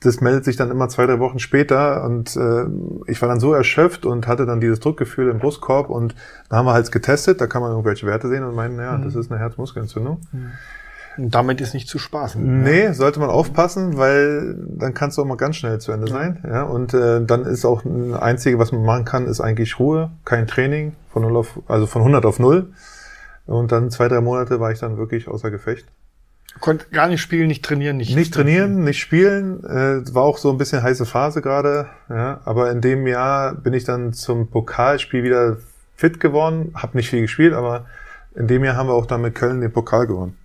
das 0.00 0.20
meldet 0.20 0.44
sich 0.44 0.56
dann 0.56 0.70
immer 0.70 0.88
zwei, 0.88 1.06
drei 1.06 1.18
Wochen 1.18 1.38
später 1.38 2.04
und 2.04 2.34
äh, 2.34 2.64
ich 3.06 3.20
war 3.20 3.28
dann 3.28 3.38
so 3.38 3.52
erschöpft 3.52 4.06
und 4.06 4.26
hatte 4.26 4.46
dann 4.46 4.60
dieses 4.60 4.80
Druckgefühl 4.80 5.28
im 5.28 5.38
Brustkorb 5.38 5.90
und 5.90 6.14
da 6.48 6.56
haben 6.56 6.66
wir 6.66 6.72
halt 6.72 6.90
getestet, 6.90 7.40
da 7.40 7.46
kann 7.46 7.60
man 7.60 7.72
irgendwelche 7.72 8.06
Werte 8.06 8.28
sehen 8.28 8.42
und 8.44 8.54
meinen, 8.54 8.78
ja, 8.78 8.96
das 8.96 9.14
ist 9.14 9.30
eine 9.30 9.38
Herzmuskelentzündung. 9.40 10.20
Und 11.18 11.34
damit 11.34 11.60
ist 11.60 11.74
nicht 11.74 11.88
zu 11.88 11.98
spaßen. 11.98 12.62
Nee, 12.62 12.92
sollte 12.92 13.20
man 13.20 13.28
aufpassen, 13.28 13.98
weil 13.98 14.56
dann 14.68 14.94
kannst 14.94 15.18
du 15.18 15.22
auch 15.22 15.26
mal 15.26 15.36
ganz 15.36 15.56
schnell 15.56 15.78
zu 15.78 15.92
Ende 15.92 16.08
sein. 16.08 16.38
Ja, 16.48 16.62
und 16.62 16.94
äh, 16.94 17.22
dann 17.22 17.44
ist 17.44 17.66
auch 17.66 17.84
ein 17.84 18.14
einzige, 18.14 18.58
was 18.58 18.72
man 18.72 18.84
machen 18.84 19.04
kann, 19.04 19.26
ist 19.26 19.40
eigentlich 19.40 19.78
Ruhe, 19.78 20.10
kein 20.24 20.46
Training 20.46 20.92
von 21.12 21.22
0 21.22 21.36
auf, 21.36 21.60
also 21.68 21.86
von 21.86 22.02
100 22.02 22.24
auf 22.24 22.38
0. 22.38 22.68
Und 23.50 23.72
dann 23.72 23.90
zwei, 23.90 24.08
drei 24.08 24.20
Monate 24.20 24.60
war 24.60 24.70
ich 24.70 24.78
dann 24.78 24.96
wirklich 24.96 25.26
außer 25.28 25.50
Gefecht. 25.50 25.86
Konnte 26.60 26.86
gar 26.90 27.08
nicht 27.08 27.20
spielen, 27.20 27.48
nicht 27.48 27.64
trainieren, 27.64 27.96
nicht. 27.96 28.14
Nicht 28.14 28.34
trainieren, 28.34 28.82
nicht 28.84 28.98
spielen, 29.00 29.62
äh, 29.64 30.02
war 30.14 30.22
auch 30.24 30.38
so 30.38 30.50
ein 30.50 30.58
bisschen 30.58 30.82
heiße 30.82 31.06
Phase 31.06 31.42
gerade. 31.42 31.86
Ja, 32.08 32.40
aber 32.44 32.70
in 32.70 32.80
dem 32.80 33.06
Jahr 33.06 33.54
bin 33.54 33.72
ich 33.72 33.84
dann 33.84 34.12
zum 34.12 34.48
Pokalspiel 34.48 35.22
wieder 35.22 35.56
fit 35.96 36.18
geworden, 36.20 36.72
habe 36.74 36.96
nicht 36.96 37.08
viel 37.10 37.20
gespielt, 37.22 37.54
aber 37.54 37.86
in 38.34 38.46
dem 38.48 38.64
Jahr 38.64 38.76
haben 38.76 38.88
wir 38.88 38.94
auch 38.94 39.06
dann 39.06 39.20
mit 39.22 39.34
Köln 39.34 39.60
den 39.60 39.72
Pokal 39.72 40.06
gewonnen. 40.06 40.36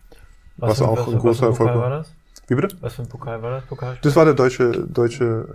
was 0.58 0.78
für- 0.80 0.88
auch 0.88 1.08
ein 1.08 1.14
was 1.16 1.22
großer 1.22 1.48
für 1.48 1.52
Pokal 1.52 1.68
Erfolg 1.68 1.70
war. 1.70 1.82
war 1.82 1.90
das? 2.00 2.14
Wie 2.48 2.56
bitte? 2.56 2.78
Was 2.82 2.94
für 2.94 3.02
ein 3.02 3.10
Pokal 3.10 3.42
war 3.42 3.52
das? 3.52 3.66
Pokalspiel? 3.66 4.02
Das 4.10 4.16
war 4.16 4.26
der 4.26 4.34
deutsche, 4.36 4.72
deutsche 4.88 5.48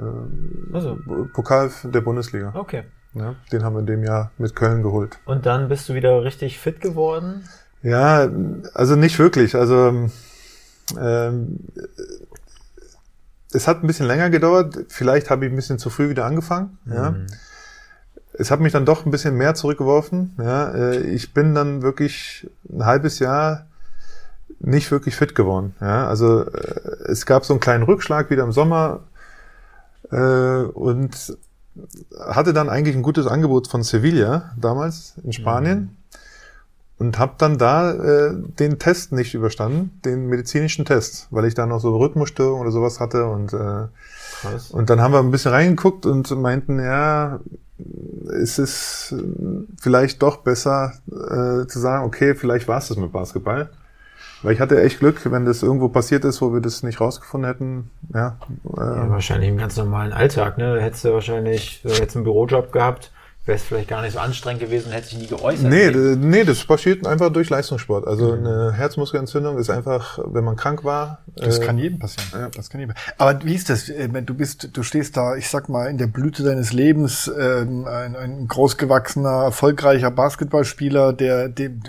äh, 0.70 0.74
Also, 0.74 0.98
Pokal 1.32 1.70
der 1.84 2.00
Bundesliga. 2.00 2.52
okay. 2.54 2.82
Ja, 3.14 3.34
den 3.50 3.64
haben 3.64 3.74
wir 3.74 3.80
in 3.80 3.86
dem 3.86 4.04
Jahr 4.04 4.30
mit 4.38 4.54
Köln 4.54 4.82
geholt. 4.82 5.18
Und 5.24 5.46
dann 5.46 5.68
bist 5.68 5.88
du 5.88 5.94
wieder 5.94 6.22
richtig 6.22 6.58
fit 6.58 6.80
geworden? 6.80 7.44
Ja, 7.82 8.28
also 8.74 8.94
nicht 8.94 9.18
wirklich. 9.18 9.56
Also 9.56 10.08
ähm, 10.98 11.58
es 13.52 13.66
hat 13.66 13.82
ein 13.82 13.86
bisschen 13.86 14.06
länger 14.06 14.30
gedauert. 14.30 14.78
Vielleicht 14.88 15.30
habe 15.30 15.44
ich 15.46 15.52
ein 15.52 15.56
bisschen 15.56 15.78
zu 15.78 15.90
früh 15.90 16.08
wieder 16.08 16.24
angefangen. 16.24 16.78
Ja. 16.86 17.14
Es 18.32 18.50
hat 18.50 18.60
mich 18.60 18.72
dann 18.72 18.86
doch 18.86 19.04
ein 19.04 19.10
bisschen 19.10 19.34
mehr 19.36 19.54
zurückgeworfen. 19.54 20.34
Ja. 20.38 20.72
Äh, 20.72 21.00
Ich 21.00 21.34
bin 21.34 21.54
dann 21.54 21.82
wirklich 21.82 22.48
ein 22.70 22.84
halbes 22.86 23.18
Jahr 23.18 23.66
nicht 24.60 24.90
wirklich 24.90 25.16
fit 25.16 25.34
geworden. 25.34 25.74
Ja. 25.80 26.06
Also 26.06 26.44
äh, 26.44 27.10
es 27.10 27.26
gab 27.26 27.44
so 27.44 27.54
einen 27.54 27.60
kleinen 27.60 27.82
Rückschlag 27.82 28.30
wieder 28.30 28.44
im 28.44 28.52
Sommer 28.52 29.00
äh, 30.12 30.16
und 30.16 31.36
hatte 32.18 32.52
dann 32.52 32.68
eigentlich 32.68 32.96
ein 32.96 33.02
gutes 33.02 33.26
Angebot 33.26 33.68
von 33.68 33.82
Sevilla 33.82 34.52
damals 34.58 35.14
in 35.22 35.32
Spanien 35.32 35.96
und 36.98 37.18
habe 37.18 37.34
dann 37.38 37.56
da 37.56 37.92
äh, 37.92 38.34
den 38.58 38.78
Test 38.78 39.12
nicht 39.12 39.34
überstanden, 39.34 40.00
den 40.04 40.26
medizinischen 40.26 40.84
Test, 40.84 41.28
weil 41.30 41.46
ich 41.46 41.54
da 41.54 41.66
noch 41.66 41.80
so 41.80 41.96
Rhythmusstörungen 41.96 42.60
oder 42.60 42.72
sowas 42.72 43.00
hatte 43.00 43.26
und 43.26 43.54
äh, 43.54 43.86
Krass. 44.42 44.70
und 44.70 44.90
dann 44.90 45.00
haben 45.00 45.12
wir 45.12 45.20
ein 45.20 45.30
bisschen 45.30 45.52
reingeguckt 45.52 46.04
und 46.04 46.30
meinten, 46.32 46.78
ja, 46.78 47.40
es 48.42 48.58
ist 48.58 49.14
äh, 49.16 49.22
vielleicht 49.80 50.22
doch 50.22 50.38
besser 50.38 50.92
äh, 51.08 51.66
zu 51.66 51.78
sagen, 51.78 52.04
okay, 52.04 52.34
vielleicht 52.34 52.68
war 52.68 52.78
es 52.78 52.88
das 52.88 52.98
mit 52.98 53.12
Basketball. 53.12 53.70
Weil 54.42 54.54
ich 54.54 54.60
hatte 54.60 54.80
echt 54.82 55.00
Glück, 55.00 55.20
wenn 55.30 55.44
das 55.44 55.62
irgendwo 55.62 55.88
passiert 55.88 56.24
ist, 56.24 56.40
wo 56.40 56.52
wir 56.52 56.60
das 56.60 56.82
nicht 56.82 57.00
rausgefunden 57.00 57.48
hätten. 57.50 57.90
Ja, 58.14 58.38
äh, 58.76 58.80
Ja, 58.80 59.10
wahrscheinlich 59.10 59.50
im 59.50 59.58
ganz 59.58 59.76
normalen 59.76 60.12
Alltag, 60.12 60.56
ne? 60.58 60.76
Da 60.76 60.80
hättest 60.80 61.04
du 61.04 61.12
wahrscheinlich, 61.12 61.80
du 61.82 61.90
hättest 61.90 62.16
einen 62.16 62.24
Bürojob 62.24 62.72
gehabt, 62.72 63.12
wärst 63.44 63.66
vielleicht 63.66 63.88
gar 63.88 64.02
nicht 64.02 64.12
so 64.12 64.18
anstrengend 64.18 64.62
gewesen 64.62 64.86
und 64.88 64.92
hättest 64.92 65.12
dich 65.12 65.18
nie 65.20 65.26
geäußert. 65.26 65.68
Nee, 65.68 65.90
nee, 65.90 66.44
das 66.44 66.64
passiert 66.64 67.06
einfach 67.06 67.30
durch 67.30 67.50
Leistungssport. 67.50 68.06
Also 68.06 68.32
eine 68.32 68.72
Herzmuskelentzündung 68.72 69.58
ist 69.58 69.70
einfach, 69.70 70.18
wenn 70.24 70.44
man 70.44 70.56
krank 70.56 70.84
war. 70.84 71.20
Das 71.36 71.58
äh, 71.58 71.64
kann 71.66 71.78
jedem 71.78 71.98
passieren. 71.98 72.50
Das 72.54 72.70
kann 72.70 72.80
jedem. 72.80 72.94
Aber 73.18 73.44
wie 73.44 73.54
ist 73.54 73.68
das? 73.68 73.88
äh, 73.88 74.08
wenn 74.12 74.26
Du 74.26 74.34
bist, 74.34 74.70
du 74.74 74.82
stehst 74.82 75.16
da, 75.16 75.36
ich 75.36 75.48
sag 75.48 75.68
mal, 75.68 75.88
in 75.88 75.98
der 75.98 76.06
Blüte 76.06 76.42
deines 76.44 76.72
Lebens, 76.72 77.30
ähm, 77.38 77.86
ein, 77.86 78.14
ein 78.14 78.46
großgewachsener, 78.46 79.44
erfolgreicher 79.44 80.10
Basketballspieler, 80.10 81.12
der, 81.12 81.48
dem, 81.48 81.82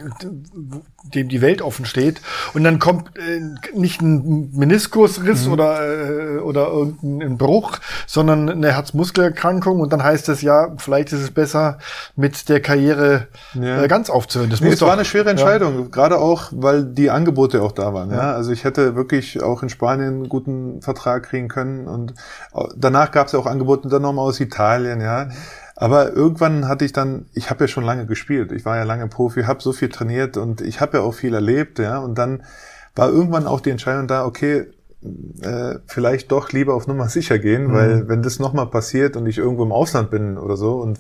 dem 1.04 1.30
die 1.30 1.42
Welt 1.42 1.62
offen 1.62 1.86
steht. 1.86 2.22
Und 2.54 2.64
dann 2.64 2.80
kommt 2.80 3.18
äh, 3.18 3.42
nicht 3.78 4.02
ein 4.02 4.52
Meniskusriss 4.54 5.48
mhm. 5.48 5.54
oder, 5.54 5.82
äh, 5.82 6.38
oder 6.40 6.68
irgendein 6.68 7.38
Bruch, 7.38 7.80
sondern 8.08 8.50
eine 8.50 8.74
Herzmuskelerkrankung. 8.74 9.80
Und 9.80 9.94
dann 9.94 10.04
heißt 10.04 10.30
es 10.30 10.42
ja, 10.42 10.74
vielleicht 10.78 11.14
ist 11.14 11.22
es 11.22 11.32
besser, 11.32 11.80
mit 12.16 12.50
der 12.50 12.62
Karriere 12.62 13.28
ja. 13.54 13.84
äh, 13.84 13.88
ganz 13.88 14.10
aufzuhören. 14.10 14.50
Das 14.50 14.62
nee, 14.62 14.68
muss 14.68 14.76
es 14.76 14.80
doch, 14.80 14.88
war 14.88 14.94
eine 14.94 15.06
schwere 15.06 15.30
Entscheidung, 15.30 15.80
ja. 15.80 15.88
gerade 15.90 16.18
auch, 16.18 16.52
weil 16.52 16.84
die 16.86 17.10
Angebote 17.10 17.62
auch 17.62 17.72
da 17.72 17.94
waren. 17.94 18.12
Ja. 18.12 18.18
ja. 18.18 18.34
Also 18.34 18.52
ich 18.52 18.64
hätte 18.64 18.96
wirklich 18.96 19.42
auch 19.42 19.64
in 19.64 19.70
Spanien 19.70 20.14
einen 20.16 20.30
guten 20.30 20.82
Vertrag 20.82 21.24
kriegen 21.24 21.48
können. 21.48 21.88
Und 21.88 22.14
danach 22.76 23.12
gab 23.12 23.28
es 23.28 23.34
ja 23.34 23.40
auch 23.40 23.46
Angebote 23.46 23.90
dann 23.90 24.02
nochmal 24.02 24.26
aus 24.26 24.40
Italien, 24.40 25.02
ja. 25.02 25.30
Aber 25.82 26.14
irgendwann 26.14 26.68
hatte 26.68 26.86
ich 26.86 26.94
dann, 26.94 27.26
ich 27.34 27.50
habe 27.50 27.64
ja 27.64 27.68
schon 27.68 27.84
lange 27.84 28.06
gespielt, 28.06 28.52
ich 28.52 28.66
war 28.66 28.78
ja 28.78 28.84
lange 28.84 29.08
Profi, 29.08 29.46
habe 29.46 29.64
so 29.64 29.74
viel 29.74 29.90
trainiert 29.90 30.38
und 30.38 30.62
ich 30.62 30.80
habe 30.80 30.98
ja 31.00 31.04
auch 31.04 31.16
viel 31.16 31.34
erlebt, 31.34 31.80
ja. 31.80 31.98
Und 31.98 32.20
dann 32.20 32.44
war 32.96 33.10
irgendwann 33.10 33.48
auch 33.48 33.62
die 33.62 33.72
Entscheidung 33.72 34.08
da, 34.08 34.24
okay, 34.24 34.68
äh, 35.42 35.80
vielleicht 35.88 36.32
doch 36.32 36.52
lieber 36.52 36.76
auf 36.76 36.86
Nummer 36.86 37.10
sicher 37.10 37.40
gehen, 37.40 37.70
mhm. 37.70 37.74
weil 37.74 38.08
wenn 38.08 38.22
das 38.22 38.38
nochmal 38.38 38.68
passiert 38.68 39.16
und 39.16 39.26
ich 39.26 39.40
irgendwo 39.40 39.64
im 39.64 39.72
Ausland 39.72 40.12
bin 40.12 40.38
oder 40.38 40.56
so 40.56 40.76
und 40.76 41.00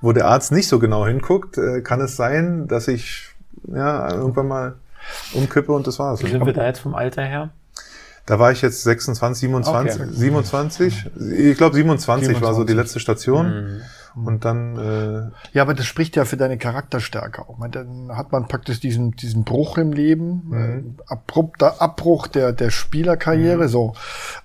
wo 0.00 0.10
der 0.10 0.26
Arzt 0.26 0.50
nicht 0.50 0.66
so 0.66 0.80
genau 0.80 1.06
hinguckt, 1.06 1.56
äh, 1.56 1.80
kann 1.82 2.00
es 2.00 2.16
sein, 2.16 2.66
dass 2.66 2.88
ich 2.88 3.28
ja 3.72 4.12
irgendwann 4.12 4.48
mal 4.48 4.74
umkippe 5.34 5.70
und 5.70 5.86
das 5.86 6.00
war's. 6.00 6.24
Wie 6.24 6.30
sind 6.30 6.44
wir 6.44 6.52
da 6.52 6.66
jetzt 6.66 6.80
vom 6.80 6.96
Alter 6.96 7.22
her? 7.22 7.50
Da 8.26 8.40
war 8.40 8.50
ich 8.50 8.60
jetzt 8.60 8.82
26, 8.82 9.42
27, 9.42 10.00
okay. 10.00 10.10
27. 10.12 11.10
Ich 11.30 11.56
glaube 11.56 11.76
27, 11.76 12.26
27, 12.26 12.42
war 12.42 12.54
so 12.54 12.64
die 12.64 12.72
letzte 12.72 12.98
Station. 12.98 13.46
Mhm. 13.46 13.82
Und 14.24 14.44
dann. 14.44 14.76
Äh 14.78 15.56
ja, 15.56 15.62
aber 15.62 15.74
das 15.74 15.84
spricht 15.84 16.16
ja 16.16 16.24
für 16.24 16.36
deine 16.36 16.56
Charakterstärke 16.56 17.42
auch. 17.42 17.58
Dann 17.68 18.16
hat 18.16 18.32
man 18.32 18.48
praktisch 18.48 18.80
diesen 18.80 19.12
diesen 19.12 19.44
Bruch 19.44 19.76
im 19.76 19.92
Leben, 19.92 20.42
mhm. 20.46 20.96
äh, 20.98 21.02
abrupter 21.06 21.82
Abbruch 21.82 22.26
der 22.26 22.52
der 22.52 22.70
Spielerkarriere. 22.70 23.64
Mhm. 23.64 23.68
So. 23.68 23.94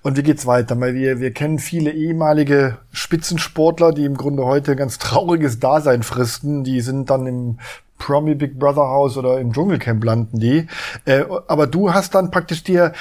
Und 0.02 0.18
wie 0.18 0.22
geht's 0.22 0.46
weiter? 0.46 0.78
Weil 0.78 0.94
wir 0.94 1.20
wir 1.20 1.32
kennen 1.32 1.58
viele 1.58 1.90
ehemalige 1.92 2.78
Spitzensportler, 2.90 3.92
die 3.92 4.04
im 4.04 4.16
Grunde 4.16 4.44
heute 4.44 4.76
ganz 4.76 4.98
trauriges 4.98 5.58
Dasein 5.58 6.02
fristen. 6.02 6.64
Die 6.64 6.82
sind 6.82 7.08
dann 7.08 7.26
im 7.26 7.58
Promi 8.02 8.34
Big 8.34 8.58
Brother 8.58 8.88
Haus 8.88 9.16
oder 9.16 9.38
im 9.38 9.52
Dschungelcamp 9.52 10.04
landen 10.04 10.38
die. 10.38 10.66
Äh, 11.04 11.24
aber 11.46 11.66
du 11.66 11.94
hast 11.94 12.14
dann 12.14 12.30
praktisch 12.30 12.64
dir 12.64 12.92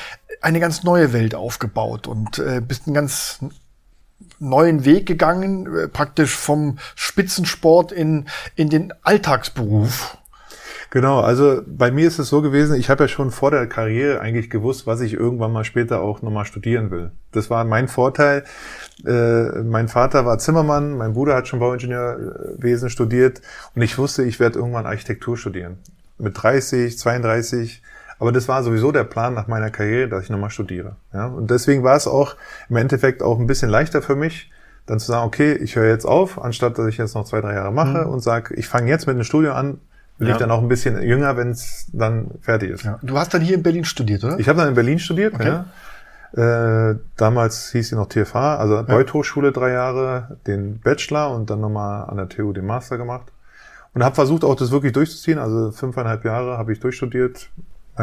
eine 0.42 0.60
ganz 0.60 0.84
neue 0.84 1.12
Welt 1.12 1.36
aufgebaut 1.36 2.08
und 2.08 2.40
äh, 2.40 2.62
bist 2.62 2.88
ein 2.88 2.94
ganz 2.94 3.40
neuen 4.42 4.86
Weg 4.86 5.06
gegangen, 5.06 5.68
äh, 5.74 5.88
praktisch 5.88 6.36
vom 6.36 6.78
Spitzensport 6.96 7.92
in, 7.92 8.26
in 8.56 8.70
den 8.70 8.94
Alltagsberuf. 9.04 10.18
Genau, 10.92 11.22
also 11.22 11.62
bei 11.66 11.90
mir 11.90 12.06
ist 12.06 12.20
es 12.20 12.28
so 12.28 12.42
gewesen, 12.42 12.76
ich 12.76 12.90
habe 12.90 13.06
ja 13.06 13.08
schon 13.08 13.32
vor 13.32 13.50
der 13.50 13.66
Karriere 13.68 14.20
eigentlich 14.20 14.50
gewusst, 14.50 14.86
was 14.86 15.00
ich 15.00 15.14
irgendwann 15.14 15.54
mal 15.54 15.64
später 15.64 16.02
auch 16.02 16.22
nochmal 16.22 16.44
studieren 16.44 16.92
will. 16.92 17.12
Das 17.32 17.50
war 17.50 17.64
mein 17.64 17.88
Vorteil. 17.88 18.44
Äh, 19.06 19.62
mein 19.64 19.88
Vater 19.88 20.26
war 20.26 20.38
Zimmermann, 20.38 20.98
mein 20.98 21.14
Bruder 21.14 21.36
hat 21.36 21.48
schon 21.48 21.60
Bauingenieurwesen 21.60 22.90
studiert 22.90 23.42
und 23.74 23.84
ich 23.84 23.98
wusste, 23.98 24.24
ich 24.24 24.42
werde 24.42 24.60
irgendwann 24.60 24.86
Architektur 24.86 25.38
studieren. 25.38 25.78
Mit 26.18 26.34
30, 26.44 26.98
32 26.98 27.82
aber 28.22 28.32
das 28.32 28.48
war 28.48 28.62
sowieso 28.62 28.92
der 28.92 29.04
Plan 29.04 29.34
nach 29.34 29.48
meiner 29.48 29.72
Karriere, 29.72 30.08
dass 30.08 30.26
ich 30.26 30.30
nochmal 30.30 30.52
studiere. 30.52 30.96
Ja? 31.12 31.26
Und 31.26 31.50
deswegen 31.50 31.84
war 31.84 31.96
es 31.96 32.06
auch 32.08 32.36
im 32.70 32.76
Endeffekt 32.76 33.24
auch 33.24 33.40
ein 33.40 33.48
bisschen 33.48 33.72
leichter 33.72 34.04
für 34.04 34.16
mich, 34.16 34.52
dann 34.86 35.00
zu 35.00 35.08
sagen, 35.08 35.26
okay, 35.26 35.54
ich 35.54 35.76
höre 35.76 35.88
jetzt 35.88 36.06
auf, 36.06 36.40
anstatt 36.40 36.78
dass 36.78 36.86
ich 36.86 36.98
jetzt 36.98 37.16
noch 37.16 37.26
zwei, 37.26 37.42
drei 37.42 37.56
Jahre 37.56 37.74
mache 37.74 38.06
mhm. 38.06 38.12
und 38.12 38.20
sage, 38.20 38.54
ich 38.54 38.68
fange 38.68 38.90
jetzt 38.90 39.08
mit 39.08 39.16
einem 39.16 39.24
Studium 39.24 39.56
an, 39.56 39.80
bin 40.20 40.28
ja. 40.28 40.36
ich 40.36 40.40
dann 40.40 40.52
auch 40.52 40.62
ein 40.62 40.68
bisschen 40.68 41.02
jünger, 41.02 41.36
wenn 41.36 41.50
es 41.50 41.88
dann 41.94 42.30
fertig 42.42 42.70
ist. 42.70 42.84
Ja. 42.84 43.00
Du 43.02 43.18
hast 43.18 43.34
dann 43.34 43.42
hier 43.42 43.56
in 43.56 43.64
Berlin 43.64 43.86
studiert, 43.86 44.24
oder? 44.24 44.40
Ich 44.40 44.48
habe 44.48 44.60
dann 44.60 44.68
in 44.68 44.76
Berlin 44.76 45.00
studiert, 45.00 45.34
okay. 45.34 45.64
ja. 46.38 46.92
Äh, 46.92 47.00
damals 47.18 47.72
hieß 47.72 47.90
sie 47.90 47.96
noch 47.96 48.08
TFH, 48.08 48.36
also 48.36 48.76
ja. 48.76 48.82
Beuth 48.84 49.14
Hochschule 49.14 49.52
drei 49.52 49.72
Jahre, 49.72 50.38
den 50.46 50.80
Bachelor 50.80 51.34
und 51.36 51.50
dann 51.50 51.60
nochmal 51.60 52.08
an 52.08 52.18
der 52.18 52.30
TU 52.30 52.54
den 52.54 52.68
Master 52.68 53.00
gemacht. 53.00 53.32
Und 53.96 54.04
habe 54.04 54.14
versucht 54.14 54.44
auch 54.44 54.56
das 54.56 54.70
wirklich 54.70 54.94
durchzuziehen. 54.94 55.40
Also 55.40 55.72
fünfeinhalb 55.72 56.24
Jahre 56.24 56.60
habe 56.60 56.72
ich 56.72 56.80
durchstudiert, 56.80 57.50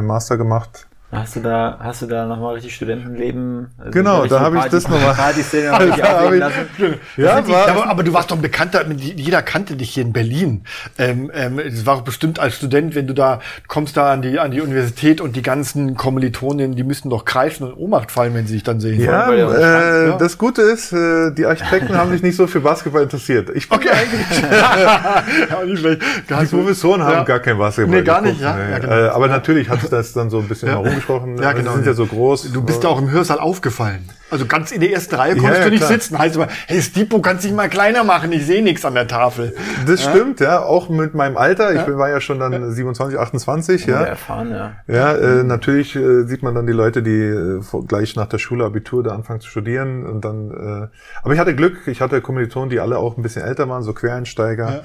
Master 0.07 0.37
gemacht. 0.37 0.88
Hast 1.11 1.37
du 1.37 1.40
da, 1.40 1.79
hast 1.81 2.03
du 2.03 2.07
da 2.07 2.27
nochmal 2.27 2.57
richtig 2.57 2.75
Studentenleben? 2.75 3.68
Also 3.79 3.92
genau, 3.92 4.27
da 4.27 4.40
habe 4.40 4.59
ich 4.59 4.64
das 4.64 4.87
nochmal. 4.87 5.14
Partyszene 5.14 5.71
Ja, 7.16 7.37
aber, 7.38 7.87
aber, 7.87 8.03
du 8.03 8.12
warst 8.12 8.31
doch 8.31 8.37
ein 8.37 8.42
Bekannter, 8.42 8.85
jeder 8.90 9.40
kannte 9.40 9.77
dich 9.77 9.88
hier 9.88 10.03
in 10.03 10.12
Berlin. 10.12 10.64
Ähm, 10.99 11.31
ähm, 11.33 11.61
es 11.61 11.87
war 11.87 12.05
bestimmt 12.05 12.38
als 12.38 12.57
Student, 12.57 12.94
wenn 12.94 13.07
du 13.07 13.14
da 13.14 13.40
kommst 13.68 13.97
da 13.97 14.12
an 14.12 14.21
die, 14.21 14.38
an 14.38 14.51
die 14.51 14.61
Universität 14.61 15.23
und 15.23 15.35
die 15.35 15.40
ganzen 15.40 15.97
Kommilitonen, 15.97 16.77
die 16.77 16.85
müssten 16.85 17.09
doch 17.09 17.25
kreischen 17.25 17.66
und 17.66 17.79
Ohnmacht 17.79 18.12
fallen, 18.12 18.35
wenn 18.35 18.47
sie 18.47 18.53
sich 18.53 18.62
dann 18.62 18.79
sehen. 18.79 19.01
Ja, 19.01 19.33
äh, 19.33 20.09
ja. 20.09 20.16
das 20.18 20.37
Gute 20.37 20.61
ist, 20.61 20.92
äh, 20.92 21.33
die 21.33 21.47
Architekten 21.47 21.97
haben 21.97 22.11
sich 22.12 22.23
nicht 22.23 22.37
so 22.37 22.47
für 22.47 22.61
Basketball 22.61 23.03
interessiert. 23.03 23.49
Ich 23.55 23.66
bin 23.71 23.79
okay. 23.79 23.88
eigentlich. 23.92 24.42
ja, 24.51 25.64
nicht 25.64 25.79
schlecht. 25.79 26.03
die 26.29 26.47
Professoren 26.55 27.03
haben 27.03 27.25
gar 27.25 27.40
kein 27.40 27.57
Basketball. 27.57 27.97
Nee, 27.97 28.05
gar 28.05 28.21
nicht, 28.21 28.42
ja. 28.42 28.55
Nee. 28.55 28.73
ja 28.73 28.79
genau. 28.79 28.92
äh, 28.92 29.09
aber 29.09 29.29
natürlich 29.29 29.71
hat 29.71 29.83
es 29.83 29.88
das 29.88 30.12
dann 30.12 30.29
so 30.29 30.40
ein 30.40 30.49
bisschen 30.49 30.68
ja 30.68 30.98
angesprochen. 30.99 31.39
Ja, 31.43 31.53
genau. 31.53 31.71
Die 31.71 31.77
sind 31.77 31.87
ja 31.87 31.95
so 31.95 32.07
groß. 32.07 32.53
Du 32.53 32.63
bist 32.63 32.83
ja 32.83 32.91
auch 32.91 32.99
im 32.99 33.11
Hörsaal 33.11 33.39
aufgefallen. 33.39 34.09
Also 34.31 34.45
ganz 34.45 34.73
in 34.73 34.81
der 34.81 34.93
ersten 34.93 35.15
Reihe 35.15 35.37
konntest 35.37 35.61
ja, 35.61 35.65
du 35.65 35.71
nicht 35.71 35.81
klar. 35.81 35.93
sitzen. 35.93 36.19
Heißt 36.19 36.37
aber, 36.37 36.49
hey 36.67 36.83
Stipo, 36.83 37.21
kannst 37.21 37.45
dich 37.45 37.53
mal 37.53 37.69
kleiner 37.69 38.05
machen, 38.05 38.31
ich 38.33 38.45
sehe 38.45 38.63
nichts 38.63 38.85
an 38.85 38.95
der 38.95 39.09
Tafel. 39.09 39.55
Das 39.87 40.05
ja? 40.05 40.11
stimmt, 40.11 40.41
ja. 40.41 40.63
Auch 40.63 40.89
mit 40.91 41.15
meinem 41.15 41.37
Alter. 41.37 41.75
Ich 41.75 41.97
war 41.97 42.11
ja 42.11 42.21
schon 42.21 42.39
dann 42.39 42.73
27, 42.73 43.19
28, 43.19 43.87
ja. 43.87 44.03
Erfahren, 44.03 44.51
ja. 44.51 44.73
Ja, 44.87 45.15
äh, 45.15 45.45
natürlich 45.45 45.97
äh, 45.97 46.25
sieht 46.25 46.43
man 46.43 46.55
dann 46.55 46.67
die 46.67 46.73
Leute, 46.73 47.03
die 47.03 47.11
äh, 47.11 47.61
gleich 47.87 48.17
nach 48.17 48.27
der 48.27 48.39
Schule 48.39 48.65
Abitur 48.65 49.03
da 49.03 49.15
anfangen 49.15 49.41
zu 49.41 49.49
studieren 49.49 50.05
und 50.05 50.25
dann. 50.25 50.51
Äh, 50.51 50.89
aber 51.23 51.33
ich 51.33 51.41
hatte 51.41 51.55
Glück. 51.55 51.87
Ich 51.87 52.01
hatte 52.01 52.21
Kommilitonen, 52.21 52.69
die 52.69 52.81
alle 52.81 52.99
auch 52.99 53.17
ein 53.17 53.23
bisschen 53.23 53.43
älter 53.43 53.69
waren, 53.69 53.83
so 53.83 53.95
Quereinsteiger, 53.95 54.85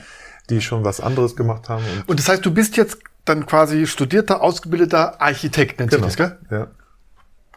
die 0.49 0.61
schon 0.61 0.85
was 0.85 1.01
anderes 1.01 1.35
gemacht 1.35 1.67
haben. 1.67 1.83
Und, 1.83 2.09
und 2.09 2.19
das 2.19 2.29
heißt, 2.29 2.45
du 2.45 2.53
bist 2.53 2.77
jetzt 2.77 2.99
dann 3.25 3.45
quasi 3.45 3.87
studierter, 3.87 4.41
ausgebildeter 4.41 5.21
Architekt, 5.21 5.79
nennt 5.79 5.91
genau. 5.91 6.07
sich 6.07 6.15
das, 6.15 6.39
gell? 6.49 6.59
Ja. 6.59 6.67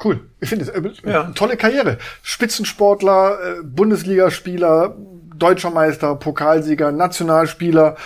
Cool. 0.04 0.28
Ich 0.40 0.48
finde 0.48 0.64
es 0.64 0.70
äh, 0.70 1.10
ja. 1.10 1.24
tolle 1.34 1.56
Karriere. 1.56 1.98
Spitzensportler, 2.22 3.38
äh, 3.40 3.62
Bundesligaspieler, 3.62 4.94
deutscher 5.34 5.70
Meister, 5.70 6.14
Pokalsieger, 6.16 6.92
Nationalspieler. 6.92 7.96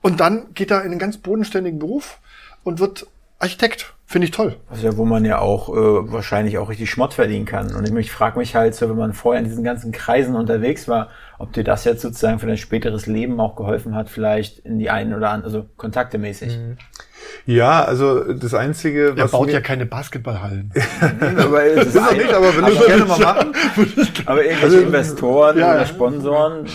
Und 0.00 0.20
dann 0.20 0.54
geht 0.54 0.70
er 0.70 0.82
in 0.82 0.92
einen 0.92 0.98
ganz 0.98 1.18
bodenständigen 1.18 1.78
Beruf 1.78 2.18
und 2.62 2.78
wird 2.78 3.06
Architekt. 3.40 3.94
Finde 4.04 4.26
ich 4.26 4.32
toll. 4.32 4.56
Also 4.68 4.86
ja, 4.86 4.96
wo 4.96 5.04
man 5.04 5.24
ja 5.24 5.38
auch 5.38 5.68
äh, 5.68 6.12
wahrscheinlich 6.12 6.58
auch 6.58 6.68
richtig 6.68 6.90
Schmott 6.90 7.14
verdienen 7.14 7.46
kann. 7.46 7.74
Und 7.74 7.88
ich, 7.88 7.94
ich 7.94 8.12
frage 8.12 8.38
mich 8.38 8.54
halt 8.54 8.74
so, 8.74 8.88
wenn 8.88 8.96
man 8.96 9.12
vorher 9.12 9.40
in 9.40 9.48
diesen 9.48 9.64
ganzen 9.64 9.92
Kreisen 9.92 10.34
unterwegs 10.34 10.88
war, 10.88 11.08
ob 11.38 11.52
dir 11.52 11.64
das 11.64 11.84
jetzt 11.84 12.02
sozusagen 12.02 12.38
für 12.38 12.46
dein 12.46 12.58
späteres 12.58 13.06
Leben 13.06 13.40
auch 13.40 13.56
geholfen 13.56 13.94
hat, 13.94 14.10
vielleicht 14.10 14.58
in 14.58 14.78
die 14.78 14.90
einen 14.90 15.14
oder 15.14 15.30
anderen, 15.30 15.54
also 15.54 15.68
kontaktemäßig. 15.76 16.58
Mhm. 16.58 16.76
Ja, 17.46 17.82
also 17.84 18.32
das 18.32 18.52
Einzige, 18.52 19.16
was. 19.16 19.32
Er 19.32 19.38
baut 19.38 19.50
ja 19.50 19.60
keine 19.60 19.86
Basketballhallen. 19.86 20.72
nee, 20.74 20.82
aber 21.42 21.62
das 21.76 21.86
ist 21.86 21.98
auch 21.98 22.12
nicht, 22.12 22.32
aber 22.32 22.46
wenn 22.56 22.64
du 22.64 22.74
das 22.74 22.86
gerne 22.86 23.04
mal 23.04 23.18
machen. 23.18 23.54
aber 24.26 24.44
irgendwelche 24.44 24.64
also, 24.64 24.80
Investoren 24.80 25.58
ja, 25.58 25.74
oder 25.74 25.86
Sponsoren. 25.86 26.66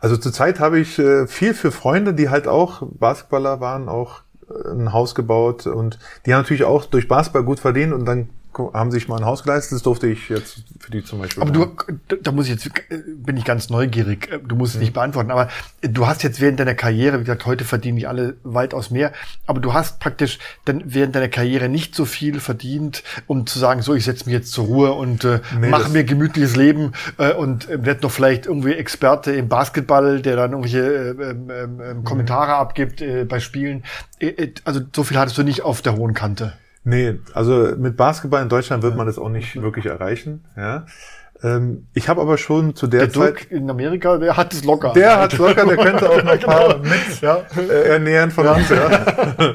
Also 0.00 0.16
zurzeit 0.16 0.60
habe 0.60 0.78
ich 0.78 0.98
äh, 0.98 1.26
viel 1.26 1.54
für 1.54 1.70
Freunde, 1.70 2.12
die 2.12 2.28
halt 2.28 2.46
auch 2.46 2.82
Basketballer 2.82 3.60
waren, 3.60 3.88
auch 3.88 4.22
ein 4.48 4.92
Haus 4.92 5.14
gebaut 5.14 5.66
und 5.66 5.98
die 6.24 6.34
haben 6.34 6.42
natürlich 6.42 6.64
auch 6.64 6.84
durch 6.86 7.08
Basketball 7.08 7.44
gut 7.44 7.60
verdient 7.60 7.92
und 7.92 8.04
dann 8.04 8.28
haben 8.58 8.90
sich 8.90 9.08
mal 9.08 9.18
ein 9.18 9.24
Haus 9.24 9.42
geleistet, 9.42 9.76
das 9.76 9.82
durfte 9.82 10.06
ich 10.06 10.28
jetzt 10.28 10.62
für 10.78 10.90
die 10.90 11.04
zum 11.04 11.20
Beispiel. 11.20 11.42
Aber 11.42 11.52
du, 11.52 12.16
da 12.22 12.32
muss 12.32 12.46
ich 12.46 12.52
jetzt, 12.52 12.70
bin 12.88 13.36
ich 13.36 13.44
ganz 13.44 13.70
neugierig, 13.70 14.28
du 14.46 14.56
musst 14.56 14.72
es 14.72 14.76
mhm. 14.76 14.82
nicht 14.82 14.92
beantworten, 14.92 15.30
aber 15.30 15.48
du 15.82 16.06
hast 16.06 16.22
jetzt 16.22 16.40
während 16.40 16.60
deiner 16.60 16.74
Karriere, 16.74 17.18
wie 17.20 17.24
gesagt, 17.24 17.46
heute 17.46 17.64
verdienen 17.64 17.96
nicht 17.96 18.08
alle 18.08 18.36
weitaus 18.42 18.90
mehr, 18.90 19.12
aber 19.46 19.60
du 19.60 19.74
hast 19.74 20.00
praktisch 20.00 20.38
dann 20.64 20.82
während 20.86 21.14
deiner 21.14 21.28
Karriere 21.28 21.68
nicht 21.68 21.94
so 21.94 22.04
viel 22.04 22.40
verdient, 22.40 23.02
um 23.26 23.46
zu 23.46 23.58
sagen, 23.58 23.82
so, 23.82 23.94
ich 23.94 24.04
setze 24.04 24.26
mich 24.26 24.34
jetzt 24.34 24.52
zur 24.52 24.66
Ruhe 24.66 24.92
und 24.92 25.24
äh, 25.24 25.40
nee, 25.60 25.68
mache 25.68 25.90
mir 25.90 26.04
gemütliches 26.04 26.56
Leben 26.56 26.92
äh, 27.18 27.32
und 27.32 27.68
äh, 27.68 27.84
werde 27.84 28.02
noch 28.02 28.10
vielleicht 28.10 28.46
irgendwie 28.46 28.72
Experte 28.72 29.32
im 29.32 29.48
Basketball, 29.48 30.20
der 30.22 30.36
dann 30.36 30.52
irgendwelche 30.52 30.80
äh, 30.80 31.30
äh, 31.30 31.90
äh, 31.90 32.02
Kommentare 32.04 32.52
mhm. 32.52 32.60
abgibt 32.60 33.00
äh, 33.00 33.24
bei 33.24 33.40
Spielen. 33.40 33.84
Äh, 34.18 34.28
äh, 34.28 34.54
also 34.64 34.80
so 34.94 35.04
viel 35.04 35.18
hattest 35.18 35.38
du 35.38 35.42
nicht 35.42 35.62
auf 35.62 35.82
der 35.82 35.96
hohen 35.96 36.14
Kante. 36.14 36.54
Nee, 36.88 37.18
also 37.34 37.74
mit 37.76 37.96
Basketball 37.96 38.40
in 38.44 38.48
Deutschland 38.48 38.84
wird 38.84 38.94
man 38.94 39.08
das 39.08 39.18
auch 39.18 39.28
nicht 39.28 39.60
wirklich 39.60 39.86
erreichen. 39.86 40.44
Ja. 40.56 40.86
Ähm, 41.42 41.86
ich 41.94 42.08
habe 42.08 42.20
aber 42.20 42.38
schon 42.38 42.74
zu 42.74 42.86
der, 42.86 43.00
Der 43.00 43.10
Zeit... 43.12 43.26
Dirk 43.40 43.50
in 43.50 43.68
Amerika, 43.68 44.16
der 44.16 44.36
hat 44.36 44.52
es 44.54 44.64
locker. 44.64 44.92
Der 44.94 45.18
hat 45.20 45.36
locker, 45.36 45.66
der 45.66 45.76
könnte 45.76 46.08
auch 46.10 46.22
noch 46.22 46.32
ein 46.32 46.40
paar 46.40 46.74
Genau. 46.74 46.78
mit 46.88 47.20
Ja. 47.20 47.38
äh, 47.70 47.88
ernähren 47.90 48.30
von 48.30 48.46
uns. 48.46 48.68
Ja. 48.68 48.88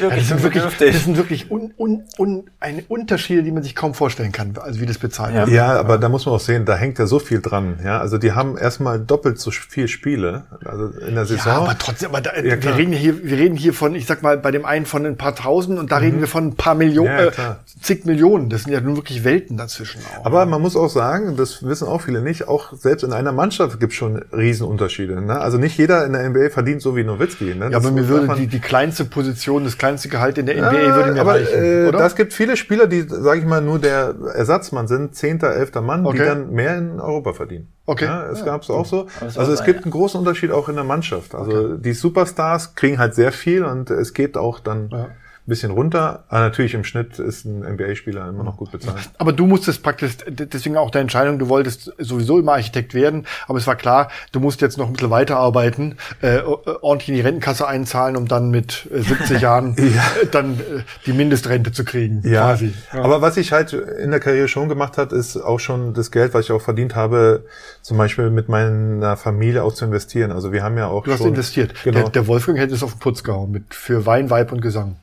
Das 0.00 0.28
sind 0.28 0.42
wirklich, 0.42 0.62
das 0.78 1.04
sind 1.04 1.16
wirklich 1.16 1.50
un, 1.50 1.72
un, 1.78 2.04
un, 2.18 2.44
eine 2.60 2.82
Unterschiede, 2.88 3.42
die 3.42 3.50
man 3.50 3.62
sich 3.62 3.74
kaum 3.74 3.94
vorstellen 3.94 4.32
kann, 4.32 4.54
also 4.60 4.80
wie 4.80 4.86
das 4.86 4.98
bezahlt 4.98 5.34
Ja. 5.34 5.40
wird. 5.46 5.50
Ja, 5.50 5.78
aber 5.78 5.98
da 5.98 6.08
muss 6.08 6.26
man 6.26 6.34
auch 6.34 6.40
sehen, 6.40 6.64
da 6.64 6.76
hängt 6.76 6.98
ja 6.98 7.06
so 7.06 7.18
viel 7.18 7.40
dran. 7.40 7.78
Ja, 7.84 7.98
also 8.00 8.18
die 8.18 8.32
haben 8.32 8.56
erstmal 8.56 8.98
doppelt 9.00 9.38
so 9.38 9.50
viel 9.50 9.88
Spiele, 9.88 10.44
also 10.64 10.88
in 11.06 11.14
der 11.14 11.26
Saison. 11.26 11.46
Ja, 11.52 11.58
aber 11.58 11.78
trotzdem, 11.78 12.10
aber 12.10 12.20
da, 12.20 12.34
Ja, 12.36 12.62
wir 12.62 12.76
reden 12.76 12.92
hier, 12.92 13.22
wir 13.24 13.36
reden 13.38 13.56
hier 13.56 13.72
von, 13.72 13.94
ich 13.94 14.06
sag 14.06 14.22
mal, 14.22 14.36
bei 14.38 14.50
dem 14.50 14.64
einen 14.64 14.86
von 14.86 15.04
ein 15.06 15.16
paar 15.16 15.34
Tausend 15.34 15.78
und 15.78 15.90
da 15.92 15.98
reden 15.98 16.20
wir 16.20 16.28
von 16.28 16.48
ein 16.48 16.54
paar 16.56 16.74
Millionen, 16.74 17.06
Mhm. 17.06 17.30
Ja, 17.36 17.50
äh, 17.52 17.54
zig 17.82 18.04
Millionen. 18.04 18.48
Das 18.50 18.62
sind 18.64 18.72
ja 18.72 18.80
nun 18.80 18.96
wirklich 18.96 19.24
Welten 19.24 19.56
dazwischen 19.56 20.00
auch. 20.20 20.26
Aber 20.26 20.44
man 20.46 20.60
muss 20.60 20.76
auch 20.76 20.85
sagen, 20.90 21.36
das 21.36 21.62
wissen 21.64 21.86
auch 21.88 22.00
viele 22.02 22.20
nicht, 22.22 22.48
auch 22.48 22.72
selbst 22.72 23.02
in 23.02 23.12
einer 23.12 23.32
Mannschaft 23.32 23.78
gibt 23.80 23.92
es 23.92 23.96
schon 23.98 24.16
Riesenunterschiede. 24.32 25.20
Ne? 25.20 25.38
Also 25.40 25.58
nicht 25.58 25.76
jeder 25.78 26.04
in 26.04 26.12
der 26.12 26.28
NBA 26.28 26.50
verdient 26.50 26.82
so 26.82 26.96
wie 26.96 27.04
Nowitzki. 27.04 27.54
Ne? 27.54 27.70
ja, 27.70 27.76
aber 27.78 27.90
mir 27.90 28.08
würde 28.08 28.34
die, 28.36 28.46
die 28.46 28.60
kleinste 28.60 29.04
Position, 29.04 29.64
das 29.64 29.78
kleinste 29.78 30.08
Gehalt 30.08 30.38
in 30.38 30.46
der 30.46 30.56
NBA 30.56 30.72
Ja, 30.72 30.94
würde 30.96 31.12
mir 31.12 31.20
aber 31.20 31.32
reichen, 31.34 31.64
äh, 31.64 31.88
oder? 31.88 31.98
das 31.98 32.16
gibt 32.16 32.32
viele 32.32 32.56
Spieler, 32.56 32.86
die, 32.86 33.02
sage 33.08 33.40
ich 33.40 33.46
mal, 33.46 33.60
nur 33.60 33.78
der 33.78 34.14
Ersatzmann 34.34 34.88
sind, 34.88 35.14
zehnter, 35.14 35.54
elfter 35.54 35.80
Mann, 35.82 36.04
die 36.04 36.08
Okay. 36.10 36.24
dann 36.24 36.50
mehr 36.52 36.76
in 36.78 37.00
Europa 37.00 37.32
verdienen. 37.32 37.68
Okay. 37.86 38.06
Ja, 38.06 38.26
es 38.30 38.40
Ja. 38.40 38.46
gab's 38.46 38.68
auch 38.70 38.84
so. 38.86 39.06
Es 39.16 39.36
Also 39.38 39.52
war 39.52 39.58
es 39.58 39.64
gibt 39.64 39.84
einen 39.84 39.92
großen 39.92 40.18
Unterschied 40.18 40.50
auch 40.50 40.68
in 40.68 40.74
der 40.74 40.84
Mannschaft. 40.84 41.34
Also 41.34 41.76
die 41.76 41.92
Superstars 41.92 42.74
kriegen 42.74 42.98
halt 42.98 43.14
sehr 43.14 43.30
viel 43.32 43.64
und 43.64 43.90
es 43.90 44.12
geht 44.12 44.36
auch 44.36 44.58
dann 44.60 44.88
Ja. 44.90 45.08
Ein 45.46 45.50
bisschen 45.50 45.70
runter. 45.70 46.24
Aber 46.28 46.40
natürlich 46.40 46.74
im 46.74 46.84
Schnitt 46.84 47.18
ist 47.18 47.44
ein 47.44 47.60
NBA-Spieler 47.60 48.28
immer 48.28 48.42
noch 48.42 48.56
gut 48.56 48.72
bezahlt. 48.72 49.10
Aber 49.18 49.32
du 49.32 49.46
musstest 49.46 49.82
praktisch, 49.82 50.12
deswegen 50.28 50.76
auch 50.76 50.90
deine 50.90 51.02
Entscheidung, 51.02 51.38
du 51.38 51.48
wolltest 51.48 51.92
sowieso 51.98 52.38
immer 52.38 52.52
Architekt 52.54 52.94
werden, 52.94 53.26
aber 53.46 53.58
es 53.58 53.66
war 53.66 53.76
klar, 53.76 54.10
du 54.32 54.40
musst 54.40 54.60
jetzt 54.60 54.76
noch 54.78 54.86
ein 54.88 54.92
bisschen 54.94 55.10
weiterarbeiten, 55.10 55.96
äh, 56.20 56.40
ordentlich 56.80 57.08
in 57.10 57.14
die 57.14 57.20
Rentenkasse 57.20 57.66
einzahlen, 57.68 58.16
um 58.16 58.26
dann 58.28 58.50
mit 58.50 58.88
äh, 58.92 59.00
70 59.02 59.40
Jahren 59.40 59.76
äh, 59.78 60.26
dann 60.30 60.54
äh, 60.58 60.82
die 61.06 61.12
Mindestrente 61.12 61.72
zu 61.72 61.84
kriegen, 61.84 62.22
Ja, 62.24 62.46
quasi. 62.46 62.74
aber 62.92 63.20
was 63.22 63.36
ich 63.36 63.52
halt 63.52 63.72
in 63.72 64.10
der 64.10 64.20
Karriere 64.20 64.48
schon 64.48 64.68
gemacht 64.68 64.98
hat, 64.98 65.12
ist 65.12 65.36
auch 65.36 65.60
schon 65.60 65.94
das 65.94 66.10
Geld, 66.10 66.34
was 66.34 66.46
ich 66.46 66.52
auch 66.52 66.62
verdient 66.62 66.96
habe, 66.96 67.44
zum 67.82 67.96
Beispiel 67.98 68.30
mit 68.30 68.48
meiner 68.48 69.16
Familie 69.16 69.62
auch 69.62 69.74
zu 69.74 69.84
investieren. 69.84 70.32
Also 70.32 70.52
wir 70.52 70.62
haben 70.62 70.76
ja 70.76 70.88
auch 70.88 71.04
Du 71.04 71.12
hast 71.12 71.18
schon 71.18 71.28
investiert. 71.28 71.74
Genau. 71.84 72.00
Der, 72.00 72.08
der 72.10 72.26
Wolfgang 72.26 72.58
hätte 72.58 72.74
es 72.74 72.82
auf 72.82 72.92
den 72.94 72.98
Putz 72.98 73.22
gehauen 73.22 73.50
mit 73.52 73.74
für 73.74 74.06
Wein, 74.06 74.30
Weib 74.30 74.52
und 74.52 74.60
Gesang. 74.60 74.96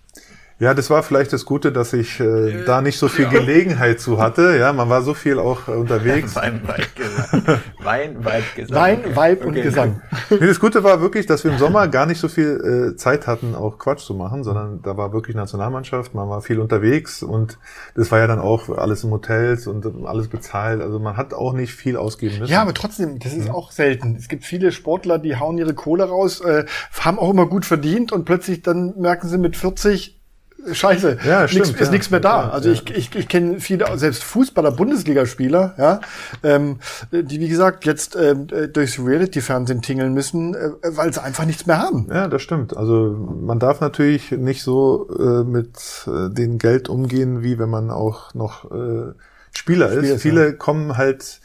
Ja, 0.59 0.73
das 0.73 0.89
war 0.89 1.03
vielleicht 1.03 1.33
das 1.33 1.45
Gute, 1.45 1.71
dass 1.71 1.93
ich 1.93 2.19
äh, 2.19 2.63
da 2.65 2.81
nicht 2.81 2.97
so 2.97 3.07
viel 3.09 3.27
Gelegenheit 3.27 3.99
zu 3.99 4.19
hatte. 4.21 4.55
Ja, 4.57 4.71
man 4.71 4.87
war 4.87 5.01
so 5.01 5.13
viel 5.13 5.39
auch 5.39 5.67
äh, 5.67 5.71
unterwegs. 5.71 6.35
Wein, 6.35 6.61
Weib, 6.65 6.95
Gesang. 6.95 7.59
Wein, 7.83 8.23
Weib, 8.25 8.43
Gesang. 8.55 8.75
Wein, 8.77 8.99
Okay. 9.03 9.15
Weib 9.15 9.41
und 9.45 9.51
Okay. 9.51 9.61
Gesang. 9.63 10.01
Nee, 10.29 10.47
das 10.47 10.59
Gute 10.59 10.83
war 10.83 11.01
wirklich, 11.01 11.25
dass 11.25 11.43
wir 11.43 11.51
im 11.51 11.57
Sommer 11.57 11.87
gar 11.87 12.05
nicht 12.05 12.19
so 12.19 12.27
viel 12.27 12.91
äh, 12.93 12.95
Zeit 12.95 13.27
hatten, 13.27 13.55
auch 13.55 13.77
Quatsch 13.77 14.01
zu 14.05 14.13
machen, 14.13 14.43
sondern 14.43 14.81
da 14.81 14.95
war 14.95 15.11
wirklich 15.13 15.35
Nationalmannschaft, 15.35 16.13
man 16.13 16.29
war 16.29 16.41
viel 16.41 16.59
unterwegs 16.59 17.23
und 17.23 17.57
das 17.95 18.11
war 18.11 18.19
ja 18.19 18.27
dann 18.27 18.39
auch 18.39 18.69
alles 18.69 19.03
in 19.03 19.11
Hotels 19.11 19.67
und 19.67 19.85
alles 20.05 20.27
bezahlt. 20.27 20.81
Also 20.81 20.99
man 20.99 21.17
hat 21.17 21.33
auch 21.33 21.53
nicht 21.53 21.73
viel 21.73 21.97
ausgeben 21.97 22.39
müssen. 22.39 22.51
Ja, 22.51 22.61
aber 22.61 22.73
trotzdem, 22.73 23.19
das 23.19 23.33
Mhm. 23.33 23.41
ist 23.41 23.49
auch 23.49 23.71
selten. 23.71 24.15
Es 24.17 24.27
gibt 24.29 24.45
viele 24.45 24.71
Sportler, 24.71 25.19
die 25.19 25.35
hauen 25.37 25.57
ihre 25.57 25.73
Kohle 25.73 26.05
raus, 26.05 26.39
äh, 26.41 26.65
haben 26.99 27.19
auch 27.19 27.31
immer 27.31 27.47
gut 27.47 27.65
verdient 27.65 28.11
und 28.11 28.25
plötzlich 28.25 28.61
dann 28.61 28.93
merken 28.97 29.27
sie 29.27 29.37
mit 29.37 29.57
40, 29.57 30.19
äh, 30.19 30.22
Scheiße, 30.71 31.17
Ja, 31.25 31.41
nix, 31.41 31.51
stimmt, 31.51 31.79
ist 31.79 31.87
ja. 31.87 31.91
nichts 31.91 32.09
mehr 32.09 32.19
da. 32.19 32.43
Ja, 32.43 32.49
also 32.49 32.69
ja. 32.69 32.75
ich, 32.75 32.89
ich, 32.95 33.15
ich 33.15 33.27
kenne 33.27 33.59
viele, 33.59 33.97
selbst 33.97 34.23
Fußballer, 34.23 34.71
Bundesligaspieler, 34.71 35.73
ja, 35.77 35.99
ähm, 36.43 36.79
die 37.11 37.39
wie 37.39 37.49
gesagt 37.49 37.85
jetzt 37.85 38.15
ähm, 38.15 38.47
äh, 38.51 38.67
durchs 38.67 38.99
Reality-Fernsehen 38.99 39.81
tingeln 39.81 40.13
müssen, 40.13 40.55
äh, 40.55 40.69
weil 40.83 41.13
sie 41.13 41.21
einfach 41.21 41.45
nichts 41.45 41.65
mehr 41.65 41.79
haben. 41.79 42.07
Ja, 42.09 42.27
das 42.27 42.41
stimmt. 42.41 42.75
Also 42.75 43.15
man 43.41 43.59
darf 43.59 43.81
natürlich 43.81 44.31
nicht 44.31 44.63
so 44.63 45.09
äh, 45.19 45.43
mit 45.43 46.07
äh, 46.07 46.29
dem 46.33 46.57
Geld 46.57 46.89
umgehen, 46.89 47.43
wie 47.43 47.59
wenn 47.59 47.69
man 47.69 47.89
auch 47.89 48.33
noch 48.33 48.65
äh, 48.71 49.13
Spieler. 49.55 49.91
Spieler 49.91 49.91
ist, 49.91 50.21
Viele 50.21 50.53
kommen 50.53 50.97
halt 50.97 51.39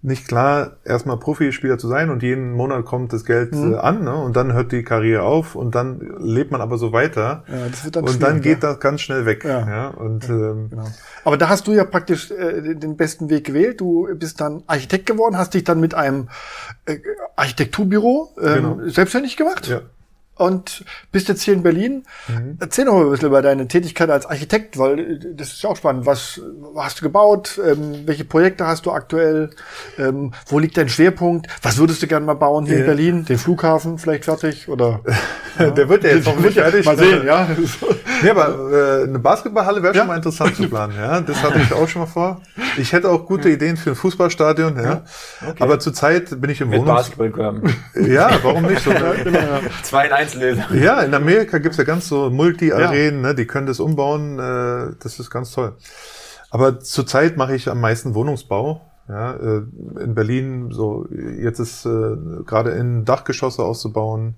nicht 0.00 0.28
klar, 0.28 0.76
erstmal 0.84 1.16
Profispieler 1.18 1.76
zu 1.76 1.88
sein 1.88 2.08
und 2.10 2.22
jeden 2.22 2.52
Monat 2.52 2.84
kommt 2.84 3.12
das 3.12 3.24
Geld 3.24 3.52
Mhm. 3.52 3.74
äh, 3.74 3.76
an 3.78 4.04
ne? 4.04 4.14
und 4.14 4.36
dann 4.36 4.52
hört 4.52 4.70
die 4.70 4.84
Karriere 4.84 5.22
auf 5.22 5.56
und 5.56 5.74
dann 5.74 6.00
lebt 6.20 6.52
man 6.52 6.60
aber 6.60 6.78
so 6.78 6.92
weiter 6.92 7.42
Ja, 7.48 7.90
dann 7.90 8.04
und 8.04 8.22
dann 8.22 8.40
geht 8.40 8.62
ja. 8.62 8.70
das 8.70 8.80
ganz 8.80 9.00
schnell 9.00 9.26
weg. 9.26 9.42
Ja. 9.44 9.68
Ja. 9.68 9.88
Und 9.88 10.28
ähm, 10.28 10.68
Genau. 10.70 10.86
Aber 11.24 11.36
da 11.36 11.48
hast 11.48 11.66
du 11.66 11.72
ja 11.72 11.82
praktisch 11.84 12.30
äh, 12.30 12.74
den 12.76 12.96
besten 12.96 13.28
Weg 13.28 13.44
gewählt. 13.44 13.80
Du 13.80 14.06
bist 14.14 14.40
dann 14.40 14.62
Architekt 14.68 15.06
geworden, 15.06 15.36
hast 15.36 15.54
dich 15.54 15.64
dann 15.64 15.80
mit 15.80 15.94
einem 15.94 16.28
äh, 16.86 16.98
Architekturbüro 17.34 18.30
ähm, 18.40 18.54
Genau. 18.54 18.78
selbstständig 18.88 19.36
gemacht. 19.36 19.66
ja. 19.66 19.80
Und 20.38 20.84
bist 21.12 21.28
jetzt 21.28 21.42
hier 21.42 21.54
in 21.54 21.62
Berlin. 21.62 22.04
Mhm. 22.28 22.56
Erzähl 22.60 22.84
noch 22.84 22.94
mal 22.94 23.04
ein 23.04 23.10
bisschen 23.10 23.28
über 23.28 23.42
deine 23.42 23.68
Tätigkeit 23.68 24.10
als 24.10 24.26
Architekt, 24.26 24.78
weil 24.78 24.98
äh, 24.98 25.18
das 25.34 25.48
ist 25.52 25.62
ja 25.62 25.70
auch 25.70 25.76
spannend. 25.76 26.06
Was 26.06 26.40
hast 26.76 27.00
du 27.00 27.02
gebaut? 27.04 27.60
Ähm, 27.64 28.02
welche 28.06 28.24
Projekte 28.24 28.66
hast 28.66 28.86
du 28.86 28.92
aktuell? 28.92 29.50
Ähm, 29.98 30.32
wo 30.46 30.58
liegt 30.58 30.76
dein 30.76 30.88
Schwerpunkt? 30.88 31.46
Was 31.62 31.78
würdest 31.78 32.02
du 32.02 32.06
gerne 32.06 32.24
mal 32.26 32.34
bauen 32.34 32.64
hier 32.66 32.74
in 32.76 32.80
Ja. 32.80 32.86
Berlin? 32.86 33.24
Den 33.24 33.38
Flughafen 33.38 33.98
vielleicht 33.98 34.24
fertig? 34.24 34.68
Oder 34.68 35.00
Der 35.58 35.88
wird 35.88 36.04
ja 36.04 36.10
jetzt 36.10 36.26
noch 36.26 36.38
nicht 36.38 36.54
fertig. 36.54 36.86
Mal 36.86 36.96
sehen, 36.98 37.26
ja. 37.26 37.48
Ja, 38.24 38.32
aber 38.32 38.72
äh, 38.72 39.04
eine 39.04 39.18
Basketballhalle 39.20 39.80
wäre 39.80 39.94
Ja. 39.94 40.00
schon 40.00 40.08
mal 40.08 40.16
interessant 40.16 40.56
zu 40.56 40.68
planen. 40.68 40.92
Ja, 40.96 41.20
das 41.20 41.40
hatte 41.40 41.60
ich 41.60 41.72
auch 41.72 41.86
schon 41.88 42.02
mal 42.02 42.06
vor. 42.06 42.40
Ich 42.76 42.92
hätte 42.92 43.08
auch 43.10 43.26
gute 43.26 43.48
Ideen 43.48 43.76
für 43.76 43.90
ein 43.90 43.96
Fußballstadion. 43.96 44.76
Ja, 44.82 45.02
aber 45.60 45.78
zurzeit 45.78 46.40
bin 46.40 46.50
ich 46.50 46.60
im 46.60 46.70
Mit 46.70 46.80
Wohnungs. 46.80 46.96
Basketballkörben. 46.98 47.72
Ja, 47.94 48.30
warum 48.42 48.64
nicht? 48.64 48.82
So, 48.82 48.90
Zwei 49.84 50.06
in 50.06 50.12
Lösung. 50.34 50.64
ja, 50.74 51.00
in 51.02 51.14
Amerika 51.14 51.58
gibt's 51.58 51.78
ja 51.78 51.84
ganz 51.84 52.08
so 52.08 52.30
Multi-Arenen. 52.30 53.20
Ne, 53.20 53.34
die 53.34 53.46
können 53.46 53.66
das 53.66 53.80
umbauen. 53.80 54.38
Äh, 54.38 54.94
das 55.02 55.18
ist 55.18 55.30
ganz 55.30 55.52
toll. 55.52 55.74
Aber 56.50 56.80
zurzeit 56.80 57.36
mache 57.36 57.54
ich 57.54 57.68
am 57.68 57.80
meisten 57.80 58.14
Wohnungsbau. 58.14 58.80
Ja, 59.08 59.32
äh, 59.34 59.62
in 60.02 60.14
Berlin 60.14 60.68
so 60.70 61.06
jetzt 61.10 61.60
ist 61.60 61.86
äh, 61.86 62.16
gerade 62.44 62.70
in 62.72 63.04
Dachgeschosse 63.04 63.62
auszubauen. 63.62 64.36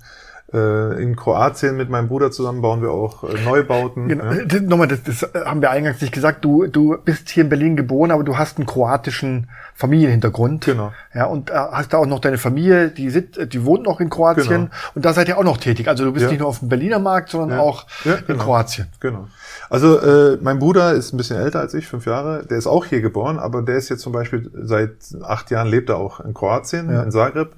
Äh, 0.52 1.00
in 1.02 1.14
Kroatien 1.14 1.76
mit 1.76 1.90
meinem 1.90 2.08
Bruder 2.08 2.32
zusammen 2.32 2.60
bauen 2.60 2.82
wir 2.82 2.90
auch 2.90 3.22
äh, 3.22 3.40
Neubauten. 3.44 4.08
Genau. 4.08 4.24
ja. 4.24 4.44
Das, 4.44 4.60
nochmal, 4.62 4.88
das, 4.88 5.02
das 5.02 5.22
haben 5.44 5.60
wir 5.60 5.70
eingangs 5.70 6.00
nicht 6.00 6.12
gesagt. 6.12 6.44
Du, 6.44 6.66
du 6.66 6.96
bist 7.04 7.28
hier 7.30 7.44
in 7.44 7.48
Berlin 7.48 7.76
geboren, 7.76 8.10
aber 8.10 8.24
du 8.24 8.36
hast 8.36 8.58
einen 8.58 8.66
kroatischen 8.66 9.48
Familienhintergrund. 9.80 10.64
Genau. 10.66 10.92
Ja, 11.14 11.24
und 11.24 11.50
äh, 11.50 11.54
hast 11.54 11.92
da 11.92 11.98
auch 11.98 12.06
noch 12.06 12.20
deine 12.20 12.38
Familie, 12.38 12.88
die, 12.88 13.10
sit, 13.10 13.52
die 13.52 13.64
wohnt 13.64 13.84
noch 13.84 13.98
in 14.00 14.10
Kroatien. 14.10 14.46
Genau. 14.48 14.68
Und 14.94 15.04
da 15.04 15.12
seid 15.12 15.28
ihr 15.28 15.38
auch 15.38 15.42
noch 15.44 15.56
tätig. 15.56 15.88
Also 15.88 16.04
du 16.04 16.12
bist 16.12 16.24
Ja. 16.26 16.30
nicht 16.30 16.40
nur 16.40 16.48
auf 16.48 16.58
dem 16.60 16.68
Berliner 16.68 16.98
Markt, 16.98 17.30
sondern 17.30 17.58
Ja. 17.58 17.64
auch 17.64 17.86
Ja, 18.04 18.14
in 18.14 18.26
genau. 18.26 18.44
Kroatien. 18.44 18.86
Genau. 19.00 19.26
Also 19.70 19.98
äh, 20.00 20.38
mein 20.42 20.58
Bruder 20.58 20.92
ist 20.92 21.12
ein 21.12 21.16
bisschen 21.16 21.36
älter 21.38 21.60
als 21.60 21.74
ich, 21.74 21.86
fünf 21.86 22.04
Jahre. 22.06 22.44
Der 22.44 22.58
ist 22.58 22.66
auch 22.66 22.84
hier 22.84 23.00
geboren, 23.00 23.38
aber 23.38 23.62
der 23.62 23.76
ist 23.76 23.88
jetzt 23.88 24.02
zum 24.02 24.12
Beispiel 24.12 24.50
seit 24.54 24.90
acht 25.22 25.50
Jahren 25.50 25.68
lebt 25.68 25.88
er 25.88 25.96
auch 25.96 26.20
in 26.20 26.34
Kroatien, 26.34 26.90
Ja. 26.92 27.02
in 27.02 27.10
Zagreb. 27.10 27.52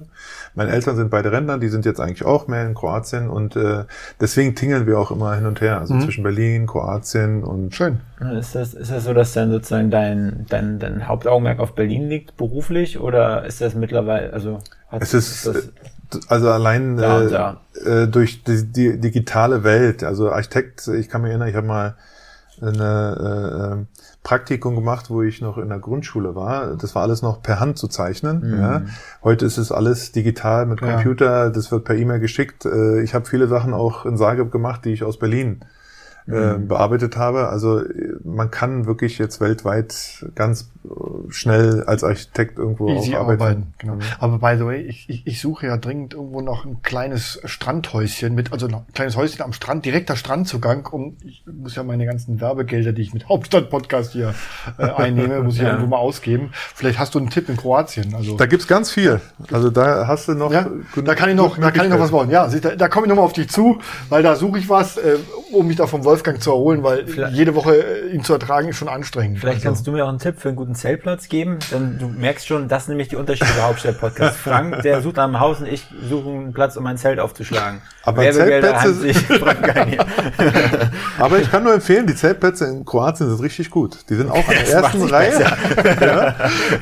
Meine 0.55 0.71
Eltern 0.71 0.95
sind 0.95 1.09
beide 1.09 1.31
Rentner, 1.31 1.57
die 1.57 1.67
sind 1.69 1.85
jetzt 1.85 1.99
eigentlich 1.99 2.23
auch 2.23 2.47
mehr 2.47 2.65
in 2.65 2.75
Kroatien 2.75 3.29
und 3.29 3.55
äh, 3.55 3.85
deswegen 4.21 4.55
tingeln 4.55 4.85
wir 4.85 4.99
auch 4.99 5.11
immer 5.11 5.33
hin 5.35 5.45
und 5.47 5.59
her, 5.61 5.79
also 5.79 5.99
zwischen 5.99 6.23
Berlin, 6.23 6.67
Kroatien 6.67 7.43
und 7.43 7.73
Schön. 7.75 7.99
Ist 8.39 8.55
das, 8.55 8.73
ist 8.73 8.89
das 8.91 9.03
so, 9.03 9.13
dass 9.13 9.33
dann 9.33 9.51
sozusagen 9.51 9.89
dein, 9.91 10.45
dein, 10.49 10.79
dein 10.79 11.07
Hauptaugenmerk 11.07 11.59
auf 11.59 11.73
Berlin 11.75 12.07
liegt, 12.13 12.37
beruflich, 12.37 12.99
oder 12.99 13.45
ist 13.45 13.61
das 13.61 13.73
mittlerweile, 13.75 14.33
also 14.33 14.59
hat, 14.89 15.01
es 15.01 15.13
ist 15.13 15.45
das, 15.47 15.55
äh, 15.55 15.69
also 16.27 16.49
allein 16.51 16.97
Da 16.97 17.17
und 17.17 17.27
äh, 17.27 17.29
da. 17.29 17.61
äh, 17.85 18.07
durch 18.07 18.43
die, 18.43 18.65
die 18.71 18.99
digitale 18.99 19.63
Welt, 19.63 20.03
also 20.03 20.31
Architekt, 20.31 20.87
ich 20.87 21.09
kann 21.09 21.21
mich 21.21 21.29
erinnern, 21.31 21.49
ich 21.49 21.55
habe 21.55 21.67
mal 21.67 21.95
eine 22.61 23.85
äh, 23.89 23.97
Praktikum 24.23 24.75
gemacht, 24.75 25.09
wo 25.09 25.21
ich 25.21 25.41
noch 25.41 25.57
in 25.57 25.69
der 25.69 25.79
Grundschule 25.79 26.33
war. 26.35 26.77
Das 26.77 26.95
war 26.95 27.01
alles 27.01 27.21
noch 27.21 27.41
per 27.41 27.59
Hand 27.59 27.77
zu 27.77 27.87
zeichnen. 27.87 28.57
Ja. 28.57 28.81
Heute 29.23 29.45
ist 29.45 29.57
es 29.57 29.71
alles 29.71 30.11
digital 30.13 30.65
mit 30.65 30.79
Ja. 30.79 30.93
Computer, 30.93 31.49
das 31.49 31.71
wird 31.71 31.83
per 31.83 31.95
E-Mail 31.95 32.19
geschickt. 32.19 32.65
Äh, 32.65 33.01
Ich 33.01 33.13
habe 33.15 33.25
viele 33.25 33.47
Sachen 33.47 33.73
auch 33.73 34.05
in 34.05 34.17
Zagreb 34.17 34.51
gemacht, 34.51 34.85
die 34.85 34.93
ich 34.93 35.03
aus 35.03 35.17
Berlin 35.19 35.61
äh, 36.27 36.53
bearbeitet 36.57 37.17
habe. 37.17 37.49
Also 37.49 37.79
äh, 37.79 38.15
man 38.23 38.49
kann 38.49 38.85
wirklich 38.85 39.17
jetzt 39.17 39.41
weltweit 39.41 40.25
ganz 40.35 40.61
äh, 40.61 40.72
schnell 41.29 41.83
als 41.85 42.03
Architekt 42.03 42.57
irgendwo 42.57 42.89
Easy 42.89 43.15
auch 43.15 43.21
arbeiten. 43.21 43.41
arbeiten. 43.41 43.73
Genau. 43.77 43.97
Aber 44.19 44.39
by 44.39 44.57
the 44.57 44.65
way, 44.65 44.81
ich, 44.81 45.09
ich, 45.09 45.25
ich 45.25 45.41
suche 45.41 45.67
ja 45.67 45.77
dringend 45.77 46.13
irgendwo 46.13 46.41
noch 46.41 46.65
ein 46.65 46.81
kleines 46.81 47.39
Strandhäuschen 47.45 48.35
mit, 48.35 48.51
also 48.51 48.67
noch 48.67 48.81
ein 48.81 48.93
kleines 48.93 49.15
Häuschen 49.15 49.41
am 49.41 49.53
Strand, 49.53 49.85
direkter 49.85 50.15
Strandzugang, 50.15 50.85
um 50.91 51.17
ich 51.23 51.43
muss 51.51 51.75
ja 51.75 51.83
meine 51.83 52.05
ganzen 52.05 52.41
Werbegelder, 52.41 52.91
die 52.91 53.01
ich 53.01 53.13
mit 53.13 53.29
Hauptstadt-Podcast 53.29 54.11
hier 54.11 54.33
äh, 54.77 54.83
einnehme, 54.83 55.41
muss 55.41 55.55
ich 55.55 55.61
ja. 55.61 55.69
Irgendwo 55.69 55.87
mal 55.87 55.97
ausgeben. 55.97 56.51
Vielleicht 56.75 56.99
hast 56.99 57.15
du 57.15 57.19
einen 57.19 57.29
Tipp 57.29 57.49
in 57.49 57.57
Kroatien. 57.57 58.13
Also 58.15 58.35
Da 58.37 58.45
gibt's 58.45 58.67
ganz 58.67 58.91
viel. 58.91 59.21
Also 59.51 59.69
da 59.69 60.07
hast 60.07 60.27
du 60.27 60.33
noch. 60.33 60.51
ja, 60.51 60.67
da 61.03 61.15
kann 61.15 61.29
ich 61.29 61.35
noch, 61.35 61.57
da 61.57 61.71
kann 61.71 61.85
ich 61.85 61.91
noch 61.91 61.99
was 61.99 62.11
bauen. 62.11 62.29
Ja, 62.29 62.47
du, 62.47 62.59
da 62.77 62.87
komme 62.89 63.05
ich 63.05 63.09
noch 63.09 63.15
mal 63.17 63.23
auf 63.23 63.33
dich 63.33 63.49
zu, 63.49 63.79
weil 64.09 64.21
da 64.23 64.35
suche 64.35 64.59
ich 64.59 64.69
was, 64.69 64.97
äh, 64.97 65.17
um 65.51 65.67
mich 65.67 65.77
da 65.77 65.87
vom 65.87 66.03
Wolfgang 66.03 66.41
zu 66.41 66.51
erholen, 66.51 66.83
weil 66.83 67.07
Vielleicht- 67.07 67.35
jede 67.35 67.55
Woche 67.55 67.75
äh, 67.75 68.13
ihn 68.13 68.23
zu 68.23 68.33
ertragen 68.33 68.67
ist 68.69 68.75
schon 68.77 68.89
anstrengend. 68.89 69.39
vielleicht 69.39 69.57
Also- 69.59 69.67
kannst 69.69 69.87
du 69.87 69.91
mir 69.91 70.03
auch 70.05 70.09
einen 70.09 70.19
Tipp 70.19 70.35
für 70.39 70.49
einen 70.49 70.57
guten 70.57 70.72
einen 70.73 70.75
Zeltplatz 70.75 71.29
geben, 71.29 71.59
dann 71.71 71.99
du 71.99 72.07
merkst 72.07 72.47
schon, 72.47 72.67
das 72.67 72.85
sind 72.85 72.93
nämlich 72.93 73.09
die 73.09 73.15
Unterschiede 73.15 73.51
der 73.55 73.67
Hauptstadt-Podcast. 73.67 74.35
Frank, 74.43 74.81
der 74.81 75.01
sucht 75.01 75.17
nach 75.17 75.25
einem 75.25 75.39
Haus 75.39 75.59
und 75.59 75.67
ich 75.67 75.85
suche 76.09 76.29
einen 76.29 76.53
Platz, 76.53 76.75
um 76.75 76.83
mein 76.83 76.97
Zelt 76.97 77.19
aufzuschlagen. 77.19 77.81
Aber 78.03 78.21
Werbegelder 78.23 78.75
Zeltplätze- 78.77 78.85
an 78.85 78.93
sich, 78.95 79.17
Frank. 79.17 80.05
Aber 81.19 81.39
ich 81.39 81.49
kann 81.49 81.63
nur 81.63 81.73
empfehlen, 81.73 82.07
die 82.07 82.15
Zeltplätze 82.15 82.65
in 82.65 82.83
Kroatien 82.85 83.29
sind 83.29 83.41
richtig 83.41 83.69
gut. 83.69 83.99
Die 84.09 84.15
sind 84.15 84.29
auch 84.29 84.37
an 84.47 84.53
der 84.55 84.59
Das 84.63 84.69
ersten 84.71 85.03
Reihe. 85.03 85.33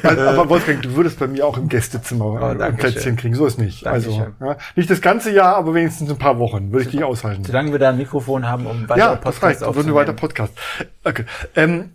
Also, 0.03 0.21
aber 0.21 0.49
Wolfgang, 0.49 0.81
du 0.81 0.95
würdest 0.95 1.19
bei 1.19 1.27
mir 1.27 1.45
auch 1.45 1.57
im 1.57 1.67
Gästezimmer 1.69 2.25
Oh, 2.25 2.35
ein 2.45 2.57
danke 2.57 2.77
Plätzchen 2.77 3.01
schön. 3.03 3.15
kriegen. 3.17 3.35
So 3.35 3.45
ist 3.45 3.57
nicht. 3.59 3.85
Also 3.85 4.11
Dankeschön. 4.11 4.47
ja, 4.47 4.57
nicht 4.75 4.89
das 4.89 5.01
ganze 5.01 5.31
Jahr, 5.31 5.55
aber 5.55 5.73
wenigstens 5.73 6.09
ein 6.09 6.17
paar 6.17 6.39
Wochen 6.39 6.71
würde 6.71 6.85
ich 6.85 6.91
dich 6.91 7.03
aushalten. 7.03 7.43
Solange 7.43 7.71
wir 7.71 7.79
da 7.79 7.89
ein 7.89 7.97
Mikrofon 7.97 8.47
haben, 8.47 8.65
um 8.65 8.87
weitere 8.89 8.99
Ja, 8.99 9.15
das 9.15 9.23
reicht. 9.25 9.39
Podcasts 9.41 9.59
Dann 9.61 9.75
würden 9.75 9.87
wir 9.87 9.95
weiter 9.95 10.11
aufzunehmen. 10.13 10.17
Podcast. 10.17 10.53
Okay. 11.03 11.25
Ähm, 11.55 11.91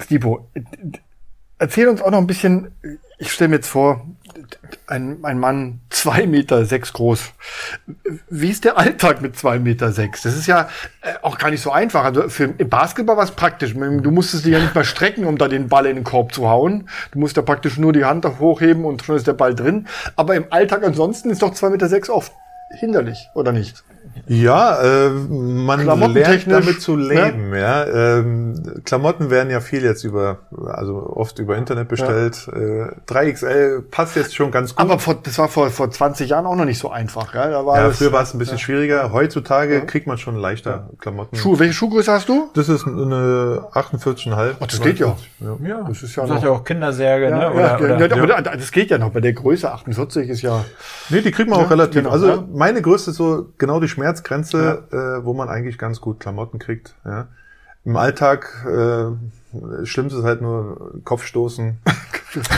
Stipo, 0.00 0.48
äh, 0.54 0.62
erzähl 1.58 1.88
uns 1.88 2.02
auch 2.02 2.10
noch 2.10 2.18
ein 2.18 2.26
bisschen, 2.26 2.72
ich 3.18 3.32
stelle 3.32 3.48
mir 3.48 3.56
jetzt 3.56 3.68
vor, 3.68 4.06
ein, 4.86 5.24
ein 5.24 5.38
Mann 5.38 5.80
zwei 5.90 6.26
Meter 6.26 6.64
sechs 6.64 6.92
groß. 6.92 7.32
Wie 8.28 8.48
ist 8.48 8.64
der 8.64 8.78
Alltag 8.78 9.22
mit 9.22 9.36
zwei 9.36 9.58
Meter 9.58 9.92
sechs? 9.92 10.22
Das 10.22 10.36
ist 10.36 10.46
ja 10.46 10.68
äh, 11.02 11.14
auch 11.22 11.38
gar 11.38 11.50
nicht 11.50 11.60
so 11.60 11.70
einfach. 11.70 12.04
Also 12.04 12.28
für, 12.28 12.44
im 12.44 12.68
Basketball 12.68 13.16
war 13.16 13.24
es 13.24 13.32
praktisch. 13.32 13.74
Du 13.74 14.10
musstest 14.10 14.44
dich 14.44 14.52
ja 14.52 14.60
nicht 14.60 14.74
mal 14.74 14.84
strecken, 14.84 15.24
um 15.24 15.38
da 15.38 15.48
den 15.48 15.68
Ball 15.68 15.86
in 15.86 15.96
den 15.96 16.04
Korb 16.04 16.32
zu 16.32 16.48
hauen. 16.48 16.88
Du 17.12 17.18
musst 17.18 17.36
da 17.36 17.42
praktisch 17.42 17.76
nur 17.78 17.92
die 17.92 18.04
Hand 18.04 18.24
hochheben 18.38 18.84
und 18.84 19.04
schon 19.04 19.16
ist 19.16 19.26
der 19.26 19.34
Ball 19.34 19.54
drin. 19.54 19.86
Aber 20.16 20.34
im 20.34 20.46
Alltag 20.50 20.84
ansonsten 20.84 21.30
ist 21.30 21.42
doch 21.42 21.54
zwei 21.54 21.70
Meter 21.70 21.88
sechs 21.88 22.08
oft 22.08 22.32
hinderlich, 22.78 23.28
oder 23.34 23.52
nicht? 23.52 23.82
Ja, 24.26 24.80
äh, 24.82 25.08
man 25.10 25.84
lernt 25.86 26.50
damit 26.50 26.80
zu 26.80 26.96
leben. 26.96 27.54
Ja, 27.54 27.84
ähm, 27.86 28.80
Klamotten 28.84 29.30
werden 29.30 29.50
ja 29.50 29.60
viel 29.60 29.82
jetzt 29.82 30.04
über, 30.04 30.38
also 30.66 31.12
oft 31.16 31.38
über 31.38 31.56
Internet 31.56 31.88
bestellt. 31.88 32.48
Äh, 32.52 32.90
3XL 33.12 33.82
passt 33.90 34.16
jetzt 34.16 34.34
schon 34.34 34.50
ganz 34.50 34.74
gut. 34.74 34.78
Aber 34.84 34.98
vor, 34.98 35.16
das 35.22 35.38
war 35.38 35.48
vor, 35.48 35.70
vor 35.70 35.90
20 35.90 36.30
Jahren 36.30 36.46
auch 36.46 36.54
noch 36.54 36.64
nicht 36.64 36.78
so 36.78 36.90
einfach. 36.90 37.34
Ja? 37.34 37.48
Da 37.48 37.66
war 37.66 37.78
ja, 37.78 37.88
das, 37.88 37.98
früher 37.98 38.12
war 38.12 38.22
es 38.22 38.32
ein 38.34 38.38
bisschen 38.38 38.58
schwieriger. 38.58 39.12
Heutzutage 39.12 39.80
kriegt 39.86 40.06
man 40.06 40.18
schon 40.18 40.36
leichter 40.36 40.90
Klamotten. 40.98 41.36
Schuhe. 41.36 41.58
Welche 41.58 41.74
Schuhgröße 41.74 42.12
hast 42.12 42.28
du? 42.28 42.50
Das 42.54 42.68
ist 42.68 42.86
eine 42.86 43.64
48,5. 43.72 44.54
Ach, 44.60 44.66
das 44.66 44.80
geht 44.80 44.98
ja. 44.98 45.16
Ja, 45.40 45.84
Das 45.88 46.02
ist 46.02 46.14
ja 46.16 46.22
das 46.26 46.36
noch- 46.36 46.42
ja 46.44 46.50
auch 46.50 46.64
Kindersäge, 46.64 47.24
Ja, 47.30 47.36
ne? 47.36 47.42
ja, 47.42 47.50
Oder, 47.50 47.60
ja, 47.88 48.06
oder, 48.06 48.16
ja, 48.28 48.36
aber 48.36 48.56
das 48.56 48.70
geht 48.70 48.90
ja 48.90 48.98
noch. 48.98 49.10
Bei 49.10 49.20
der 49.20 49.32
Größe 49.32 49.70
48 49.72 50.28
ist 50.28 50.42
ja. 50.42 50.64
Nee, 51.08 51.20
die 51.22 51.30
kriegt 51.30 51.48
man 51.48 51.58
Ja, 51.58 51.64
auch 51.66 51.70
relativ. 51.70 51.94
genau, 52.02 52.10
also 52.10 52.28
ja. 52.28 52.44
meine 52.52 52.82
Größe 52.82 53.10
ist 53.10 53.16
so 53.16 53.46
genau 53.58 53.80
die 53.80 53.88
Schmerzgrenze, 54.00 54.84
äh, 54.90 55.24
wo 55.24 55.34
man 55.34 55.48
eigentlich 55.48 55.76
ganz 55.78 56.00
gut 56.00 56.20
Klamotten 56.20 56.58
kriegt. 56.58 56.94
Ja. 57.04 57.28
Im 57.84 57.96
Alltag 57.96 58.64
äh, 58.66 59.84
Schlimmste 59.86 60.18
ist 60.20 60.24
halt 60.24 60.40
nur 60.42 61.00
Kopfstoßen. 61.04 61.78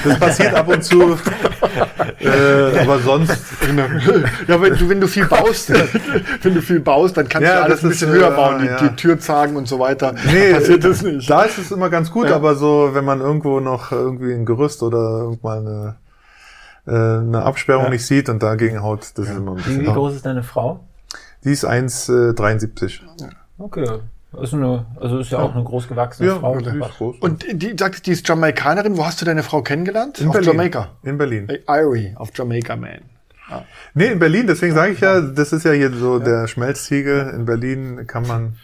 Das 0.05 0.21
passiert 0.21 0.53
ab 0.55 0.69
und 0.69 0.85
zu. 0.85 1.01
äh, 2.21 2.79
aber 2.81 2.99
sonst. 2.99 3.43
ja, 4.47 4.61
wenn 4.61 4.77
du, 4.77 4.87
wenn 4.91 5.01
du 5.01 5.07
viel 5.09 5.25
baust, 5.25 5.71
wenn 6.43 6.55
du 6.55 6.61
viel 6.61 6.81
baust, 6.81 7.17
dann 7.17 7.27
kannst 7.27 7.49
Ja, 7.49 7.57
du 7.61 7.63
alles 7.63 7.83
ein 7.83 7.91
ist, 7.91 8.01
bisschen 8.01 8.15
äh, 8.15 8.19
höher 8.19 8.33
bauen, 8.33 8.59
die, 8.61 8.67
ja. 8.67 8.77
die 8.77 8.95
Türzagen 8.97 9.57
und 9.57 9.67
so 9.67 9.79
weiter. 9.79 10.15
Nee, 10.31 10.53
passiert 10.53 10.85
das 10.85 11.01
nicht. 11.01 11.31
Da 11.31 11.45
ist 11.45 11.57
es 11.57 11.71
immer 11.71 11.89
ganz 11.89 12.11
gut, 12.11 12.29
Ja. 12.29 12.37
aber 12.37 12.55
so, 12.55 12.91
wenn 12.93 13.07
man 13.07 13.23
irgendwo 13.23 13.61
noch 13.61 13.93
irgendwie 13.93 14.35
ein 14.35 14.45
Gerüst 14.45 14.83
oder 14.83 15.21
irgendwann 15.23 15.67
eine, 15.67 15.95
äh, 16.87 17.21
eine 17.23 17.43
Absperrung 17.43 17.85
Ja. 17.85 17.91
nicht 17.93 18.05
sieht 18.05 18.29
und 18.29 18.43
dagegen 18.43 18.83
haut, 18.83 19.11
das 19.15 19.27
ist 19.27 19.35
immer 19.39 19.53
ein 19.53 19.57
bisschen. 19.57 19.81
wie 19.81 19.87
groß 19.87 20.17
ist 20.17 20.27
deine 20.27 20.43
Frau? 20.43 20.81
Die 21.45 21.51
ist 21.51 21.67
1,73. 21.67 23.01
Okay. 23.59 23.87
Ist 24.41 24.55
eine, 24.55 24.87
also 24.99 25.19
ist 25.19 25.31
ja 25.31 25.39
auch 25.41 25.55
eine 25.55 25.63
großgewachsene 25.65 26.29
Ja, 26.29 26.39
Frau. 26.39 26.59
die 26.59 26.65
ist 26.67 26.97
groß. 26.97 27.17
Und 27.21 27.45
die 27.53 27.75
sagt, 27.79 28.07
die 28.07 28.13
ist 28.13 28.27
Jamaikanerin. 28.27 28.97
Wo 28.97 29.05
hast 29.05 29.21
du 29.21 29.27
deine 29.27 29.43
Frau 29.43 29.61
kennengelernt? 29.63 30.21
In 30.21 30.29
auf 30.29 30.33
Berlin. 30.33 30.51
Jamaika. 30.53 30.89
In 31.03 31.19
Berlin. 31.19 31.49
Irie 31.69 32.15
auf 32.17 32.31
Jamaica, 32.35 32.77
man. 32.77 33.01
Nee, 33.93 34.07
in 34.07 34.19
Berlin, 34.19 34.47
deswegen 34.47 34.75
sage 34.75 34.93
ich 34.93 35.01
ja, 35.01 35.21
das 35.21 35.53
ist 35.53 35.65
ja 35.67 35.73
hier 35.73 35.93
so 35.93 36.19
der 36.19 36.47
Schmelztiegel. 36.49 37.35
In 37.37 37.45
Berlin 37.45 38.07
kann 38.07 38.27
man 38.27 38.57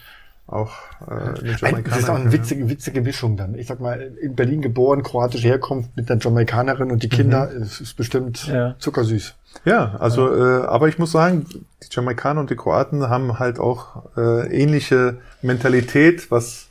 auch 0.47 0.71
äh, 1.07 1.11
eine 1.13 1.57
Ein, 1.61 1.83
das 1.83 1.99
ist 1.99 2.09
auch 2.09 2.15
eine 2.15 2.31
witzige, 2.31 2.67
witzige 2.67 3.01
Mischung 3.01 3.37
dann. 3.37 3.53
Ich 3.53 3.67
sag 3.67 3.79
mal, 3.79 4.01
in 4.19 4.35
Berlin 4.35 4.63
geboren, 4.63 5.03
kroatische 5.03 5.47
Herkunft 5.47 5.95
mit 5.95 6.09
einer 6.09 6.19
Jamaikanerin 6.19 6.89
und 6.89 7.03
die 7.03 7.09
Kinder, 7.09 7.51
es 7.51 7.79
ist 7.79 7.93
bestimmt 7.97 8.47
Ja. 8.47 8.73
zuckersüß. 8.79 9.35
Ja, 9.65 9.95
also, 9.99 10.33
Äh, 10.35 10.65
aber 10.65 10.87
ich 10.87 10.97
muss 10.99 11.11
sagen, 11.11 11.45
die 11.83 11.87
Jamaikaner 11.91 12.39
und 12.39 12.49
die 12.49 12.55
Kroaten 12.55 13.09
haben 13.09 13.39
halt 13.39 13.59
auch 13.59 14.03
äh, 14.17 14.47
ähnliche 14.55 15.17
Mentalität, 15.41 16.31
was 16.31 16.68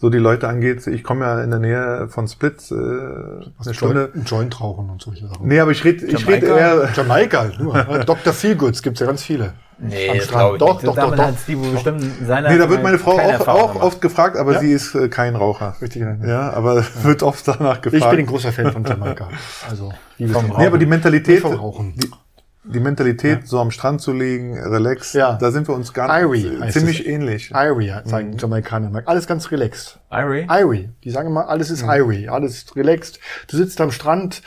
so 0.00 0.08
die 0.10 0.18
Leute 0.18 0.48
angeht. 0.48 0.86
Ich 0.86 1.04
komme 1.04 1.24
ja 1.26 1.42
in 1.42 1.50
der 1.50 1.58
Nähe 1.60 2.08
von 2.08 2.26
Split, 2.26 2.70
äh, 2.70 2.74
eine 2.74 3.74
Stunde. 3.74 4.10
Joint, 4.14 4.30
Joint 4.30 4.60
rauchen 4.60 4.88
und 4.90 5.02
solche 5.02 5.28
Sachen. 5.28 5.46
Nee, 5.46 5.60
aber 5.60 5.72
ich 5.72 5.84
rede 5.84 6.06
ich 6.06 6.26
red 6.26 6.42
Jamaika? 6.42 6.56
eher. 6.56 6.88
Jamaika, 6.94 7.50
nur. 7.58 7.74
Dr. 8.06 8.32
Feelgoods 8.32 8.82
gibt's 8.82 9.00
ja 9.00 9.06
ganz 9.06 9.22
viele. 9.22 9.52
Nee, 9.82 10.10
Am 10.10 10.20
Strand. 10.20 10.60
Doch, 10.60 10.74
nicht. 10.74 10.86
doch, 10.86 10.94
doch, 10.94 11.16
doch. 11.16 11.38
Steve 11.42 11.66
bestimmt 11.70 12.04
seiner 12.26 12.50
Nee, 12.50 12.58
da 12.58 12.68
wird 12.68 12.82
meine 12.82 12.98
Frau 12.98 13.18
auch, 13.18 13.48
auch 13.48 13.74
oft 13.76 14.00
gefragt, 14.02 14.36
aber 14.36 14.52
Ja? 14.54 14.60
sie 14.60 14.72
ist 14.72 14.94
äh, 14.94 15.08
kein 15.08 15.36
Raucher. 15.36 15.74
Richtig. 15.80 16.02
Ja. 16.02 16.16
Ja, 16.26 16.52
aber 16.52 16.84
wird 17.02 17.22
oft 17.22 17.48
danach 17.48 17.80
gefragt. 17.80 18.02
Ich 18.04 18.10
bin 18.10 18.18
ein 18.20 18.26
großer 18.26 18.52
Fan 18.52 18.72
von 18.72 18.84
Jamaika. 18.84 19.28
Also, 19.70 19.90
liebe 20.18 20.32
Vom 20.34 20.48
zum 20.48 20.56
Nee, 20.58 20.66
aber 20.66 20.76
die. 20.76 20.84
Mentalität, 20.86 21.40
Vom 21.40 21.54
Rauchen. 21.54 21.94
die, 21.96 22.10
die 22.64 22.80
Mentalität, 22.80 23.48
so 23.48 23.58
am 23.58 23.70
Strand 23.70 24.00
zu 24.02 24.12
liegen, 24.12 24.58
relax, 24.58 25.14
Ja. 25.14 25.34
da 25.40 25.50
sind 25.50 25.66
wir 25.66 25.74
uns 25.74 25.92
ganz 25.94 26.12
Irie 26.12 26.58
ziemlich 26.70 27.06
ähnlich. 27.06 27.50
Irie, 27.54 28.02
sagen 28.04 28.36
Jamaikaner. 28.38 29.02
Alles 29.06 29.26
ganz 29.26 29.50
relaxed. 29.50 29.98
Irie? 30.10 30.46
Irie. 30.50 30.90
Die 31.02 31.10
sagen 31.10 31.28
immer, 31.28 31.48
alles 31.48 31.70
ist 31.70 31.82
Irie, 31.82 32.28
alles 32.28 32.76
relaxed. 32.76 33.18
Du 33.48 33.56
sitzt 33.56 33.80
am 33.80 33.90
Strand, 33.90 34.42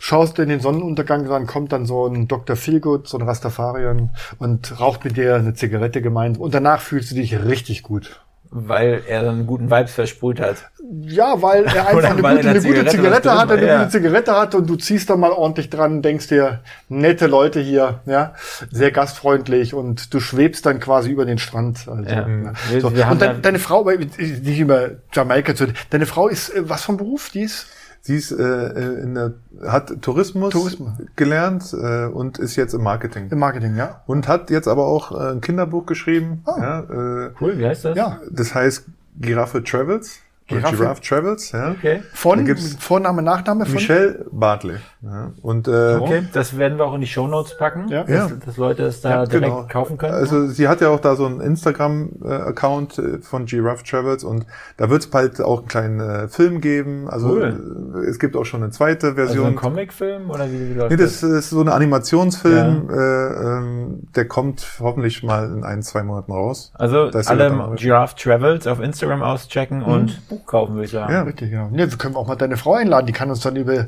schaust 0.00 0.38
in 0.38 0.48
den 0.48 0.60
Sonnenuntergang, 0.60 1.26
dann 1.28 1.46
kommt 1.46 1.72
dann 1.72 1.86
so 1.86 2.06
ein 2.06 2.28
Dr. 2.28 2.56
Feelgood, 2.56 3.08
so 3.08 3.18
ein 3.18 3.26
Rastafarian 3.26 4.10
und 4.38 4.78
raucht 4.78 5.04
mit 5.04 5.16
dir 5.16 5.36
eine 5.36 5.54
Zigarette 5.54 6.02
gemeinsam 6.02 6.42
und 6.42 6.54
danach 6.54 6.80
fühlst 6.82 7.10
du 7.10 7.14
dich 7.14 7.42
richtig 7.44 7.82
gut. 7.82 8.20
Weil 8.50 9.02
er 9.06 9.22
dann 9.22 9.34
einen 9.36 9.46
guten 9.46 9.70
Vibes 9.70 9.92
versprüht 9.92 10.40
hat. 10.40 10.56
Ja, 11.02 11.40
weil 11.42 11.64
er 11.64 11.88
einfach 11.88 12.10
eine 12.10 12.22
gute, 12.22 12.32
in 12.32 12.38
eine 12.38 12.42
der 12.42 12.52
gute 12.54 12.60
Zigarette 12.60 12.90
Zigarette 12.90 13.32
hat, 13.38 13.50
eine 13.50 13.66
ja. 13.66 13.78
gute 13.78 13.90
Zigarette 13.90 14.32
hat 14.36 14.54
und 14.54 14.68
du 14.70 14.76
ziehst 14.76 15.10
da 15.10 15.16
mal 15.16 15.32
ordentlich 15.32 15.68
dran, 15.70 16.00
denkst 16.02 16.28
dir, 16.28 16.60
nette 16.88 17.26
Leute 17.26 17.60
hier, 17.60 18.00
ja, 18.06 18.34
sehr 18.70 18.90
gastfreundlich 18.92 19.74
und 19.74 20.14
du 20.14 20.20
schwebst 20.20 20.64
dann 20.66 20.80
quasi 20.80 21.10
über 21.10 21.24
den 21.24 21.38
Strand. 21.38 21.86
Also, 21.88 22.02
Ja. 22.04 22.26
ja. 22.28 22.52
Wir- 22.70 22.80
So. 22.80 22.88
Und 22.88 22.96
ja- 22.96 23.14
deine 23.14 23.58
Frau, 23.58 23.84
weil- 23.84 23.98
nicht 23.98 24.58
über 24.58 24.90
Jamaika 25.12 25.54
zu, 25.54 25.66
deine 25.90 26.06
Frau 26.06 26.28
ist, 26.28 26.50
äh, 26.50 26.68
was 26.68 26.82
vom 26.84 26.96
Beruf, 26.96 27.30
die 27.30 27.42
ist? 27.42 27.66
Sie 28.06 28.14
ist, 28.14 28.30
äh, 28.30 28.36
äh, 28.44 29.02
in 29.02 29.14
der, 29.16 29.34
hat 29.66 30.00
Tourismus, 30.00 30.52
Tourismus. 30.52 30.92
gelernt 31.16 31.72
äh, 31.72 32.06
und 32.06 32.38
ist 32.38 32.54
jetzt 32.54 32.72
im 32.72 32.84
Marketing. 32.84 33.28
Im 33.30 33.38
Marketing, 33.40 33.74
ja. 33.74 34.02
Und 34.06 34.28
hat 34.28 34.48
jetzt 34.50 34.68
aber 34.68 34.86
auch 34.86 35.10
äh, 35.10 35.32
ein 35.32 35.40
Kinderbuch 35.40 35.86
geschrieben. 35.86 36.42
Ah. 36.46 36.56
Ja, 36.56 36.80
äh, 37.26 37.30
Cool, 37.40 37.58
wie 37.58 37.66
heißt 37.66 37.84
das? 37.84 37.96
Ja. 37.96 38.20
das 38.30 38.54
heißt 38.54 38.84
Giraffe 39.20 39.64
Travels. 39.64 40.20
Giraffe? 40.48 40.76
Giraffe 40.76 41.00
Travels, 41.02 41.50
ja. 41.52 41.72
Okay. 41.72 42.02
Von 42.14 42.56
Vorname, 42.78 43.20
Nachname 43.22 43.64
von? 43.66 43.74
Michelle 43.74 44.26
Bartley. 44.30 44.76
Ja. 45.02 45.32
Und 45.42 45.66
äh, 45.66 45.96
Okay, 46.00 46.22
das 46.32 46.56
werden 46.56 46.78
wir 46.78 46.84
auch 46.84 46.94
in 46.94 47.00
die 47.00 47.06
Shownotes 47.08 47.56
packen, 47.58 47.88
Ja. 47.88 48.04
dass, 48.04 48.30
Ja. 48.30 48.36
dass 48.44 48.56
Leute 48.56 48.84
es 48.84 49.00
da 49.00 49.26
direkt 49.26 49.68
kaufen 49.70 49.98
können. 49.98 50.14
Also 50.14 50.46
sie 50.46 50.68
hat 50.68 50.80
ja 50.80 50.88
auch 50.90 51.00
da 51.00 51.16
so 51.16 51.26
einen 51.26 51.40
Instagram-Account 51.40 52.98
äh, 52.98 53.18
von 53.18 53.46
Giraffe 53.46 53.84
Travels 53.84 54.24
und 54.24 54.46
da 54.76 54.90
wird 54.90 55.02
es 55.02 55.10
bald 55.10 55.40
auch 55.40 55.58
einen 55.60 55.68
kleinen 55.68 56.00
äh, 56.00 56.28
Film 56.28 56.60
geben. 56.60 57.08
Also 57.08 57.28
Cool. 57.30 57.94
äh, 58.04 58.08
es 58.08 58.18
gibt 58.18 58.36
auch 58.36 58.44
schon 58.44 58.62
eine 58.62 58.70
zweite 58.72 59.08
also 59.08 59.16
Version. 59.16 59.46
ein 59.48 59.56
Comicfilm 59.56 60.30
oder 60.30 60.50
wie, 60.50 60.70
wie 60.70 60.74
läuft 60.74 60.90
Nee, 60.90 60.96
das 60.96 61.22
ist 61.22 61.50
so 61.50 61.60
ein 61.60 61.68
Animationsfilm, 61.68 62.88
äh, 62.90 62.94
ähm, 62.94 64.00
der 64.14 64.26
kommt 64.28 64.64
hoffentlich 64.80 65.22
mal 65.22 65.50
in 65.50 65.64
ein, 65.64 65.82
zwei 65.82 66.02
Monaten 66.02 66.32
raus. 66.32 66.72
Also 66.74 67.10
alle. 67.26 67.72
Giraffe 67.76 68.14
Travels 68.16 68.66
auf 68.66 68.80
Instagram 68.80 69.22
auschecken 69.22 69.82
und 69.82 70.20
Buch 70.38 70.46
kaufen, 70.46 70.74
würde 70.74 70.84
ich 70.86 70.90
sagen. 70.90 71.12
Ja. 71.12 71.22
Richtig, 71.22 71.50
genau. 71.50 71.68
Ja, 71.72 71.90
wir 71.90 71.98
können 71.98 72.16
auch 72.16 72.26
mal 72.26 72.36
deine 72.36 72.56
Frau 72.56 72.74
einladen, 72.74 73.06
die 73.06 73.12
kann 73.12 73.30
uns 73.30 73.40
dann 73.40 73.56
über 73.56 73.74
äh, 73.74 73.86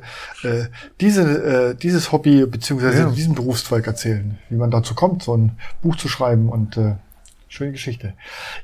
diese, 1.01 1.23
äh, 1.23 1.75
dieses 1.75 2.13
Hobby 2.13 2.45
beziehungsweise 2.47 2.99
Ja. 3.03 3.11
diesen 3.11 3.35
Berufszweig 3.35 3.87
erzählen, 3.87 4.39
wie 4.49 4.57
man 4.57 4.71
dazu 4.71 4.95
kommt, 4.95 5.23
so 5.23 5.37
ein 5.37 5.53
Buch 5.83 5.97
zu 5.97 6.09
schreiben 6.09 6.49
und 6.49 6.77
äh, 6.77 6.95
schöne 7.49 7.73
Geschichte. 7.73 8.15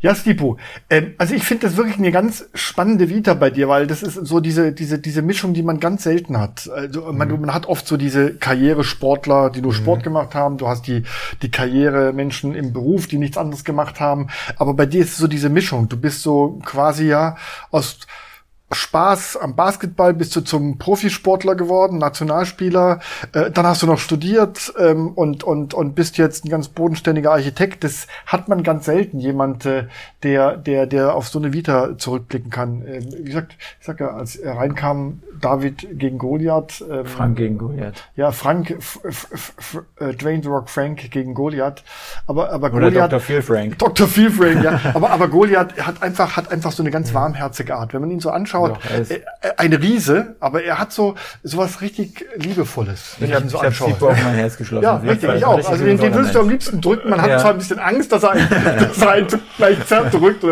Ja, 0.00 0.14
Stipo, 0.14 0.58
ähm, 0.90 1.14
also 1.18 1.34
ich 1.34 1.42
finde 1.42 1.66
das 1.66 1.76
wirklich 1.76 1.96
eine 1.96 2.12
ganz 2.12 2.48
spannende 2.54 3.08
Vita 3.08 3.34
bei 3.34 3.50
dir, 3.50 3.68
weil 3.68 3.86
das 3.86 4.02
ist 4.02 4.14
so 4.14 4.40
diese, 4.40 4.72
diese, 4.72 4.98
diese 4.98 5.22
Mischung, 5.22 5.54
die 5.54 5.62
man 5.62 5.80
ganz 5.80 6.04
selten 6.04 6.38
hat. 6.38 6.68
Also 6.68 7.12
man, 7.12 7.28
man 7.40 7.54
hat 7.54 7.66
oft 7.66 7.86
so 7.86 7.96
diese 7.96 8.34
Karrieresportler, 8.34 9.50
die 9.50 9.62
nur 9.62 9.74
Sport 9.74 10.02
gemacht 10.02 10.34
haben, 10.34 10.58
du 10.58 10.68
hast 10.68 10.86
die, 10.86 11.02
die 11.42 11.50
Karrieremenschen 11.50 12.54
im 12.54 12.72
Beruf, 12.72 13.06
die 13.06 13.18
nichts 13.18 13.38
anderes 13.38 13.64
gemacht 13.64 14.00
haben, 14.00 14.28
aber 14.56 14.74
bei 14.74 14.86
dir 14.86 15.00
ist 15.00 15.12
es 15.12 15.16
so 15.16 15.26
diese 15.26 15.48
Mischung. 15.48 15.88
Du 15.88 15.96
bist 15.96 16.22
so 16.22 16.60
quasi 16.64 17.06
ja 17.08 17.36
aus 17.70 18.00
Spaß 18.74 19.36
am 19.36 19.56
Basketball 19.56 20.14
bist 20.14 20.34
du 20.36 20.40
zum 20.40 20.78
Profisportler 20.78 21.54
geworden, 21.54 21.98
Nationalspieler. 21.98 23.00
Äh, 23.32 23.50
dann 23.50 23.66
hast 23.66 23.82
du 23.82 23.86
noch 23.86 23.98
studiert 23.98 24.72
ähm, 24.78 25.08
und, 25.08 25.44
und, 25.44 25.74
und 25.74 25.94
bist 25.94 26.18
jetzt 26.18 26.44
ein 26.44 26.50
ganz 26.50 26.68
bodenständiger 26.68 27.32
Architekt. 27.32 27.84
Das 27.84 28.06
hat 28.26 28.48
man 28.48 28.62
ganz 28.62 28.84
selten, 28.84 29.18
jemand, 29.18 29.66
äh, 29.66 29.86
der, 30.22 30.56
der, 30.56 30.86
der 30.86 31.14
auf 31.14 31.28
so 31.28 31.38
eine 31.38 31.52
Vita 31.52 31.96
zurückblicken 31.98 32.50
kann. 32.50 32.84
Ähm, 32.86 33.08
wie 33.18 33.24
gesagt, 33.24 33.56
ich 33.80 33.86
sag 33.86 34.00
ja, 34.00 34.08
als 34.08 34.36
er 34.36 34.56
reinkam, 34.56 35.22
David 35.44 35.98
gegen 35.98 36.18
Goliath. 36.18 36.82
Ähm, 36.90 37.04
Frank 37.04 37.36
gegen 37.36 37.58
Goliath. 37.58 38.02
Ja, 38.16 38.32
Frank, 38.32 38.70
F 38.70 38.98
F 39.04 39.28
F 39.58 39.82
äh, 40.00 40.14
Dwayne 40.14 40.42
The 40.42 40.48
Rock 40.48 40.70
Frank 40.70 41.10
gegen 41.10 41.34
Goliath. 41.34 41.82
Aber, 42.26 42.50
aber 42.50 42.68
Oder 42.72 42.86
Goliath. 42.90 43.12
Dr. 43.12 43.20
Phil 43.20 43.42
Frank. 43.42 43.78
Dr. 43.78 44.08
Phil 44.08 44.30
Frank, 44.30 44.64
ja. 44.64 44.80
aber, 44.94 45.10
aber 45.10 45.28
Goliath 45.28 45.78
hat 45.80 46.02
einfach, 46.02 46.36
hat 46.36 46.50
einfach 46.50 46.72
so 46.72 46.82
eine 46.82 46.90
ganz 46.90 47.12
warmherzige 47.12 47.74
Art. 47.76 47.92
Wenn 47.92 48.00
man 48.00 48.10
ihn 48.10 48.20
so 48.20 48.30
anschaut, 48.30 48.76
Doch, 48.76 48.90
äh, 48.90 49.02
äh, 49.14 49.20
ein 49.58 49.72
Riese, 49.74 50.36
aber 50.40 50.62
er 50.64 50.78
hat 50.78 50.92
so 50.92 51.14
sowas 51.42 51.82
richtig 51.82 52.24
Liebevolles, 52.36 53.16
wenn 53.18 53.26
Ich 53.26 53.30
ich, 53.30 53.34
habe 53.36 53.46
ihn 53.46 53.50
so 53.50 53.58
hab 53.58 53.66
anschaue. 53.66 53.88
Sipo 53.90 54.08
auf 54.08 54.22
mein 54.24 54.34
Herz 54.34 54.56
geschlossen. 54.56 54.84
Ja, 54.84 54.96
richtig, 54.96 55.34
ich 55.34 55.44
auch. 55.44 55.56
Also 55.68 55.84
den, 55.84 55.98
den 55.98 56.14
würdest 56.14 56.34
du 56.34 56.40
am 56.40 56.48
liebsten 56.48 56.80
drücken. 56.80 57.10
Man 57.10 57.20
hat 57.20 57.28
Ja. 57.28 57.38
zwar 57.38 57.50
ein 57.50 57.58
bisschen 57.58 57.78
Angst, 57.78 58.12
dass 58.12 58.22
er 58.22 58.30
einen, 58.30 58.48
dass 58.78 58.98
er 59.02 59.10
einen 59.10 59.26
gleich 59.58 59.86
zerdrückt, 59.86 60.44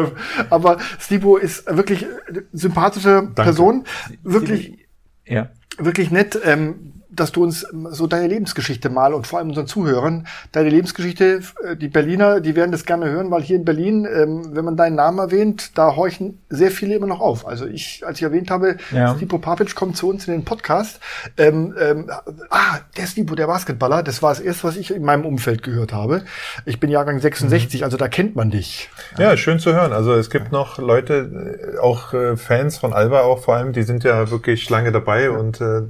aber 0.50 0.76
Stipo 0.98 1.36
ist 1.38 1.64
wirklich 1.66 2.04
eine 2.28 2.42
sympathische 2.52 3.22
Person, 3.34 3.84
wirklich 4.22 4.81
Ja. 5.26 5.50
wirklich 5.78 6.10
nett, 6.10 6.38
ähm, 6.44 7.01
dass 7.14 7.32
du 7.32 7.42
uns 7.42 7.66
so 7.90 8.06
deine 8.06 8.26
Lebensgeschichte 8.26 8.88
mal 8.90 9.14
und 9.14 9.26
vor 9.26 9.38
allem 9.38 9.48
unseren 9.50 9.66
Zuhörern, 9.66 10.26
deine 10.52 10.70
Lebensgeschichte, 10.70 11.40
äh, 11.64 11.76
die 11.76 11.88
Berliner, 11.88 12.40
die 12.40 12.56
werden 12.56 12.72
das 12.72 12.84
gerne 12.84 13.10
hören, 13.10 13.30
weil 13.30 13.42
hier 13.42 13.56
in 13.56 13.64
Berlin, 13.64 14.06
ähm, 14.12 14.54
wenn 14.54 14.64
man 14.64 14.76
deinen 14.76 14.96
Namen 14.96 15.18
erwähnt, 15.18 15.76
da 15.76 15.94
horchen 15.96 16.38
sehr 16.48 16.70
viele 16.70 16.94
immer 16.94 17.06
noch 17.06 17.20
auf. 17.20 17.46
Also 17.46 17.66
ich, 17.66 18.02
als 18.06 18.18
ich 18.18 18.22
erwähnt 18.24 18.50
habe, 18.50 18.76
Ja. 18.90 19.14
Stipo 19.16 19.38
Papic 19.38 19.74
kommt 19.74 19.96
zu 19.96 20.08
uns 20.08 20.26
in 20.26 20.32
den 20.32 20.44
Podcast, 20.44 21.00
ähm, 21.36 21.74
ähm, 21.78 22.10
ah, 22.50 22.78
der 22.96 23.06
Stipo, 23.06 23.34
der 23.34 23.46
Basketballer, 23.46 24.02
das 24.02 24.22
war 24.22 24.30
das 24.30 24.40
erste, 24.40 24.64
was 24.64 24.76
ich 24.76 24.90
in 24.90 25.02
meinem 25.04 25.24
Umfeld 25.26 25.62
gehört 25.62 25.92
habe. 25.92 26.22
Ich 26.64 26.80
bin 26.80 26.90
Jahrgang 26.90 27.18
66, 27.20 27.84
also 27.84 27.96
da 27.96 28.08
kennt 28.08 28.36
man 28.36 28.50
dich. 28.50 28.88
Ja, 29.18 29.36
schön 29.36 29.58
zu 29.58 29.72
hören. 29.74 29.92
Also 29.92 30.14
es 30.14 30.30
gibt 30.30 30.52
noch 30.52 30.78
Leute, 30.78 31.74
äh, 31.74 31.78
auch 31.78 32.14
äh, 32.14 32.36
Fans 32.36 32.78
von 32.78 32.92
Alba 32.92 33.20
auch 33.20 33.40
vor 33.40 33.56
allem, 33.56 33.72
die 33.72 33.82
sind 33.82 34.04
ja 34.04 34.30
wirklich 34.30 34.68
lange 34.70 34.92
dabei 34.92 35.30
und 35.30 35.60
äh, 35.60 35.82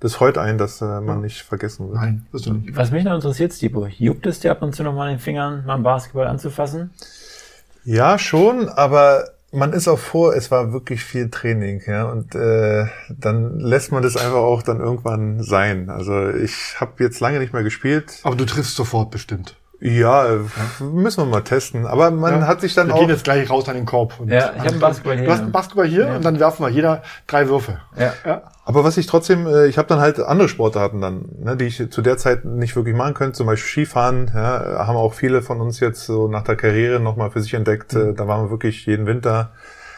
das 0.00 0.14
freut 0.14 0.36
einen, 0.38 0.58
dass 0.58 0.82
äh, 0.82 1.00
man 1.00 1.22
nicht 1.22 1.42
vergessen 1.42 1.88
wird. 1.88 1.98
Nein, 1.98 2.26
du 2.32 2.52
nicht. 2.52 2.76
Was 2.76 2.90
mich 2.90 3.04
noch 3.04 3.14
interessiert, 3.14 3.52
Stipo, 3.52 3.86
juckt 3.86 4.26
es 4.26 4.40
dir 4.40 4.50
ab 4.50 4.62
und 4.62 4.74
zu 4.74 4.82
noch 4.82 4.94
mal 4.94 5.08
in 5.08 5.16
den 5.16 5.20
Fingern, 5.20 5.64
mal 5.64 5.74
einen 5.74 5.82
Basketball 5.82 6.26
anzufassen? 6.26 6.90
Ja, 7.84 8.18
schon, 8.18 8.68
aber 8.68 9.30
man 9.52 9.72
ist 9.72 9.88
auch 9.88 9.98
vor, 9.98 10.34
es 10.34 10.50
war 10.50 10.72
wirklich 10.72 11.02
viel 11.02 11.30
Training, 11.30 11.82
ja, 11.86 12.04
und 12.04 12.34
äh, 12.34 12.86
dann 13.08 13.58
lässt 13.58 13.92
man 13.92 14.02
das 14.02 14.16
einfach 14.16 14.36
auch 14.36 14.62
dann 14.62 14.80
irgendwann 14.80 15.42
sein. 15.42 15.88
Also 15.88 16.28
ich 16.28 16.78
habe 16.78 17.02
jetzt 17.02 17.20
lange 17.20 17.38
nicht 17.38 17.52
mehr 17.52 17.62
gespielt. 17.62 18.20
Aber 18.24 18.36
du 18.36 18.44
triffst 18.44 18.76
sofort 18.76 19.10
bestimmt. 19.10 19.56
Ja, 19.94 20.26
müssen 20.80 21.22
wir 21.22 21.26
mal 21.26 21.42
testen. 21.42 21.86
Aber 21.86 22.10
man 22.10 22.40
Ja. 22.40 22.46
hat 22.48 22.60
sich 22.60 22.74
dann 22.74 22.88
wir 22.88 22.94
auch. 22.94 22.98
gehen 23.00 23.08
jetzt 23.08 23.22
gleich 23.24 23.48
raus 23.48 23.68
an 23.68 23.76
den 23.76 23.86
Korb. 23.86 24.18
und- 24.18 24.28
Ja, 24.30 24.50
ich 24.54 24.58
habe 24.60 24.68
einen 24.70 24.80
Basketball 24.80 25.16
hier. 25.16 25.24
Du 25.26 25.30
hast 25.30 25.40
einen 25.42 25.52
Basketball 25.52 25.86
hier 25.86 26.08
und 26.08 26.24
dann 26.24 26.40
werfen 26.40 26.64
wir 26.64 26.70
jeder 26.70 27.02
drei 27.28 27.48
Würfe. 27.48 27.78
ja. 27.96 28.12
Ja. 28.24 28.42
Aber 28.64 28.82
was 28.82 28.96
ich 28.96 29.06
trotzdem, 29.06 29.46
äh, 29.46 29.66
ich 29.66 29.78
habe 29.78 29.86
dann 29.86 30.00
halt 30.00 30.18
andere 30.18 30.48
Sportarten 30.48 31.00
dann, 31.00 31.26
ne, 31.38 31.56
die 31.56 31.66
ich 31.66 31.88
zu 31.90 32.02
der 32.02 32.16
Zeit 32.16 32.44
nicht 32.44 32.74
wirklich 32.74 32.96
machen 32.96 33.14
könnte, 33.14 33.34
zum 33.34 33.46
Beispiel 33.46 33.84
Skifahren, 33.84 34.28
ja, 34.34 34.84
haben 34.86 34.96
auch 34.96 35.14
viele 35.14 35.40
von 35.40 35.60
uns 35.60 35.78
jetzt 35.78 36.04
so 36.04 36.26
nach 36.26 36.42
der 36.42 36.56
Karriere 36.56 36.98
nochmal 36.98 37.30
für 37.30 37.40
sich 37.40 37.54
entdeckt. 37.54 37.94
Äh, 37.94 38.12
Da 38.12 38.26
waren 38.26 38.46
wir 38.46 38.50
wirklich 38.50 38.84
jeden 38.86 39.06
Winter 39.06 39.50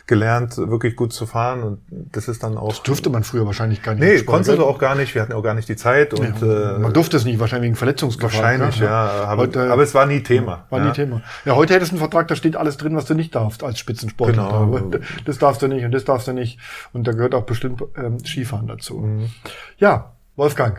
gelernt, 0.09 0.57
wirklich 0.57 0.97
gut 0.97 1.13
zu 1.13 1.27
fahren 1.27 1.63
und 1.63 1.81
das 1.91 2.27
ist 2.27 2.43
dann 2.43 2.57
auch. 2.57 2.83
Dürfte 2.83 3.11
man 3.11 3.23
früher 3.23 3.47
wahrscheinlich 3.47 3.83
gar 3.83 3.95
nicht. 3.95 4.03
nee, 4.03 4.23
konntest 4.23 4.59
du 4.59 4.65
auch 4.65 4.79
gar 4.79 4.95
nicht. 4.97 5.15
Wir 5.15 5.23
hatten 5.23 5.33
auch 5.35 5.43
gar 5.43 5.55
nicht 5.55 5.69
die 5.69 5.77
Zeit 5.77 6.15
und 6.15 6.43
äh, 6.43 6.79
Man 6.79 6.93
durfte 6.93 7.17
es 7.17 7.25
nicht, 7.25 7.39
wahrscheinlich 7.39 7.69
wegen 7.69 7.77
Verletzungsgefahr. 7.77 8.43
wahrscheinlich, 8.43 8.81
ne? 8.81 8.87
ja. 8.87 9.07
Aber, 9.25 9.43
Heute- 9.43 9.71
aber 9.71 9.83
es 9.83 9.95
war 9.95 10.07
nie 10.07 10.23
Thema. 10.23 10.67
War 10.71 10.81
ja. 10.81 10.87
nie 10.87 10.93
Thema. 10.93 11.23
Ja, 11.45 11.55
heute 11.55 11.75
hättest 11.75 11.93
du 11.93 11.97
einen 11.97 12.01
Vertrag, 12.01 12.27
da 12.29 12.35
steht 12.35 12.57
alles 12.57 12.77
drin, 12.79 12.97
was 12.97 13.05
du 13.05 13.15
nicht 13.15 13.35
darfst 13.35 13.63
als 13.63 13.79
Spitzensportler. 13.79 14.67
Genau. 14.67 14.91
Das 15.27 15.39
darfst 15.39 15.63
du 15.63 15.69
nicht 15.69 15.85
und 15.85 15.93
das 15.93 16.05
darfst 16.05 16.27
du 16.27 16.33
nicht. 16.33 16.59
Und 16.93 17.07
da 17.07 17.13
gehört 17.13 17.35
auch 17.35 17.45
bestimmt 17.45 17.85
ähm, 17.97 18.19
Skifahren 18.25 18.67
dazu. 18.67 18.99
Mhm. 18.99 19.31
Ja, 19.77 20.13
Wolfgang. 20.37 20.79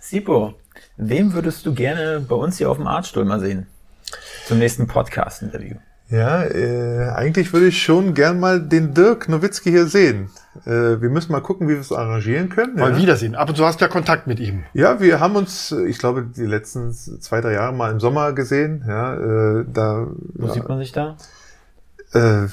Sipo, 0.00 0.54
wem 0.96 1.32
würdest 1.32 1.64
du 1.64 1.72
gerne 1.74 2.20
bei 2.28 2.34
uns 2.34 2.58
hier 2.58 2.70
auf 2.70 2.76
dem 2.76 2.86
Artstuhl 2.86 3.24
mal 3.24 3.40
sehen? 3.40 3.66
Zum 4.46 4.58
nächsten 4.58 4.86
Podcast-Interview. 4.86 5.76
Ja, 6.10 6.42
äh, 6.42 7.10
eigentlich 7.10 7.52
würde 7.52 7.66
ich 7.66 7.82
schon 7.82 8.14
gern 8.14 8.40
mal 8.40 8.60
den 8.60 8.94
Dirk 8.94 9.28
Nowitzki 9.28 9.70
hier 9.70 9.86
sehen. 9.86 10.30
Äh, 10.64 11.00
wir 11.02 11.10
müssen 11.10 11.32
mal 11.32 11.40
gucken, 11.40 11.68
wie 11.68 11.74
wir 11.74 11.80
es 11.80 11.92
arrangieren 11.92 12.48
können. 12.48 12.76
Mal 12.76 12.92
ja. 12.92 12.98
wiedersehen. 12.98 13.34
Ab 13.34 13.50
und 13.50 13.56
zu 13.56 13.66
hast 13.66 13.80
du 13.80 13.84
ja 13.84 13.90
Kontakt 13.90 14.26
mit 14.26 14.40
ihm. 14.40 14.64
Ja, 14.72 15.00
wir 15.00 15.20
haben 15.20 15.36
uns, 15.36 15.70
äh, 15.72 15.86
ich 15.86 15.98
glaube, 15.98 16.22
die 16.24 16.46
letzten 16.46 16.92
zwei, 16.94 17.42
drei 17.42 17.52
Jahre 17.52 17.74
mal 17.74 17.92
im 17.92 18.00
Sommer 18.00 18.32
gesehen. 18.32 18.84
Ja, 18.88 19.14
äh, 19.14 19.64
da 19.70 20.06
Wo 20.34 20.48
sieht 20.48 20.66
man 20.68 20.78
sich 20.78 20.92
da? 20.92 21.16
äh, 22.14 22.46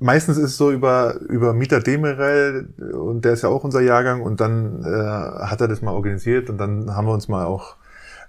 meistens 0.00 0.36
ist 0.36 0.50
es 0.50 0.56
so 0.56 0.70
über 0.70 1.20
über 1.28 1.52
Mieter 1.52 1.80
Demirel 1.80 2.68
und 2.92 3.24
der 3.24 3.34
ist 3.34 3.42
ja 3.42 3.48
auch 3.48 3.64
unser 3.64 3.80
Jahrgang 3.80 4.22
und 4.22 4.40
dann 4.40 4.84
äh, 4.84 5.44
hat 5.46 5.60
er 5.60 5.68
das 5.68 5.82
mal 5.82 5.92
organisiert 5.92 6.50
und 6.50 6.58
dann 6.58 6.94
haben 6.94 7.06
wir 7.06 7.14
uns 7.14 7.28
mal 7.28 7.44
auch 7.44 7.76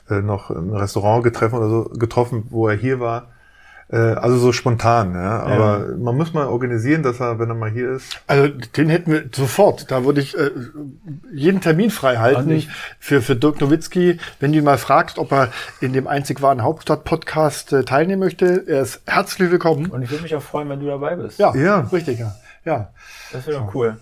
äh, 0.09 0.21
noch 0.21 0.51
im 0.51 0.73
Restaurant 0.73 1.23
getroffen 1.23 1.55
oder 1.55 1.69
so 1.69 1.83
getroffen, 1.85 2.45
wo 2.49 2.67
er 2.67 2.75
hier 2.75 2.99
war. 2.99 3.29
Äh, 3.87 3.97
also 3.97 4.37
so 4.39 4.51
spontan, 4.51 5.13
ja. 5.13 5.41
Aber 5.43 5.95
man 5.97 6.17
muss 6.17 6.33
mal 6.33 6.47
organisieren, 6.47 7.03
dass 7.03 7.19
er, 7.19 7.37
wenn 7.37 7.49
er 7.49 7.55
mal 7.55 7.69
hier 7.69 7.91
ist. 7.91 8.19
Also 8.25 8.47
den 8.47 8.89
hätten 8.89 9.11
wir 9.11 9.25
sofort. 9.33 9.91
Da 9.91 10.03
würde 10.05 10.21
ich 10.21 10.35
äh, 10.35 10.49
jeden 11.31 11.61
Termin 11.61 11.91
frei 11.91 12.17
halten 12.17 12.49
ich- 12.51 12.67
für, 12.99 13.21
für 13.21 13.35
Dirk 13.35 13.61
Nowitzki. 13.61 14.19
Wenn 14.39 14.51
du 14.53 14.57
ihn 14.57 14.63
mal 14.63 14.79
fragst, 14.79 15.19
ob 15.19 15.31
er 15.31 15.49
in 15.81 15.93
dem 15.93 16.07
einzig 16.07 16.41
wahren 16.41 16.63
Hauptstadt-Podcast 16.63 17.73
äh, 17.73 17.83
teilnehmen 17.83 18.21
möchte, 18.21 18.63
er 18.67 18.81
ist 18.81 19.01
herzlich 19.05 19.51
willkommen. 19.51 19.85
Und 19.91 20.01
ich 20.01 20.09
würde 20.09 20.23
mich 20.23 20.35
auch 20.35 20.41
freuen, 20.41 20.67
wenn 20.69 20.79
du 20.79 20.87
dabei 20.87 21.15
bist. 21.15 21.37
Ja, 21.37 21.53
Ja. 21.55 21.81
richtig, 21.91 22.17
ja. 22.19 22.33
ja. 22.65 22.89
Das 23.31 23.45
wäre 23.45 23.59
doch 23.59 23.75
cool. 23.75 23.97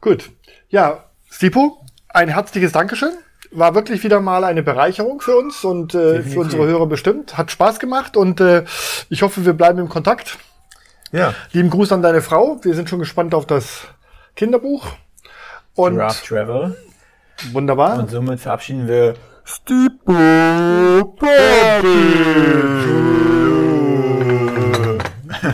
Gut. 0.00 0.30
Ja, 0.68 1.04
Stipo, 1.28 1.84
ein 2.08 2.28
herzliches 2.28 2.70
Dankeschön. 2.70 3.12
War 3.56 3.74
wirklich 3.76 4.02
wieder 4.02 4.20
mal 4.20 4.42
eine 4.42 4.64
Bereicherung 4.64 5.20
für 5.20 5.36
uns 5.36 5.64
und 5.64 5.94
äh, 5.94 6.22
für 6.22 6.40
unsere 6.40 6.66
Hörer 6.66 6.86
bestimmt. 6.86 7.38
Hat 7.38 7.52
Spaß 7.52 7.78
gemacht 7.78 8.16
und 8.16 8.40
äh, 8.40 8.64
ich 9.10 9.22
hoffe, 9.22 9.44
wir 9.44 9.52
bleiben 9.52 9.78
im 9.78 9.88
Kontakt. 9.88 10.38
Ja. 11.12 11.34
Lieben 11.52 11.70
Gruß 11.70 11.92
an 11.92 12.02
deine 12.02 12.20
Frau. 12.20 12.58
Wir 12.62 12.74
sind 12.74 12.88
schon 12.90 12.98
gespannt 12.98 13.32
auf 13.32 13.46
das 13.46 13.82
Kinderbuch. 14.34 14.88
Und 15.76 15.96
Draft 15.96 16.26
Travel. 16.26 16.76
wunderbar. 17.52 18.00
Und 18.00 18.10
somit 18.10 18.40
verabschieden 18.40 18.88
wir 18.88 19.14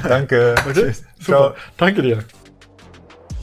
Danke. 0.08 0.54
Super. 1.18 1.54
Danke 1.76 2.02
dir. 2.02 2.24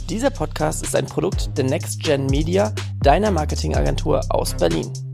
Dieser 0.10 0.30
Podcast 0.30 0.84
ist 0.84 0.95
ein 0.95 1.05
Produkt 1.05 1.58
der 1.58 1.66
Next 1.66 2.01
Gen 2.01 2.28
Media, 2.28 2.74
deiner 3.08 3.32
Marketingagentur 3.32 4.20
aus 4.28 4.53
Berlin. 4.53 5.07